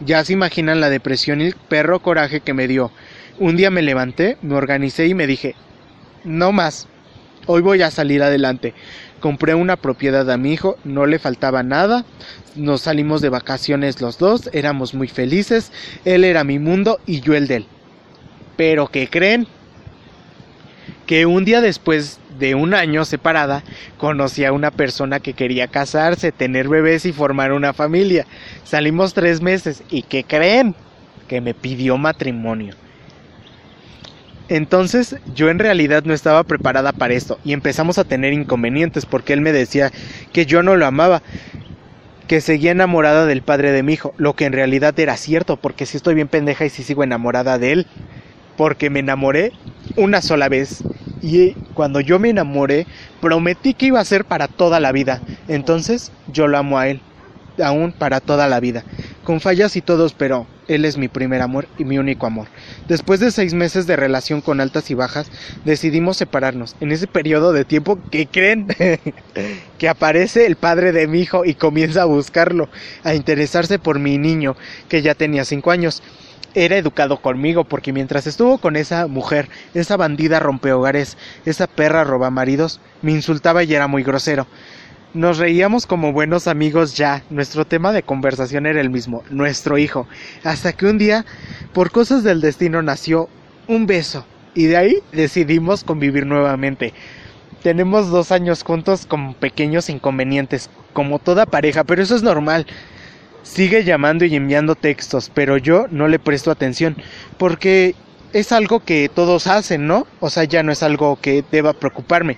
Ya 0.00 0.24
se 0.24 0.32
imaginan 0.32 0.80
la 0.80 0.90
depresión 0.90 1.40
y 1.40 1.46
el 1.46 1.54
perro 1.54 2.00
coraje 2.00 2.40
que 2.40 2.54
me 2.54 2.68
dio. 2.68 2.92
Un 3.40 3.56
día 3.56 3.70
me 3.70 3.82
levanté, 3.82 4.36
me 4.42 4.56
organicé 4.56 5.06
y 5.06 5.14
me 5.14 5.28
dije, 5.28 5.54
no 6.24 6.50
más, 6.50 6.88
hoy 7.46 7.62
voy 7.62 7.82
a 7.82 7.92
salir 7.92 8.20
adelante. 8.20 8.74
Compré 9.20 9.54
una 9.54 9.76
propiedad 9.76 10.28
a 10.28 10.36
mi 10.36 10.52
hijo, 10.52 10.76
no 10.82 11.06
le 11.06 11.20
faltaba 11.20 11.62
nada, 11.62 12.04
nos 12.56 12.80
salimos 12.80 13.20
de 13.20 13.28
vacaciones 13.28 14.00
los 14.00 14.18
dos, 14.18 14.50
éramos 14.52 14.92
muy 14.92 15.06
felices, 15.06 15.70
él 16.04 16.24
era 16.24 16.42
mi 16.42 16.58
mundo 16.58 16.98
y 17.06 17.20
yo 17.20 17.34
el 17.34 17.46
de 17.46 17.56
él. 17.56 17.66
Pero 18.56 18.88
¿qué 18.88 19.08
creen? 19.08 19.46
Que 21.06 21.24
un 21.24 21.44
día 21.44 21.60
después 21.60 22.18
de 22.40 22.56
un 22.56 22.74
año 22.74 23.04
separada, 23.04 23.62
conocí 23.98 24.44
a 24.44 24.52
una 24.52 24.72
persona 24.72 25.20
que 25.20 25.34
quería 25.34 25.68
casarse, 25.68 26.32
tener 26.32 26.68
bebés 26.68 27.06
y 27.06 27.12
formar 27.12 27.52
una 27.52 27.72
familia. 27.72 28.26
Salimos 28.64 29.14
tres 29.14 29.40
meses 29.40 29.84
y 29.90 30.02
¿qué 30.02 30.24
creen? 30.24 30.74
Que 31.28 31.40
me 31.40 31.54
pidió 31.54 31.98
matrimonio. 31.98 32.74
Entonces 34.48 35.16
yo 35.34 35.50
en 35.50 35.58
realidad 35.58 36.04
no 36.04 36.14
estaba 36.14 36.42
preparada 36.44 36.92
para 36.92 37.14
esto 37.14 37.38
y 37.44 37.52
empezamos 37.52 37.98
a 37.98 38.04
tener 38.04 38.32
inconvenientes 38.32 39.04
porque 39.04 39.34
él 39.34 39.42
me 39.42 39.52
decía 39.52 39.92
que 40.32 40.46
yo 40.46 40.62
no 40.62 40.76
lo 40.76 40.86
amaba, 40.86 41.22
que 42.26 42.40
seguía 42.40 42.70
enamorada 42.70 43.26
del 43.26 43.42
padre 43.42 43.72
de 43.72 43.82
mi 43.82 43.94
hijo, 43.94 44.14
lo 44.16 44.34
que 44.34 44.46
en 44.46 44.52
realidad 44.52 44.98
era 44.98 45.16
cierto 45.16 45.56
porque 45.56 45.86
si 45.86 45.96
estoy 45.98 46.14
bien 46.14 46.28
pendeja 46.28 46.64
y 46.64 46.70
si 46.70 46.82
sigo 46.82 47.04
enamorada 47.04 47.58
de 47.58 47.72
él, 47.72 47.86
porque 48.56 48.90
me 48.90 49.00
enamoré 49.00 49.52
una 49.96 50.22
sola 50.22 50.48
vez 50.48 50.82
y 51.22 51.52
cuando 51.74 52.00
yo 52.00 52.18
me 52.18 52.30
enamoré 52.30 52.86
prometí 53.20 53.74
que 53.74 53.86
iba 53.86 54.00
a 54.00 54.04
ser 54.04 54.24
para 54.24 54.48
toda 54.48 54.80
la 54.80 54.92
vida, 54.92 55.20
entonces 55.46 56.10
yo 56.32 56.48
lo 56.48 56.56
amo 56.56 56.78
a 56.78 56.88
él, 56.88 57.00
aún 57.62 57.92
para 57.92 58.20
toda 58.20 58.46
la 58.46 58.60
vida, 58.60 58.84
con 59.24 59.40
fallas 59.40 59.76
y 59.76 59.82
todos, 59.82 60.14
pero 60.14 60.46
él 60.68 60.84
es 60.84 60.96
mi 60.98 61.08
primer 61.08 61.42
amor 61.42 61.66
y 61.78 61.84
mi 61.84 61.98
único 61.98 62.26
amor. 62.26 62.46
Después 62.86 63.20
de 63.20 63.30
seis 63.30 63.54
meses 63.54 63.86
de 63.86 63.96
relación 63.96 64.40
con 64.40 64.60
altas 64.60 64.90
y 64.90 64.94
bajas, 64.94 65.30
decidimos 65.64 66.18
separarnos. 66.18 66.76
En 66.80 66.92
ese 66.92 67.06
periodo 67.06 67.52
de 67.52 67.64
tiempo, 67.64 67.98
¿qué 68.10 68.26
creen? 68.26 68.68
que 69.78 69.88
aparece 69.88 70.46
el 70.46 70.56
padre 70.56 70.92
de 70.92 71.08
mi 71.08 71.20
hijo 71.20 71.44
y 71.44 71.54
comienza 71.54 72.02
a 72.02 72.06
buscarlo, 72.06 72.68
a 73.02 73.14
interesarse 73.14 73.78
por 73.78 73.98
mi 73.98 74.18
niño, 74.18 74.56
que 74.88 75.02
ya 75.02 75.14
tenía 75.14 75.44
cinco 75.44 75.70
años. 75.70 76.02
Era 76.54 76.76
educado 76.76 77.20
conmigo 77.20 77.64
porque 77.64 77.92
mientras 77.92 78.26
estuvo 78.26 78.58
con 78.58 78.76
esa 78.76 79.06
mujer, 79.06 79.48
esa 79.74 79.96
bandida 79.96 80.40
rompehogares, 80.40 81.16
esa 81.44 81.66
perra 81.66 82.04
roba 82.04 82.30
maridos, 82.30 82.80
me 83.02 83.12
insultaba 83.12 83.62
y 83.64 83.74
era 83.74 83.86
muy 83.86 84.02
grosero. 84.02 84.46
Nos 85.14 85.38
reíamos 85.38 85.86
como 85.86 86.12
buenos 86.12 86.46
amigos 86.46 86.94
ya. 86.94 87.22
Nuestro 87.30 87.64
tema 87.64 87.92
de 87.92 88.02
conversación 88.02 88.66
era 88.66 88.82
el 88.82 88.90
mismo, 88.90 89.22
nuestro 89.30 89.78
hijo. 89.78 90.06
Hasta 90.44 90.74
que 90.74 90.84
un 90.84 90.98
día, 90.98 91.24
por 91.72 91.90
cosas 91.90 92.24
del 92.24 92.42
destino, 92.42 92.82
nació 92.82 93.30
un 93.68 93.86
beso. 93.86 94.26
Y 94.54 94.66
de 94.66 94.76
ahí 94.76 94.98
decidimos 95.12 95.82
convivir 95.82 96.26
nuevamente. 96.26 96.92
Tenemos 97.62 98.10
dos 98.10 98.32
años 98.32 98.62
juntos 98.62 99.06
con 99.06 99.32
pequeños 99.32 99.88
inconvenientes, 99.88 100.68
como 100.92 101.18
toda 101.18 101.46
pareja, 101.46 101.84
pero 101.84 102.02
eso 102.02 102.14
es 102.14 102.22
normal. 102.22 102.66
Sigue 103.42 103.84
llamando 103.84 104.26
y 104.26 104.36
enviando 104.36 104.74
textos, 104.74 105.30
pero 105.32 105.56
yo 105.56 105.86
no 105.90 106.06
le 106.06 106.18
presto 106.18 106.50
atención, 106.50 106.98
porque 107.38 107.94
es 108.34 108.52
algo 108.52 108.80
que 108.80 109.08
todos 109.08 109.46
hacen, 109.46 109.86
¿no? 109.86 110.06
O 110.20 110.28
sea, 110.28 110.44
ya 110.44 110.62
no 110.62 110.70
es 110.70 110.82
algo 110.82 111.18
que 111.20 111.42
deba 111.50 111.72
preocuparme. 111.72 112.36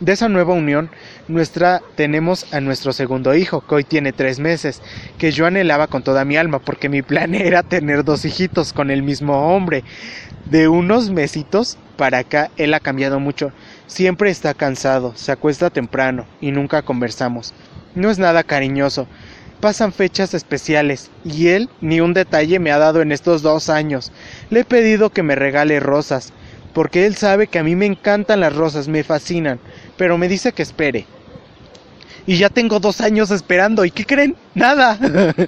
De 0.00 0.12
esa 0.12 0.28
nueva 0.28 0.54
unión 0.54 0.90
nuestra 1.26 1.82
tenemos 1.96 2.54
a 2.54 2.60
nuestro 2.60 2.92
segundo 2.92 3.34
hijo, 3.34 3.66
que 3.66 3.74
hoy 3.74 3.84
tiene 3.84 4.12
tres 4.12 4.38
meses, 4.38 4.80
que 5.18 5.32
yo 5.32 5.44
anhelaba 5.44 5.88
con 5.88 6.04
toda 6.04 6.24
mi 6.24 6.36
alma, 6.36 6.60
porque 6.60 6.88
mi 6.88 7.02
plan 7.02 7.34
era 7.34 7.64
tener 7.64 8.04
dos 8.04 8.24
hijitos 8.24 8.72
con 8.72 8.92
el 8.92 9.02
mismo 9.02 9.52
hombre. 9.52 9.82
De 10.44 10.68
unos 10.68 11.10
mesitos 11.10 11.78
para 11.96 12.18
acá 12.18 12.48
él 12.56 12.74
ha 12.74 12.80
cambiado 12.80 13.18
mucho. 13.18 13.50
Siempre 13.88 14.30
está 14.30 14.54
cansado, 14.54 15.14
se 15.16 15.32
acuesta 15.32 15.68
temprano 15.68 16.26
y 16.40 16.52
nunca 16.52 16.82
conversamos. 16.82 17.52
No 17.96 18.08
es 18.08 18.20
nada 18.20 18.44
cariñoso. 18.44 19.08
Pasan 19.60 19.92
fechas 19.92 20.32
especiales 20.32 21.10
y 21.24 21.48
él 21.48 21.68
ni 21.80 22.00
un 22.00 22.14
detalle 22.14 22.60
me 22.60 22.70
ha 22.70 22.78
dado 22.78 23.02
en 23.02 23.10
estos 23.10 23.42
dos 23.42 23.68
años. 23.68 24.12
Le 24.50 24.60
he 24.60 24.64
pedido 24.64 25.10
que 25.10 25.24
me 25.24 25.34
regale 25.34 25.80
rosas, 25.80 26.32
porque 26.72 27.04
él 27.04 27.16
sabe 27.16 27.48
que 27.48 27.58
a 27.58 27.64
mí 27.64 27.74
me 27.74 27.86
encantan 27.86 28.38
las 28.38 28.54
rosas, 28.54 28.86
me 28.86 29.02
fascinan 29.02 29.58
pero 29.98 30.16
me 30.16 30.28
dice 30.28 30.52
que 30.52 30.62
espere. 30.62 31.06
Y 32.28 32.36
ya 32.36 32.50
tengo 32.50 32.78
dos 32.78 33.00
años 33.00 33.30
esperando. 33.30 33.86
¿Y 33.86 33.90
qué 33.90 34.04
creen? 34.04 34.36
Nada. 34.54 34.98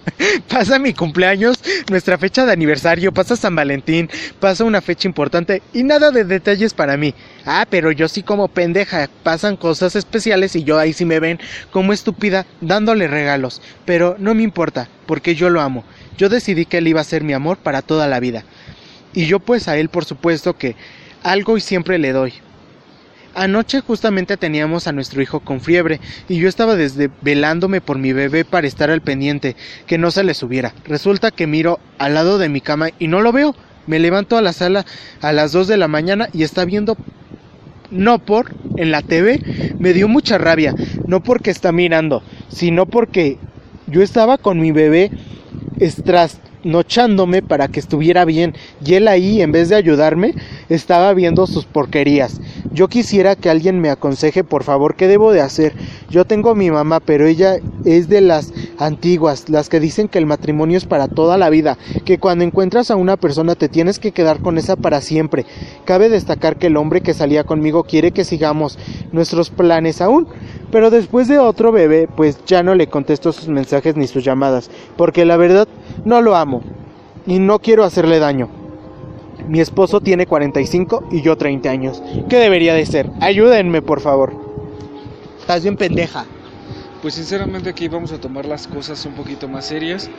pasa 0.49 0.79
mi 0.79 0.95
cumpleaños, 0.95 1.59
nuestra 1.91 2.17
fecha 2.17 2.47
de 2.47 2.53
aniversario, 2.53 3.13
pasa 3.13 3.37
San 3.37 3.55
Valentín, 3.55 4.09
pasa 4.41 4.65
una 4.65 4.81
fecha 4.81 5.07
importante 5.07 5.61
y 5.75 5.83
nada 5.83 6.11
de 6.11 6.25
detalles 6.25 6.73
para 6.73 6.97
mí. 6.97 7.15
Ah, 7.45 7.67
pero 7.69 7.93
yo 7.93 8.09
sí 8.09 8.23
como 8.23 8.49
pendeja. 8.49 9.11
Pasan 9.23 9.59
cosas 9.59 9.95
especiales 9.95 10.57
y 10.57 10.65
yo 10.65 10.79
ahí 10.79 10.95
sí 10.95 11.05
me 11.05 11.21
ven 11.21 11.39
como 11.71 11.93
estúpida 11.93 12.47
dándole 12.63 13.09
regalos. 13.09 13.61
Pero 13.85 14.17
no 14.19 14.35
me 14.35 14.43
importa, 14.43 14.89
porque 15.05 15.35
yo 15.35 15.51
lo 15.51 15.61
amo. 15.61 15.85
Yo 16.17 16.31
decidí 16.31 16.65
que 16.65 16.79
él 16.79 16.89
iba 16.89 17.03
a 17.03 17.05
ser 17.05 17.23
mi 17.23 17.35
amor 17.35 17.59
para 17.59 17.83
toda 17.83 18.09
la 18.09 18.21
vida. 18.21 18.45
Y 19.13 19.27
yo 19.27 19.39
pues 19.39 19.69
a 19.69 19.77
él 19.77 19.91
por 19.91 20.07
supuesto 20.07 20.57
que 20.57 20.77
algo 21.23 21.59
y 21.59 21.61
siempre 21.61 21.99
le 21.99 22.13
doy. 22.13 22.33
Anoche 23.35 23.81
justamente 23.81 24.37
teníamos 24.37 24.87
a 24.87 24.93
nuestro 24.93 25.23
hijo 25.23 25.41
con 25.41 25.61
fiebre 25.61 26.01
y 26.29 26.37
yo 26.39 26.49
estaba 26.49 26.77
desde 26.77 27.11
velándome 27.21 27.81
por 27.81 27.99
mi 27.99 28.13
bebé 28.13 28.45
para 28.45 28.67
estar 28.67 28.91
al 28.91 29.03
pendiente, 29.03 29.57
que 29.87 29.99
no 29.99 30.11
se 30.11 30.25
le 30.25 30.35
subiera. 30.35 30.75
Resulta 30.85 31.31
que 31.31 31.47
miro 31.47 31.79
al 31.99 32.15
lado 32.15 32.39
de 32.39 32.49
mi 32.49 32.61
cama 32.61 32.89
y 32.99 33.07
no 33.07 33.21
lo 33.21 33.33
veo. 33.33 33.55
Me 33.87 33.99
levanto 33.99 34.37
a 34.37 34.43
la 34.43 34.53
sala 34.53 34.85
a 35.21 35.33
las 35.33 35.53
2 35.53 35.69
de 35.69 35.77
la 35.77 35.89
mañana 35.89 36.29
y 36.33 36.43
está 36.43 36.65
viendo 36.65 36.97
no 37.91 38.19
por 38.19 38.55
en 38.77 38.91
la 38.91 39.03
TV. 39.03 39.41
Me 39.79 39.93
dio 39.93 40.09
mucha 40.09 40.39
rabia, 40.39 40.75
no 41.07 41.23
porque 41.23 41.51
está 41.51 41.73
mirando, 41.73 42.23
sino 42.49 42.87
porque 42.87 43.39
yo 43.87 44.03
estaba 44.03 44.39
con 44.39 44.61
mi 44.61 44.73
bebé 44.73 45.11
estras 45.81 46.39
nochándome 46.65 47.43
para 47.43 47.69
que 47.69 47.81
estuviera 47.81 48.25
bien 48.25 48.55
y 48.85 48.95
él 48.95 49.09
ahí 49.09 49.43
en 49.43 49.53
vez 49.53 49.69
de 49.69 49.77
ayudarme 49.77 50.35
estaba 50.69 51.13
viendo 51.15 51.47
sus 51.47 51.65
porquerías. 51.65 52.41
Yo 52.73 52.89
quisiera 52.89 53.35
que 53.37 53.51
alguien 53.51 53.81
me 53.81 53.91
aconseje 53.91 54.45
por 54.45 54.63
favor 54.63 54.95
qué 54.95 55.09
debo 55.09 55.33
de 55.33 55.41
hacer. 55.41 55.73
Yo 56.09 56.25
tengo 56.25 56.51
a 56.51 56.55
mi 56.55 56.71
mamá, 56.71 57.01
pero 57.01 57.27
ella 57.27 57.57
es 57.85 58.09
de 58.09 58.21
las 58.21 58.53
antiguas, 58.79 59.49
las 59.49 59.69
que 59.69 59.81
dicen 59.81 60.09
que 60.09 60.19
el 60.19 60.27
matrimonio 60.27 60.79
es 60.79 60.85
para 60.85 61.09
toda 61.09 61.37
la 61.37 61.51
vida, 61.51 61.79
que 62.05 62.19
cuando 62.19 62.45
encuentras 62.45 62.91
a 62.91 62.97
una 62.97 63.17
persona 63.17 63.55
te 63.55 63.69
tienes 63.69 63.99
que 63.99 64.13
quedar 64.13 64.41
con 64.41 64.59
esa 64.59 64.77
para 64.77 65.01
siempre. 65.01 65.47
Cabe 65.85 66.09
destacar 66.09 66.57
que 66.57 66.69
el 66.69 66.77
hombre 66.77 67.01
que 67.01 67.15
salía 67.15 67.45
conmigo 67.45 67.85
quiere 67.85 68.13
que 68.13 68.25
sigamos 68.25 68.79
nuestros 69.13 69.51
planes 69.51 70.01
aún, 70.01 70.29
pero 70.71 70.91
después 70.91 71.27
de 71.27 71.39
otro 71.39 71.73
bebé, 71.73 72.09
pues 72.17 72.39
ya 72.47 72.63
no 72.63 72.75
le 72.75 72.87
contesto 72.87 73.33
sus 73.33 73.49
mensajes 73.49 73.97
ni 73.97 74.07
sus 74.07 74.25
llamadas, 74.25 74.71
porque 74.97 75.25
la 75.25 75.37
verdad 75.37 75.67
no 76.05 76.23
lo 76.23 76.37
amo 76.37 76.63
y 77.27 77.39
no 77.39 77.59
quiero 77.59 77.85
hacerle 77.85 78.19
daño. 78.19 78.49
Mi 79.49 79.61
esposo 79.61 80.01
tiene 80.01 80.27
45 80.27 81.09
y 81.11 81.23
yo 81.23 81.37
30 81.37 81.71
años. 81.71 82.03
¿Qué 82.29 82.37
debería 82.37 82.75
de 82.75 82.87
ser? 82.87 83.11
Ayúdenme, 83.21 83.83
por 83.83 84.01
favor. 84.01 84.33
Estás 85.41 85.63
bien 85.63 85.77
pendeja. 85.77 86.25
Pues 87.03 87.15
sinceramente 87.15 87.71
aquí 87.71 87.89
vamos 87.89 88.13
a 88.13 88.21
tomar 88.21 88.45
las 88.45 88.67
cosas 88.67 89.05
un 89.07 89.15
poquito 89.15 89.49
más 89.49 89.65
serias. 89.67 90.11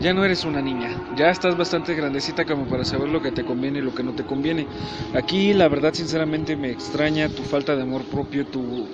Ya 0.00 0.12
no 0.12 0.24
eres 0.24 0.44
una 0.44 0.60
niña, 0.60 0.90
ya 1.16 1.30
estás 1.30 1.56
bastante 1.56 1.94
grandecita 1.94 2.44
como 2.44 2.64
para 2.64 2.84
saber 2.84 3.08
lo 3.08 3.22
que 3.22 3.30
te 3.30 3.44
conviene 3.44 3.78
y 3.78 3.82
lo 3.82 3.94
que 3.94 4.02
no 4.02 4.12
te 4.12 4.24
conviene. 4.24 4.66
Aquí 5.14 5.54
la 5.54 5.68
verdad 5.68 5.94
sinceramente 5.94 6.56
me 6.56 6.70
extraña 6.70 7.28
tu 7.28 7.42
falta 7.42 7.76
de 7.76 7.82
amor 7.82 8.02
propio, 8.02 8.44
tu 8.46 8.86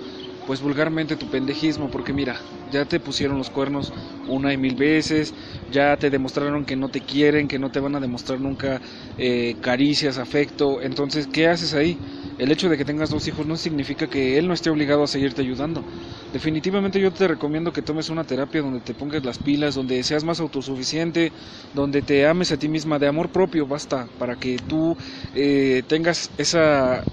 pues 0.43 0.61
vulgarmente 0.61 1.17
tu 1.17 1.27
pendejismo, 1.29 1.89
porque 1.89 2.13
mira, 2.13 2.41
ya 2.65 2.85
te 2.85 2.99
pusieron 2.99 3.37
los 3.37 3.49
cuernos 3.49 3.93
una 4.25 4.53
y 4.53 4.57
mil 4.57 4.75
veces, 4.75 5.33
ya 5.67 5.97
te 5.97 6.09
demostraron 6.09 6.65
que 6.65 6.75
no 6.75 6.89
te 6.89 7.01
quieren, 7.01 7.47
que 7.47 7.59
no 7.59 7.69
te 7.71 7.79
van 7.79 7.95
a 7.95 7.99
demostrar 7.99 8.39
nunca 8.39 8.81
eh, 9.17 9.55
caricias, 9.59 10.17
afecto, 10.17 10.81
entonces, 10.81 11.27
¿qué 11.27 11.47
haces 11.47 11.73
ahí? 11.73 11.99
El 12.37 12.51
hecho 12.51 12.69
de 12.69 12.77
que 12.77 12.85
tengas 12.85 13.09
dos 13.09 13.27
hijos 13.27 13.45
no 13.45 13.57
significa 13.57 14.07
que 14.07 14.37
él 14.37 14.47
no 14.47 14.53
esté 14.53 14.69
obligado 14.69 15.03
a 15.03 15.07
seguirte 15.07 15.41
ayudando. 15.41 15.85
Definitivamente 16.31 16.99
yo 16.99 17.11
te 17.11 17.27
recomiendo 17.27 17.71
que 17.71 17.81
tomes 17.83 18.09
una 18.09 18.23
terapia 18.25 18.61
donde 18.61 18.81
te 18.81 18.95
pongas 18.95 19.25
las 19.25 19.39
pilas, 19.39 19.75
donde 19.75 20.03
seas 20.03 20.23
más 20.23 20.39
autosuficiente, 20.39 21.33
donde 21.71 22.01
te 22.03 22.25
ames 22.25 22.51
a 22.51 22.57
ti 22.57 22.69
misma 22.69 22.99
de 22.99 23.07
amor 23.07 23.31
propio, 23.31 23.67
basta, 23.67 24.09
para 24.17 24.35
que 24.37 24.59
tú 24.59 24.95
eh, 25.33 25.83
tengas 25.87 26.31
esa 26.37 27.03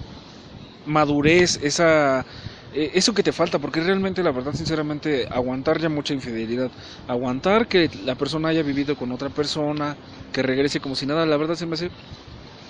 madurez, 0.85 1.59
esa 1.61 2.25
eh, 2.71 2.91
eso 2.93 3.13
que 3.13 3.23
te 3.23 3.33
falta, 3.33 3.59
porque 3.59 3.81
realmente 3.81 4.23
la 4.23 4.31
verdad, 4.31 4.53
sinceramente, 4.53 5.27
aguantar 5.31 5.79
ya 5.79 5.89
mucha 5.89 6.13
infidelidad, 6.13 6.71
aguantar 7.07 7.67
que 7.67 7.89
la 7.93 8.15
persona 8.15 8.49
haya 8.49 8.63
vivido 8.63 8.95
con 8.95 9.11
otra 9.11 9.29
persona, 9.29 9.97
que 10.31 10.43
regrese 10.43 10.79
como 10.81 10.95
si 10.95 11.05
nada, 11.05 11.25
la 11.25 11.37
verdad 11.37 11.55
se 11.55 11.65
me 11.67 11.75
hace 11.75 11.91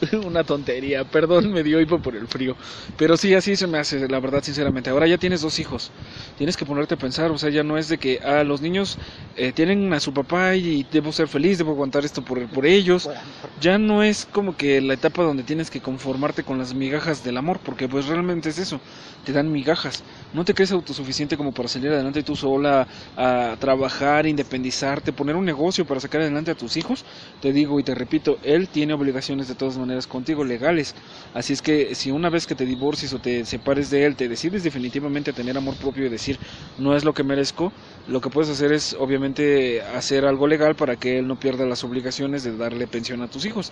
una 0.26 0.43
tontería, 0.43 1.06
perdón, 1.06 1.52
me 1.52 1.64
dio 1.64 1.80
hipo 1.82 2.02
por 2.02 2.16
el 2.16 2.28
frío. 2.28 2.58
Pero 2.95 3.18
sí, 3.18 3.34
así 3.34 3.56
se 3.56 3.68
me 3.68 3.78
hace, 3.80 4.08
la 4.08 4.20
verdad, 4.20 4.41
sinceramente. 4.43 4.89
Ahora 4.89 5.08
ya 5.08 5.18
tienes 5.18 5.41
dos 5.41 5.60
hijos, 5.60 5.93
tienes 6.36 6.58
que 6.58 6.66
ponerte 6.66 6.93
a 6.95 6.97
pensar, 6.97 7.32
o 7.32 7.38
sea, 7.38 7.50
ya 7.50 7.64
no 7.64 7.78
es 7.78 7.88
de 7.89 7.97
que 7.97 8.20
ah, 8.24 8.43
los 8.43 8.62
niños 8.62 8.97
eh, 9.36 9.52
tienen 9.54 9.91
a 9.93 10.00
su 10.00 10.14
papá 10.14 10.56
y 10.56 10.84
debo 10.84 11.12
ser 11.12 11.28
feliz, 11.28 11.58
debo 11.58 11.72
aguantar 11.72 12.06
esto 12.06 12.24
por, 12.24 12.50
por 12.50 12.66
ellos. 12.66 13.10
Ya 13.56 13.78
no 13.78 14.04
es 14.04 14.26
como 14.26 14.56
que 14.56 14.82
la 14.82 14.93
etapa 14.93 15.24
donde 15.24 15.43
tienes 15.43 15.70
que 15.70 15.82
conformarte 15.82 16.43
con 16.43 16.58
las 16.58 16.74
migajas 16.74 17.22
del 17.24 17.38
amor, 17.38 17.60
porque 17.62 17.88
pues 17.89 18.06
realmente 18.08 18.50
es 18.50 18.58
eso, 18.58 18.82
te 19.24 19.34
dan 19.34 19.52
migajas. 19.52 20.04
No 20.32 20.45
te 20.45 20.54
crees 20.54 20.72
autosuficiente 20.72 21.38
como 21.38 21.54
para 21.54 21.68
salir 21.70 21.89
adelante 21.91 22.24
tú 22.24 22.36
sola 22.36 22.88
a 23.16 23.58
trabajar, 23.60 24.26
independizarte, 24.28 25.14
poner 25.14 25.36
un 25.36 25.45
negocio 25.45 25.86
para 25.86 26.00
sacar 26.00 26.22
adelante 26.22 26.52
a 26.52 26.56
tus 26.56 26.78
hijos. 26.78 27.06
Te 27.39 27.52
digo 27.54 27.80
y 27.80 27.84
te 27.84 27.95
repito, 27.95 28.39
él 28.41 28.70
tiene 28.70 28.93
obligaciones 28.93 29.47
de 29.47 29.56
todas 29.56 29.78
maneras 29.78 29.89
maneras 29.90 30.08
contigo, 30.08 30.44
legales. 30.44 30.94
Así 31.34 31.54
es 31.54 31.62
que 31.62 31.96
si 31.96 32.12
una 32.12 32.30
vez 32.30 32.46
que 32.46 32.54
te 32.54 32.66
divorcies 32.66 33.12
o 33.14 33.20
te 33.20 33.44
separes 33.44 33.90
de 33.90 34.06
él, 34.06 34.16
te 34.16 34.28
decides 34.28 34.64
definitivamente 34.64 35.32
a 35.32 35.34
tener 35.34 35.58
amor 35.58 35.76
propio 35.76 36.06
y 36.06 36.10
decir, 36.10 36.38
no 36.78 36.96
es 36.96 37.04
lo 37.04 37.14
que 37.14 37.24
merezco, 37.24 37.74
lo 38.08 38.22
que 38.22 38.30
puedes 38.30 38.52
hacer 38.52 38.72
es 38.72 38.96
obviamente 39.00 39.82
hacer 39.82 40.26
algo 40.26 40.48
legal 40.48 40.76
para 40.76 40.96
que 40.96 41.18
él 41.18 41.28
no 41.28 41.40
pierda 41.40 41.66
las 41.66 41.84
obligaciones 41.84 42.44
de 42.44 42.56
darle 42.56 42.86
pensión 42.86 43.22
a 43.24 43.28
tus 43.28 43.46
hijos. 43.46 43.72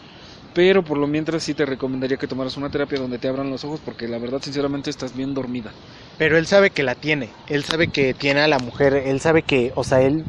Pero 0.55 0.83
por 0.83 0.97
lo 0.97 1.05
mientras 1.05 1.43
sí 1.43 1.53
te 1.53 1.65
recomendaría 1.65 2.17
que 2.17 2.25
tomaras 2.25 2.57
una 2.57 2.71
terapia 2.71 2.97
donde 2.97 3.19
te 3.19 3.27
abran 3.27 3.51
los 3.51 3.63
ojos 3.63 3.79
porque 3.85 4.07
la 4.07 4.17
verdad 4.17 4.41
sinceramente 4.41 4.89
estás 4.89 5.15
bien 5.15 5.35
dormida. 5.35 5.71
Pero 6.17 6.37
él 6.37 6.47
sabe 6.47 6.71
que 6.71 6.81
la 6.81 6.95
tiene, 6.95 7.29
él 7.47 7.63
sabe 7.63 7.89
que 7.89 8.15
tiene 8.15 8.41
a 8.41 8.47
la 8.47 8.57
mujer, 8.57 8.95
él 8.95 9.19
sabe 9.19 9.43
que, 9.43 9.71
o 9.75 9.83
sea, 9.83 10.01
él 10.01 10.23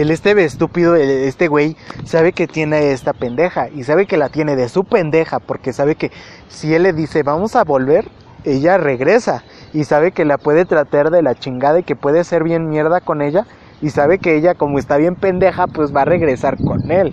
el 0.00 0.12
este 0.12 0.44
estúpido, 0.44 0.94
este 0.94 1.48
güey, 1.48 1.76
sabe 2.04 2.32
que 2.32 2.46
tiene 2.46 2.92
esta 2.92 3.12
pendeja 3.12 3.68
y 3.68 3.82
sabe 3.82 4.06
que 4.06 4.16
la 4.16 4.28
tiene 4.28 4.54
de 4.54 4.68
su 4.68 4.84
pendeja 4.84 5.40
porque 5.40 5.72
sabe 5.72 5.96
que 5.96 6.12
si 6.48 6.72
él 6.72 6.84
le 6.84 6.92
dice 6.92 7.24
vamos 7.24 7.56
a 7.56 7.64
volver, 7.64 8.08
ella 8.44 8.78
regresa 8.78 9.42
y 9.72 9.82
sabe 9.84 10.12
que 10.12 10.24
la 10.24 10.38
puede 10.38 10.64
tratar 10.64 11.10
de 11.10 11.22
la 11.22 11.34
chingada 11.34 11.80
y 11.80 11.82
que 11.82 11.96
puede 11.96 12.22
ser 12.22 12.44
bien 12.44 12.68
mierda 12.68 13.00
con 13.00 13.22
ella 13.22 13.46
y 13.82 13.90
sabe 13.90 14.18
que 14.18 14.36
ella 14.36 14.54
como 14.54 14.78
está 14.78 14.96
bien 14.98 15.16
pendeja 15.16 15.66
pues 15.66 15.94
va 15.94 16.02
a 16.02 16.04
regresar 16.04 16.56
con 16.62 16.90
él. 16.92 17.12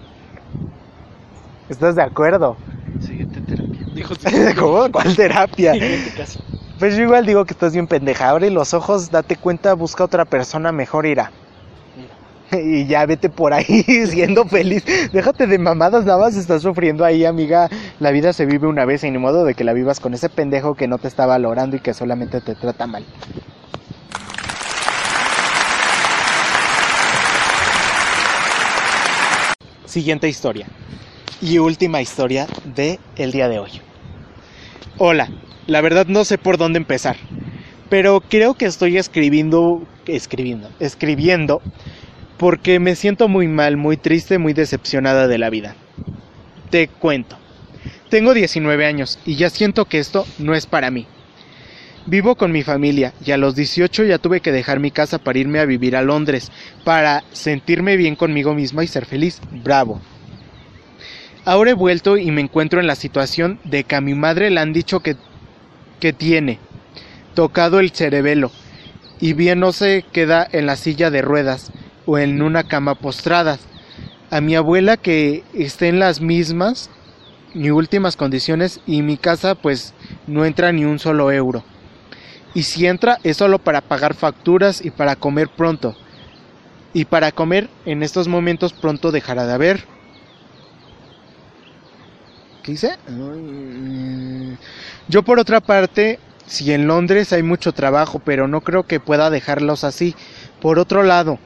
¿Estás 1.69 1.95
de 1.95 2.03
acuerdo? 2.03 2.55
Siguiente 2.99 3.41
terapia. 3.41 3.81
Dijo, 3.95 4.13
¿Cómo? 4.59 4.91
¿Cuál 4.91 5.15
terapia? 5.15 5.73
Pues 6.77 6.97
yo 6.97 7.03
igual 7.03 7.25
digo 7.25 7.45
que 7.45 7.53
estás 7.53 7.71
bien 7.71 7.87
pendeja. 7.87 8.29
Abre 8.29 8.49
los 8.49 8.73
ojos, 8.73 9.09
date 9.09 9.37
cuenta, 9.37 9.73
busca 9.75 10.03
otra 10.03 10.25
persona 10.25 10.73
mejor, 10.73 11.05
irá 11.05 11.31
y 12.51 12.85
ya 12.85 13.05
vete 13.05 13.29
por 13.29 13.53
ahí 13.53 13.83
siendo 14.07 14.45
feliz. 14.45 14.83
Déjate 15.11 15.47
de 15.47 15.57
mamadas, 15.57 16.05
nada 16.05 16.19
más 16.19 16.35
estás 16.35 16.61
sufriendo 16.61 17.05
ahí, 17.05 17.25
amiga. 17.25 17.69
La 17.99 18.11
vida 18.11 18.33
se 18.33 18.45
vive 18.45 18.67
una 18.67 18.85
vez 18.85 19.03
y 19.03 19.11
ni 19.11 19.17
modo 19.17 19.45
de 19.45 19.53
que 19.53 19.63
la 19.63 19.73
vivas 19.73 19.99
con 19.99 20.13
ese 20.13 20.29
pendejo 20.29 20.75
que 20.75 20.87
no 20.87 20.97
te 20.97 21.07
está 21.07 21.25
valorando 21.25 21.75
y 21.75 21.79
que 21.79 21.93
solamente 21.93 22.41
te 22.41 22.55
trata 22.55 22.87
mal. 22.87 23.05
Siguiente 29.85 30.27
historia. 30.27 30.67
Y 31.41 31.57
última 31.57 32.01
historia 32.01 32.47
de 32.75 32.99
el 33.17 33.31
día 33.31 33.47
de 33.47 33.59
hoy. 33.59 33.81
Hola, 34.97 35.29
la 35.67 35.81
verdad 35.81 36.05
no 36.07 36.23
sé 36.25 36.37
por 36.37 36.57
dónde 36.57 36.79
empezar, 36.79 37.17
pero 37.89 38.21
creo 38.21 38.53
que 38.53 38.65
estoy 38.65 38.97
escribiendo, 38.97 39.81
escribiendo, 40.07 40.69
escribiendo 40.79 41.61
porque 42.37 42.79
me 42.79 42.95
siento 42.95 43.27
muy 43.27 43.47
mal, 43.47 43.77
muy 43.77 43.97
triste, 43.97 44.37
muy 44.37 44.53
decepcionada 44.53 45.27
de 45.27 45.37
la 45.37 45.49
vida. 45.49 45.75
Te 46.69 46.87
cuento. 46.87 47.37
Tengo 48.09 48.33
19 48.33 48.85
años 48.85 49.19
y 49.25 49.35
ya 49.35 49.49
siento 49.49 49.85
que 49.85 49.99
esto 49.99 50.25
no 50.37 50.53
es 50.53 50.65
para 50.65 50.91
mí. 50.91 51.07
Vivo 52.07 52.35
con 52.35 52.51
mi 52.51 52.61
familia 52.61 53.13
y 53.25 53.31
a 53.31 53.37
los 53.37 53.55
18 53.55 54.03
ya 54.03 54.19
tuve 54.19 54.39
que 54.39 54.51
dejar 54.51 54.79
mi 54.79 54.91
casa 54.91 55.17
para 55.17 55.39
irme 55.39 55.59
a 55.59 55.65
vivir 55.65 55.95
a 55.95 56.03
Londres, 56.03 56.51
para 56.83 57.23
sentirme 57.31 57.97
bien 57.97 58.15
conmigo 58.15 58.53
misma 58.53 58.83
y 58.83 58.87
ser 58.87 59.05
feliz. 59.05 59.41
Bravo. 59.51 60.01
Ahora 61.45 61.71
he 61.71 61.75
vuelto 61.75 62.17
y 62.17 62.29
me 62.31 62.41
encuentro 62.41 62.79
en 62.79 62.87
la 62.87 62.95
situación 62.95 63.59
de 63.63 63.83
que 63.85 63.95
a 63.95 64.01
mi 64.01 64.13
madre 64.13 64.49
le 64.49 64.59
han 64.59 64.73
dicho 64.73 64.99
que, 64.99 65.15
que 65.99 66.13
tiene 66.13 66.59
tocado 67.33 67.79
el 67.79 67.91
cerebelo 67.91 68.51
y 69.19 69.33
bien 69.33 69.59
no 69.59 69.71
se 69.71 70.05
queda 70.11 70.47
en 70.51 70.65
la 70.65 70.75
silla 70.75 71.09
de 71.09 71.21
ruedas 71.21 71.71
o 72.05 72.17
en 72.17 72.41
una 72.41 72.63
cama 72.63 72.95
postrada. 72.95 73.57
A 74.31 74.41
mi 74.41 74.55
abuela 74.55 74.97
que 74.97 75.43
esté 75.53 75.87
en 75.87 75.99
las 75.99 76.21
mismas 76.21 76.89
ni 77.53 77.69
últimas 77.69 78.17
condiciones 78.17 78.81
y 78.85 79.01
mi 79.01 79.17
casa 79.17 79.55
pues 79.55 79.93
no 80.27 80.45
entra 80.45 80.71
ni 80.71 80.85
un 80.85 80.99
solo 80.99 81.31
euro. 81.31 81.63
Y 82.53 82.63
si 82.63 82.85
entra 82.85 83.17
es 83.23 83.37
solo 83.37 83.59
para 83.59 83.81
pagar 83.81 84.13
facturas 84.13 84.83
y 84.83 84.91
para 84.91 85.15
comer 85.15 85.49
pronto. 85.49 85.95
Y 86.93 87.05
para 87.05 87.31
comer 87.31 87.69
en 87.85 88.03
estos 88.03 88.27
momentos 88.27 88.73
pronto 88.73 89.11
dejará 89.11 89.45
de 89.45 89.53
haber. 89.53 89.85
¿Qué 92.63 92.71
hice? 92.71 92.97
Yo 95.07 95.23
por 95.23 95.39
otra 95.39 95.59
parte, 95.59 96.19
si 96.47 96.71
en 96.71 96.87
Londres 96.87 97.31
hay 97.31 97.43
mucho 97.43 97.73
trabajo, 97.73 98.19
pero 98.23 98.47
no 98.47 98.61
creo 98.61 98.83
que 98.83 98.99
pueda 98.99 99.29
dejarlos 99.29 99.83
así. 99.83 100.15
Por 100.61 100.79
otro 100.79 101.03
lado, 101.03 101.37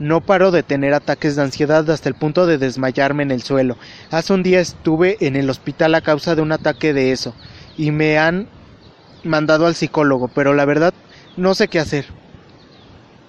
no 0.00 0.20
paro 0.20 0.50
de 0.50 0.62
tener 0.62 0.94
ataques 0.94 1.34
de 1.34 1.42
ansiedad 1.42 1.88
hasta 1.90 2.08
el 2.08 2.14
punto 2.14 2.46
de 2.46 2.58
desmayarme 2.58 3.22
en 3.22 3.30
el 3.30 3.42
suelo. 3.42 3.76
Hace 4.10 4.32
un 4.32 4.42
día 4.42 4.60
estuve 4.60 5.16
en 5.20 5.36
el 5.36 5.50
hospital 5.50 5.94
a 5.94 6.00
causa 6.00 6.34
de 6.34 6.42
un 6.42 6.52
ataque 6.52 6.92
de 6.92 7.12
eso 7.12 7.34
y 7.76 7.90
me 7.90 8.18
han 8.18 8.48
mandado 9.24 9.66
al 9.66 9.74
psicólogo, 9.74 10.28
pero 10.28 10.54
la 10.54 10.64
verdad 10.64 10.94
no 11.36 11.54
sé 11.54 11.68
qué 11.68 11.80
hacer. 11.80 12.06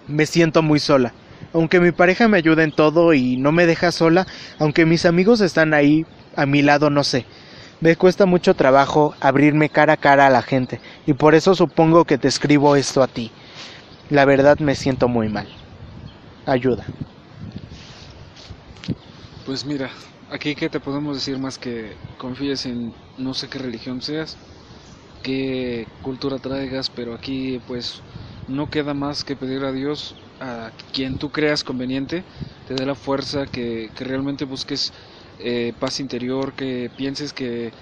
Me 0.07 0.25
siento 0.25 0.61
muy 0.61 0.79
sola. 0.79 1.13
Aunque 1.53 1.79
mi 1.79 1.91
pareja 1.91 2.27
me 2.27 2.37
ayuda 2.37 2.63
en 2.63 2.71
todo 2.71 3.13
y 3.13 3.37
no 3.37 3.51
me 3.51 3.65
deja 3.65 3.91
sola, 3.91 4.27
aunque 4.59 4.85
mis 4.85 5.05
amigos 5.05 5.41
están 5.41 5.73
ahí 5.73 6.05
a 6.35 6.45
mi 6.45 6.61
lado, 6.61 6.89
no 6.89 7.03
sé. 7.03 7.25
Me 7.81 7.95
cuesta 7.95 8.25
mucho 8.25 8.55
trabajo 8.55 9.15
abrirme 9.21 9.69
cara 9.69 9.93
a 9.93 9.97
cara 9.97 10.27
a 10.27 10.29
la 10.29 10.41
gente 10.41 10.81
y 11.07 11.13
por 11.13 11.33
eso 11.33 11.55
supongo 11.55 12.05
que 12.05 12.17
te 12.17 12.27
escribo 12.27 12.75
esto 12.75 13.01
a 13.01 13.07
ti. 13.07 13.31
La 14.09 14.25
verdad 14.25 14.59
me 14.59 14.75
siento 14.75 15.07
muy 15.07 15.29
mal 15.29 15.47
ayuda. 16.51 16.85
Pues 19.43 19.65
mira, 19.65 19.91
aquí 20.29 20.55
que 20.55 20.69
te 20.69 20.79
podemos 20.79 21.15
decir 21.17 21.39
más 21.39 21.57
que 21.57 21.97
confíes 22.17 22.65
en 22.65 22.95
no 23.17 23.33
sé 23.33 23.49
qué 23.49 23.59
religión 23.59 24.01
seas, 24.01 24.39
qué 25.21 25.89
cultura 26.01 26.39
traigas, 26.39 26.89
pero 26.89 27.13
aquí 27.13 27.59
pues 27.59 28.03
no 28.47 28.69
queda 28.69 28.93
más 28.93 29.23
que 29.23 29.35
pedir 29.37 29.63
a 29.65 29.71
Dios, 29.73 30.17
a 30.39 30.71
quien 30.93 31.17
tú 31.17 31.31
creas 31.31 31.63
conveniente, 31.63 32.25
te 32.65 32.75
dé 32.75 32.85
la 32.85 32.95
fuerza, 32.95 33.45
que, 33.47 33.91
que 33.95 34.03
realmente 34.05 34.45
busques 34.45 34.93
eh, 35.37 35.73
paz 35.79 35.99
interior, 35.99 36.53
que 36.55 36.89
pienses 36.95 37.33
que 37.33 37.73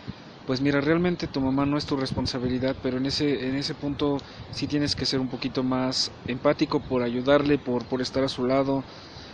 pues 0.48 0.62
mira, 0.62 0.82
realmente 0.82 1.30
tu 1.30 1.42
mamá 1.42 1.68
no 1.68 1.78
es 1.78 1.86
tu 1.86 1.98
responsabilidad, 1.98 2.78
pero 2.82 2.98
en 2.98 3.06
ese, 3.08 3.48
en 3.50 3.56
ese 3.58 3.76
punto 3.76 4.18
sí 4.50 4.68
tienes 4.68 4.96
que 4.96 5.06
ser 5.06 5.20
un 5.22 5.30
poquito 5.30 5.64
más 5.64 6.12
empático 6.26 6.82
por 6.82 7.04
ayudarle, 7.04 7.60
por, 7.60 7.88
por 7.88 8.02
estar 8.02 8.24
a 8.26 8.30
su 8.30 8.46
lado. 8.46 8.86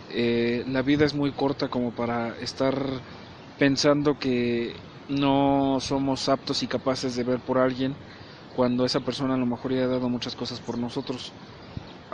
Eh, 0.08 0.64
la 0.66 0.82
vida 0.82 1.04
es 1.06 1.14
muy 1.14 1.32
corta 1.34 1.68
como 1.68 1.92
para 1.94 2.30
estar 2.38 3.04
pensando 3.58 4.18
que 4.18 4.82
no 5.08 5.78
somos 5.80 6.28
aptos 6.28 6.62
y 6.62 6.68
capaces 6.68 7.16
de 7.16 7.24
ver 7.24 7.40
por 7.42 7.58
alguien 7.58 7.98
cuando 8.52 8.84
esa 8.86 9.00
persona 9.00 9.34
a 9.34 9.38
lo 9.38 9.46
mejor 9.46 9.74
ya 9.74 9.84
ha 9.84 9.88
dado 9.88 10.08
muchas 10.10 10.36
cosas 10.36 10.60
por 10.60 10.78
nosotros. 10.78 11.36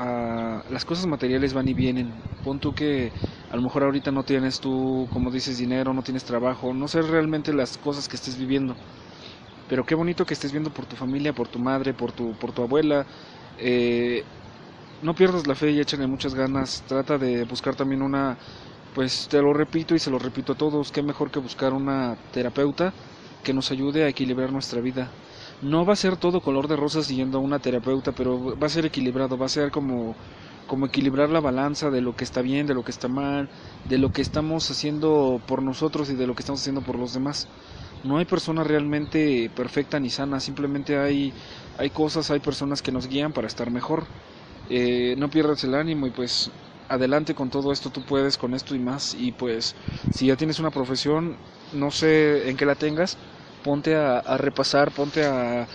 Ah, 0.03 0.63
las 0.69 0.85
cosas 0.87 1.07
materiales 1.07 1.53
van 1.53 1.69
y 1.69 1.75
vienen. 1.75 2.25
Pon 2.41 2.59
tú 2.59 2.73
que 2.75 3.13
a 3.51 3.57
lo 3.57 3.63
mejor 3.63 3.83
ahorita 3.83 4.11
no 4.13 4.25
tienes 4.25 4.59
tú, 4.61 5.09
como 5.13 5.31
dices, 5.31 5.59
dinero, 5.59 5.93
no 5.93 6.03
tienes 6.03 6.25
trabajo, 6.25 6.73
no 6.73 6.89
sé 6.89 7.03
realmente 7.03 7.53
las 7.53 7.77
cosas 7.77 8.09
que 8.09 8.17
estés 8.17 8.37
viviendo. 8.39 8.79
Pero 9.67 9.85
qué 9.87 9.95
bonito 9.97 10.27
que 10.27 10.35
estés 10.35 10.53
viendo 10.53 10.73
por 10.73 10.87
tu 10.87 10.97
familia, 10.97 11.35
por 11.35 11.49
tu 11.49 11.61
madre, 11.61 11.95
por 11.95 12.13
tu, 12.13 12.37
por 12.37 12.53
tu 12.53 12.63
abuela. 12.63 13.07
Eh, 13.57 14.27
no 15.01 15.15
pierdas 15.15 15.47
la 15.47 15.55
fe 15.55 15.71
y 15.73 15.81
échale 15.81 16.07
muchas 16.07 16.35
ganas. 16.35 16.85
Trata 16.87 17.19
de 17.19 17.45
buscar 17.45 17.77
también 17.77 18.03
una, 18.03 18.39
pues 18.93 19.29
te 19.29 19.41
lo 19.43 19.53
repito 19.53 19.95
y 19.95 19.99
se 20.01 20.11
lo 20.11 20.19
repito 20.19 20.53
a 20.53 20.57
todos, 20.57 20.91
qué 20.93 21.03
mejor 21.03 21.31
que 21.31 21.39
buscar 21.41 21.73
una 21.75 22.17
terapeuta 22.31 22.95
que 23.43 23.55
nos 23.55 23.71
ayude 23.71 24.05
a 24.05 24.09
equilibrar 24.09 24.53
nuestra 24.53 24.81
vida 24.81 25.15
no 25.61 25.85
va 25.85 25.93
a 25.95 25.97
ser 25.97 26.17
todo 26.17 26.41
color 26.43 26.69
de 26.69 26.77
rosas 26.77 27.07
siguiendo 27.07 27.39
a 27.39 27.41
una 27.41 27.61
terapeuta, 27.61 28.13
pero 28.13 28.57
va 28.59 28.67
a 28.67 28.71
ser 28.71 28.87
equilibrado, 28.87 29.37
va 29.39 29.47
a 29.47 29.49
ser 29.49 29.71
como, 29.71 30.17
como 30.67 30.87
equilibrar 30.87 31.31
la 31.31 31.41
balanza 31.41 31.91
de 31.91 32.01
lo 32.01 32.17
que 32.17 32.25
está 32.25 32.43
bien, 32.43 32.67
de 32.67 32.75
lo 32.75 32.83
que 32.85 32.91
está 32.93 33.09
mal, 33.09 33.51
de 33.85 33.99
lo 33.99 34.11
que 34.13 34.23
estamos 34.23 34.71
haciendo 34.71 35.43
por 35.47 35.63
nosotros 35.63 36.09
y 36.11 36.17
de 36.17 36.27
lo 36.27 36.35
que 36.35 36.43
estamos 36.43 36.61
haciendo 36.61 36.83
por 36.83 36.99
los 36.99 37.13
demás. 37.13 37.49
No 38.03 38.17
hay 38.19 38.25
persona 38.25 38.65
realmente 38.65 39.51
perfecta 39.55 40.01
ni 40.01 40.09
sana, 40.11 40.41
simplemente 40.41 40.97
hay, 40.99 41.35
hay 41.77 41.91
cosas, 41.91 42.31
hay 42.31 42.41
personas 42.41 42.81
que 42.83 42.93
nos 42.93 43.07
guían 43.09 43.33
para 43.35 43.47
estar 43.47 43.71
mejor. 43.71 44.09
Eh, 44.67 45.15
no 45.19 45.31
pierdas 45.31 45.65
el 45.65 45.75
ánimo 45.75 46.07
y 46.07 46.11
pues 46.11 46.53
adelante 46.89 47.35
con 47.35 47.51
todo 47.51 47.73
esto, 47.73 47.91
tú 47.91 48.05
puedes 48.05 48.39
con 48.39 48.55
esto 48.55 48.75
y 48.75 48.79
más. 48.79 49.15
Y 49.15 49.33
pues 49.33 49.77
si 50.09 50.27
ya 50.27 50.37
tienes 50.37 50.59
una 50.59 50.71
profesión, 50.71 51.41
no 51.71 51.91
sé 51.91 52.49
en 52.49 52.57
qué 52.57 52.67
la 52.67 52.77
tengas, 52.77 53.19
ponte 53.63 53.95
a, 53.97 54.37
repasar, 54.37 54.91
ponte 54.91 55.25
a, 55.25 55.67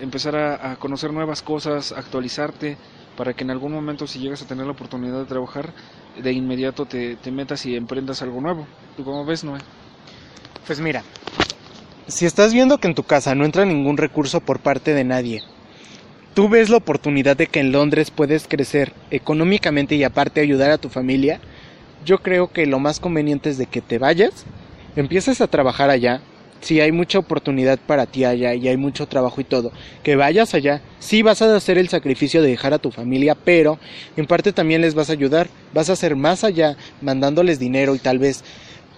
empezar 0.00 0.36
a, 0.36 0.76
conocer 0.76 1.12
nuevas 1.12 1.42
cosas, 1.42 1.92
actualizarte, 1.92 2.76
para 3.16 3.34
que 3.34 3.44
en 3.44 3.50
algún 3.50 3.72
momento 3.72 4.06
si 4.06 4.18
llegas 4.18 4.42
a 4.42 4.46
tener 4.46 4.64
la 4.64 4.72
oportunidad 4.72 5.18
de 5.18 5.26
trabajar, 5.26 5.72
de 6.20 6.32
inmediato 6.32 6.86
te, 6.86 7.16
metas 7.30 7.66
y 7.66 7.76
emprendas 7.76 8.22
algo 8.22 8.40
nuevo. 8.40 8.66
¿Tú 8.96 9.04
cómo 9.04 9.24
ves, 9.24 9.44
Noé? 9.44 9.60
Pues 10.66 10.80
mira, 10.80 11.02
si 12.06 12.26
estás 12.26 12.52
viendo 12.52 12.78
que 12.78 12.88
en 12.88 12.94
tu 12.94 13.02
casa 13.02 13.34
no 13.34 13.44
entra 13.44 13.64
ningún 13.64 13.96
recurso 13.96 14.40
por 14.40 14.60
parte 14.60 14.94
de 14.94 15.04
nadie, 15.04 15.42
tú 16.34 16.48
ves 16.48 16.70
la 16.70 16.76
oportunidad 16.76 17.36
de 17.36 17.46
que 17.46 17.60
en 17.60 17.72
Londres 17.72 18.10
puedes 18.10 18.46
crecer 18.46 18.92
económicamente 19.10 19.94
y 19.94 20.04
aparte 20.04 20.40
ayudar 20.40 20.70
a 20.70 20.78
tu 20.78 20.88
familia, 20.88 21.40
yo 22.04 22.18
creo 22.18 22.52
que 22.52 22.66
lo 22.66 22.78
más 22.78 23.00
conveniente 23.00 23.50
es 23.50 23.58
de 23.58 23.66
que 23.66 23.80
te 23.80 23.98
vayas, 23.98 24.44
empieces 24.96 25.40
a 25.40 25.46
trabajar 25.46 25.90
allá, 25.90 26.20
si 26.62 26.80
hay 26.80 26.92
mucha 26.92 27.18
oportunidad 27.18 27.78
para 27.78 28.06
ti 28.06 28.24
allá 28.24 28.54
y 28.54 28.68
hay 28.68 28.76
mucho 28.76 29.06
trabajo 29.06 29.40
y 29.40 29.44
todo, 29.44 29.72
que 30.02 30.16
vayas 30.16 30.54
allá, 30.54 30.80
sí 31.00 31.22
vas 31.22 31.42
a 31.42 31.54
hacer 31.54 31.76
el 31.76 31.88
sacrificio 31.88 32.40
de 32.40 32.48
dejar 32.48 32.72
a 32.72 32.78
tu 32.78 32.90
familia, 32.90 33.34
pero 33.34 33.78
en 34.16 34.26
parte 34.26 34.52
también 34.52 34.80
les 34.80 34.94
vas 34.94 35.10
a 35.10 35.12
ayudar, 35.12 35.48
vas 35.74 35.90
a 35.90 35.94
hacer 35.94 36.16
más 36.16 36.44
allá, 36.44 36.76
mandándoles 37.02 37.58
dinero 37.58 37.94
y 37.94 37.98
tal 37.98 38.18
vez 38.18 38.44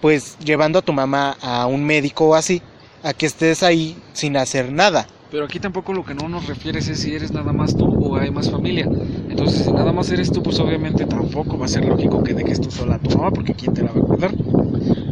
pues 0.00 0.36
llevando 0.44 0.78
a 0.78 0.82
tu 0.82 0.92
mamá 0.92 1.36
a 1.40 1.66
un 1.66 1.84
médico 1.84 2.28
o 2.28 2.34
así, 2.34 2.60
a 3.02 3.14
que 3.14 3.26
estés 3.26 3.62
ahí 3.62 3.96
sin 4.12 4.36
hacer 4.36 4.70
nada. 4.70 5.06
Pero 5.30 5.46
aquí 5.46 5.58
tampoco 5.58 5.92
lo 5.92 6.04
que 6.04 6.14
no 6.14 6.28
nos 6.28 6.46
refieres 6.46 6.86
es 6.88 7.00
si 7.00 7.14
eres 7.14 7.32
nada 7.32 7.52
más 7.52 7.74
tú 7.74 7.86
o 7.86 8.16
hay 8.16 8.30
más 8.30 8.50
familia. 8.50 8.86
Entonces, 9.28 9.64
si 9.64 9.72
nada 9.72 9.92
más 9.92 10.10
eres 10.12 10.30
tú, 10.30 10.42
pues 10.42 10.60
obviamente 10.60 11.06
tampoco 11.06 11.58
va 11.58 11.64
a 11.64 11.68
ser 11.68 11.86
lógico 11.86 12.22
que 12.22 12.34
dejes 12.34 12.60
tú 12.60 12.70
sola 12.70 12.96
a 12.96 12.98
tu 12.98 13.16
mamá, 13.16 13.30
porque 13.30 13.54
¿quién 13.54 13.74
te 13.74 13.82
la 13.82 13.90
va 13.90 14.00
a 14.00 14.04
cuidar? 14.04 14.30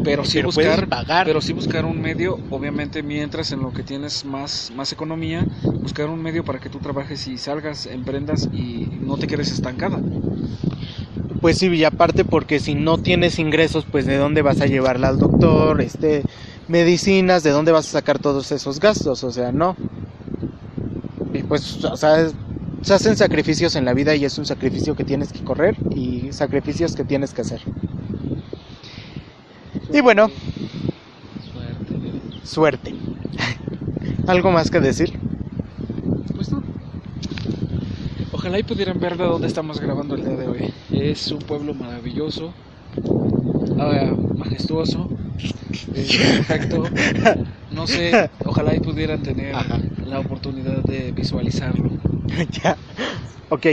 Pero 0.05 0.24
sí 0.24 0.42
buscar, 0.42 0.88
pagar. 0.88 1.26
pero 1.26 1.40
sí 1.40 1.53
buscar 1.53 1.84
un 1.84 2.00
medio, 2.00 2.38
obviamente 2.50 3.03
mientras 3.03 3.53
en 3.53 3.61
lo 3.62 3.72
que 3.72 3.82
tienes 3.82 4.24
más, 4.24 4.72
más 4.74 4.92
economía, 4.92 5.46
buscar 5.80 6.09
un 6.09 6.20
medio 6.22 6.44
para 6.44 6.59
que 6.59 6.68
tú 6.68 6.78
trabajes 6.78 7.26
y 7.28 7.38
salgas, 7.38 7.86
emprendas 7.86 8.48
y 8.53 8.88
no 9.00 9.16
te 9.16 9.26
quedes 9.26 9.53
estancada. 9.53 10.00
Pues 11.40 11.59
sí, 11.59 11.68
y 11.68 11.84
aparte 11.84 12.24
porque 12.24 12.61
si 12.61 12.74
no 12.74 12.98
tienes 12.98 13.38
ingresos, 13.38 13.84
pues 13.90 14.07
de 14.07 14.16
dónde 14.16 14.42
vas 14.42 14.61
a 14.61 14.66
llevarla 14.66 15.09
al 15.09 15.18
doctor, 15.18 15.80
este, 15.80 16.22
medicinas, 16.68 17.42
de 17.42 17.50
dónde 17.50 17.72
vas 17.72 17.88
a 17.88 17.92
sacar 17.92 18.18
todos 18.18 18.53
esos 18.53 18.78
gastos, 18.78 19.24
o 19.24 19.30
sea, 19.32 19.50
no. 19.50 19.76
Y 21.32 21.42
pues, 21.42 21.84
o 21.84 21.96
sea, 21.96 22.28
se 22.82 22.94
hacen 22.94 23.16
sacrificios 23.16 23.74
en 23.76 23.84
la 23.84 23.94
vida 23.94 24.14
y 24.14 24.24
es 24.24 24.38
un 24.38 24.46
sacrificio 24.46 24.94
que 24.94 25.05
tienes 25.05 25.32
que 25.32 25.42
correr 25.42 25.76
y 25.90 26.32
sacrificios 26.32 26.94
que 26.94 27.05
tienes 27.05 27.32
que 27.32 27.40
hacer. 27.42 27.62
Y 29.91 30.01
bueno, 30.01 30.30
suerte. 32.45 32.95
¿Algo 34.26 34.51
más 34.51 34.70
que 34.70 34.80
decir? 34.80 35.18
Pues 36.35 36.51
no. 36.51 36.62
Ojalá 38.33 38.59
y 38.59 38.62
pudieran 38.62 39.01
ver 39.01 39.16
de 39.16 39.24
dónde 39.24 39.47
estamos 39.47 39.80
grabando 39.80 40.14
el 40.14 40.24
día 40.24 40.37
de 40.37 40.47
hoy. 40.47 40.74
Es 40.91 41.30
un 41.30 41.39
pueblo 41.39 41.74
maravilloso, 41.74 42.53
ah, 43.78 44.12
majestuoso, 44.37 45.09
es 45.95 46.16
perfecto. 46.16 46.85
No 47.70 47.87
sé, 47.87 48.30
ojalá 48.45 48.74
y 48.74 48.80
pudieran 48.80 49.22
tener 49.22 49.55
Ajá. 49.55 49.78
la 50.07 50.20
oportunidad 50.20 50.83
de 50.85 51.12
visualizarlo. 51.12 51.91
ya. 52.62 52.76
Ok. 53.49 53.66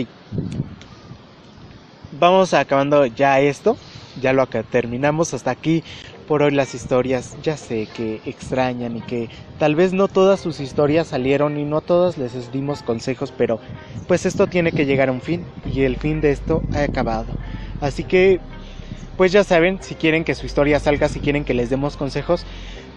Vamos 2.20 2.53
acabando 2.53 3.05
ya 3.05 3.39
esto. 3.39 3.78
Ya 4.22 4.34
lo 4.34 4.41
acá 4.41 4.63
terminamos 4.63 5.34
hasta 5.34 5.51
aquí 5.51 5.84
por 6.28 6.43
hoy 6.43 6.51
las 6.51 6.76
historias. 6.76 7.38
Ya 7.43 7.57
sé 7.57 7.88
que 7.95 8.22
extrañan 8.26 8.97
y 8.97 9.01
que 9.01 9.30
tal 9.57 9.76
vez 9.76 9.93
no 9.93 10.07
todas 10.07 10.39
sus 10.39 10.59
historias 10.59 11.07
salieron 11.07 11.57
y 11.57 11.65
no 11.65 11.82
todas 11.82 12.17
les 12.17 12.51
dimos 12.51 12.84
consejos, 12.84 13.34
pero 13.36 13.59
pues 14.07 14.26
esto 14.26 14.47
tiene 14.47 14.72
que 14.72 14.86
llegar 14.86 15.09
a 15.09 15.11
un 15.11 15.22
fin 15.22 15.43
y 15.72 15.82
el 15.82 15.97
fin 15.97 16.22
de 16.22 16.32
esto 16.32 16.61
ha 16.74 16.84
acabado. 16.84 17.28
Así 17.82 18.03
que 18.03 18.39
pues 19.17 19.32
ya 19.34 19.43
saben, 19.43 19.80
si 19.82 19.95
quieren 19.95 20.24
que 20.24 20.36
su 20.36 20.45
historia 20.45 20.80
salga, 20.80 21.09
si 21.09 21.20
quieren 21.20 21.43
que 21.43 21.53
les 21.53 21.70
demos 21.70 21.97
consejos, 21.97 22.45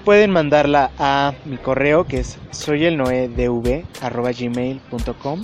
pueden 0.04 0.30
mandarla 0.30 0.92
a 0.98 1.34
mi 1.44 1.56
correo 1.56 2.06
que 2.06 2.20
es 2.20 2.38
soyelnoedv@gmail.com 2.50 5.42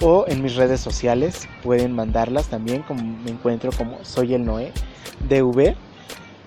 o 0.00 0.24
en 0.28 0.42
mis 0.42 0.56
redes 0.56 0.80
sociales 0.80 1.48
pueden 1.62 1.92
mandarlas 1.92 2.48
también 2.48 2.82
como 2.82 3.02
me 3.02 3.30
encuentro 3.30 3.70
como 3.72 3.98
soy 4.02 4.34
el 4.34 4.44
Noé 4.44 4.72
DV 5.28 5.74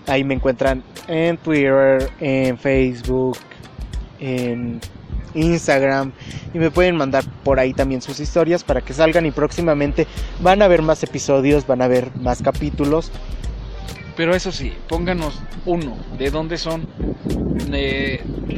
ahí 0.08 0.24
me 0.24 0.34
encuentran 0.34 0.84
en 1.08 1.38
Twitter 1.38 2.10
en 2.20 2.58
Facebook 2.58 3.38
en 4.20 4.80
Instagram 5.36 6.12
y 6.54 6.60
me 6.60 6.72
pueden 6.72 6.96
mandar 6.96 7.24
por 7.44 7.60
ahí 7.60 7.74
también 7.74 8.02
sus 8.02 8.20
historias 8.20 8.64
para 8.64 8.82
que 8.82 8.94
salgan 8.94 9.26
y 9.26 9.32
próximamente 9.32 10.08
van 10.42 10.62
a 10.62 10.68
ver 10.68 10.82
más 10.82 11.04
episodios 11.04 11.66
van 11.68 11.82
a 11.82 11.88
ver 11.88 12.16
más 12.18 12.42
capítulos. 12.42 13.12
Pero 14.16 14.36
eso 14.36 14.52
sí, 14.52 14.72
pónganos 14.88 15.42
uno, 15.66 15.98
de 16.20 16.30
dónde 16.30 16.60
son, 16.60 16.88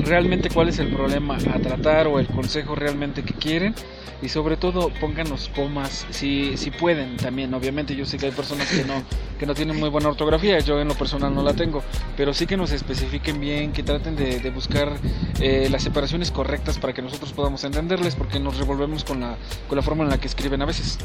realmente 0.04 0.50
cuál 0.50 0.68
es 0.68 0.80
el 0.80 0.94
problema 0.94 1.38
a 1.54 1.60
tratar 1.60 2.08
o 2.08 2.20
el 2.20 2.28
consejo 2.28 2.76
realmente 2.76 3.24
que 3.24 3.34
quieren 3.34 3.74
y 4.22 4.30
sobre 4.30 4.58
todo 4.58 4.90
pónganos 5.00 5.50
comas 5.56 6.06
si, 6.10 6.58
si 6.58 6.72
pueden 6.72 7.18
también. 7.18 7.54
Obviamente 7.54 7.96
yo 7.96 8.06
sé 8.06 8.18
que 8.18 8.28
hay 8.28 8.32
personas 8.32 8.70
que 8.70 8.84
no, 8.84 9.04
que 9.40 9.46
no 9.46 9.54
tienen 9.54 9.80
muy 9.80 9.90
buena 9.90 10.10
ortografía, 10.10 10.60
yo 10.60 10.80
en 10.80 10.88
lo 10.88 10.96
personal 10.96 11.34
no 11.34 11.44
la 11.44 11.54
tengo, 11.54 11.84
pero 12.18 12.34
sí 12.34 12.46
que 12.46 12.58
nos 12.58 12.72
especifiquen 12.72 13.40
bien, 13.40 13.72
que 13.72 13.84
traten 13.84 14.16
de, 14.16 14.40
de 14.40 14.50
buscar 14.50 14.94
eh, 15.42 15.68
las 15.70 15.84
separaciones 15.84 16.32
correctas 16.32 16.78
para 16.78 16.94
que 16.94 17.02
nosotros 17.02 17.34
podamos 17.34 17.64
entenderles 17.64 18.16
porque 18.16 18.40
nos 18.40 18.58
revolvemos 18.58 19.04
con 19.04 19.20
la, 19.20 19.36
con 19.68 19.76
la 19.76 19.82
forma 19.82 20.04
en 20.04 20.10
la 20.10 20.18
que 20.18 20.28
escriben 20.28 20.62
a 20.62 20.66
veces. 20.66 20.98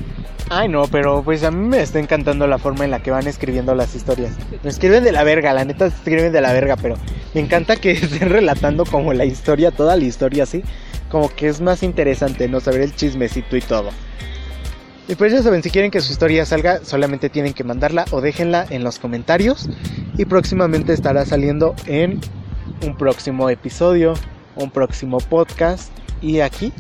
Ay, 0.48 0.68
no, 0.68 0.84
pero 0.88 1.22
pues 1.22 1.42
a 1.44 1.51
mí 1.51 1.68
me 1.68 1.80
está 1.80 1.98
encantando 1.98 2.46
la 2.46 2.59
forma 2.59 2.84
en 2.84 2.90
la 2.90 3.03
que 3.03 3.11
van 3.11 3.26
escribiendo 3.26 3.74
las 3.74 3.94
historias. 3.94 4.32
Escriben 4.64 5.05
de 5.05 5.12
la 5.12 5.24
verga, 5.24 5.53
la 5.53 5.64
neta 5.64 5.86
escriben 5.86 6.32
de 6.32 6.40
la 6.40 6.53
verga, 6.53 6.76
pero 6.76 6.96
me 7.34 7.40
encanta 7.40 7.76
que 7.76 7.90
estén 7.92 8.28
relatando 8.28 8.84
como 8.84 9.12
la 9.12 9.24
historia, 9.24 9.70
toda 9.70 9.96
la 9.96 10.05
historia 10.05 10.44
así. 10.44 10.62
Como 11.11 11.28
que 11.28 11.48
es 11.48 11.61
más 11.61 11.82
interesante, 11.82 12.48
¿no? 12.48 12.61
Saber 12.61 12.80
el 12.80 12.94
chismecito 12.94 13.56
y 13.56 13.61
todo. 13.61 13.90
Y 15.08 15.16
pues 15.16 15.32
ya 15.32 15.42
saben, 15.42 15.62
si 15.62 15.70
quieren 15.70 15.90
que 15.90 16.00
su 16.00 16.12
historia 16.12 16.46
salga, 16.46 16.84
solamente 16.84 17.28
tienen 17.28 17.52
que 17.52 17.64
mandarla 17.64 18.04
o 18.12 18.20
déjenla 18.20 18.64
en 18.70 18.84
los 18.84 18.98
comentarios. 18.98 19.68
Y 20.16 20.24
próximamente 20.24 20.92
estará 20.92 21.26
saliendo 21.26 21.74
en 21.86 22.20
un 22.86 22.96
próximo 22.96 23.50
episodio, 23.50 24.14
un 24.54 24.70
próximo 24.70 25.18
podcast. 25.18 25.92
Y 26.22 26.40
aquí 26.40 26.72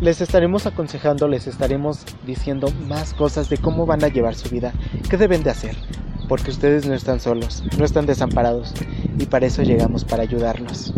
les 0.00 0.20
estaremos 0.20 0.66
aconsejando, 0.66 1.26
les 1.26 1.46
estaremos 1.46 2.04
diciendo 2.26 2.72
más 2.86 3.14
cosas 3.14 3.48
de 3.48 3.58
cómo 3.58 3.86
van 3.86 4.04
a 4.04 4.08
llevar 4.08 4.34
su 4.34 4.48
vida, 4.48 4.72
qué 5.08 5.16
deben 5.16 5.42
de 5.42 5.50
hacer. 5.50 5.76
Porque 6.32 6.50
ustedes 6.50 6.86
no 6.86 6.94
están 6.94 7.20
solos, 7.20 7.62
no 7.76 7.84
están 7.84 8.06
desamparados. 8.06 8.72
Y 9.18 9.26
para 9.26 9.44
eso 9.44 9.62
llegamos, 9.62 10.06
para 10.06 10.22
ayudarlos. 10.22 10.94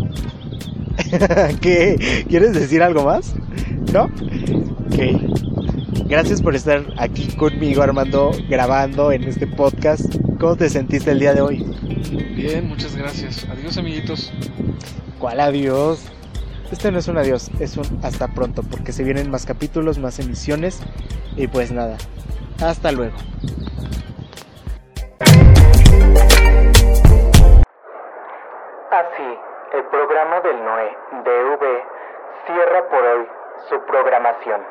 ¿Qué? 1.61 2.25
¿Quieres 2.29 2.53
decir 2.53 2.81
algo 2.81 3.03
más? 3.03 3.35
¿No? 3.91 4.05
Ok. 4.05 6.07
Gracias 6.07 6.41
por 6.41 6.55
estar 6.55 6.85
aquí 6.97 7.27
conmigo, 7.35 7.81
Armando, 7.81 8.31
grabando 8.47 9.11
en 9.11 9.25
este 9.25 9.45
podcast. 9.45 10.05
¿Cómo 10.39 10.55
te 10.55 10.69
sentiste 10.69 11.11
el 11.11 11.19
día 11.19 11.33
de 11.33 11.41
hoy? 11.41 11.65
Bien, 12.33 12.69
muchas 12.69 12.95
gracias. 12.95 13.45
Adiós 13.51 13.77
amiguitos. 13.77 14.31
¿Cuál 15.19 15.41
adiós? 15.41 15.99
Este 16.71 16.93
no 16.93 16.99
es 16.99 17.09
un 17.09 17.17
adiós, 17.17 17.51
es 17.59 17.75
un 17.75 17.99
hasta 18.03 18.29
pronto, 18.29 18.63
porque 18.63 18.93
se 18.93 19.03
vienen 19.03 19.29
más 19.29 19.45
capítulos, 19.45 19.99
más 19.99 20.17
emisiones. 20.17 20.79
Y 21.35 21.47
pues 21.47 21.73
nada, 21.73 21.97
hasta 22.61 22.93
luego. 22.93 23.17
Así, 28.95 29.39
el 29.73 29.83
programa 29.87 30.39
del 30.39 30.63
Noé 30.63 30.97
DV 31.11 31.83
cierra 32.45 32.83
por 32.83 33.03
hoy 33.03 33.29
su 33.67 33.81
programación. 33.81 34.65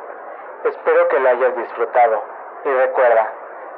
Espero 0.65 1.09
que 1.09 1.21
la 1.21 1.29
hayas 1.29 1.55
disfrutado 1.57 2.23
y 2.65 2.71
recuerda, 2.71 3.31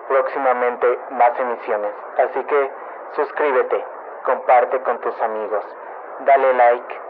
próximamente 0.07 1.01
más 1.11 1.37
emisiones. 1.41 1.93
Así 2.19 2.45
que 2.45 2.71
suscríbete, 3.17 3.85
comparte 4.25 4.81
con 4.83 5.01
tus 5.01 5.21
amigos, 5.21 5.65
dale 6.21 6.55
like 6.55 7.01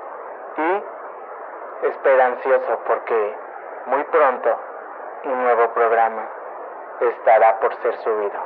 y 0.56 1.86
espera 1.88 2.26
ansioso 2.28 2.80
porque 2.86 3.36
muy 3.84 4.02
pronto 4.04 4.56
un 5.24 5.42
nuevo 5.42 5.68
programa 5.74 6.26
estará 7.00 7.60
por 7.60 7.74
ser 7.82 7.98
subido. 7.98 8.40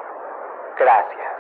Gracias. 0.76 1.39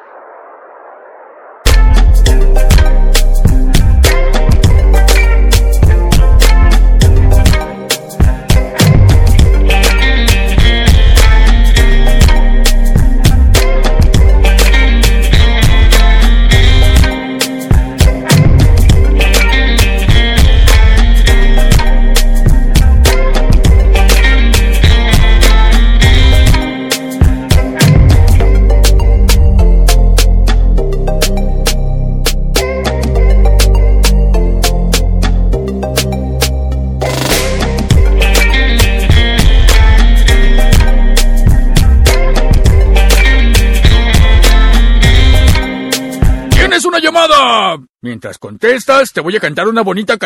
Mientras 48.00 48.38
contestas, 48.38 49.12
te 49.12 49.20
voy 49.20 49.36
a 49.36 49.40
cantar 49.40 49.68
una 49.68 49.82
bonita 49.82 50.16
canción. 50.16 50.18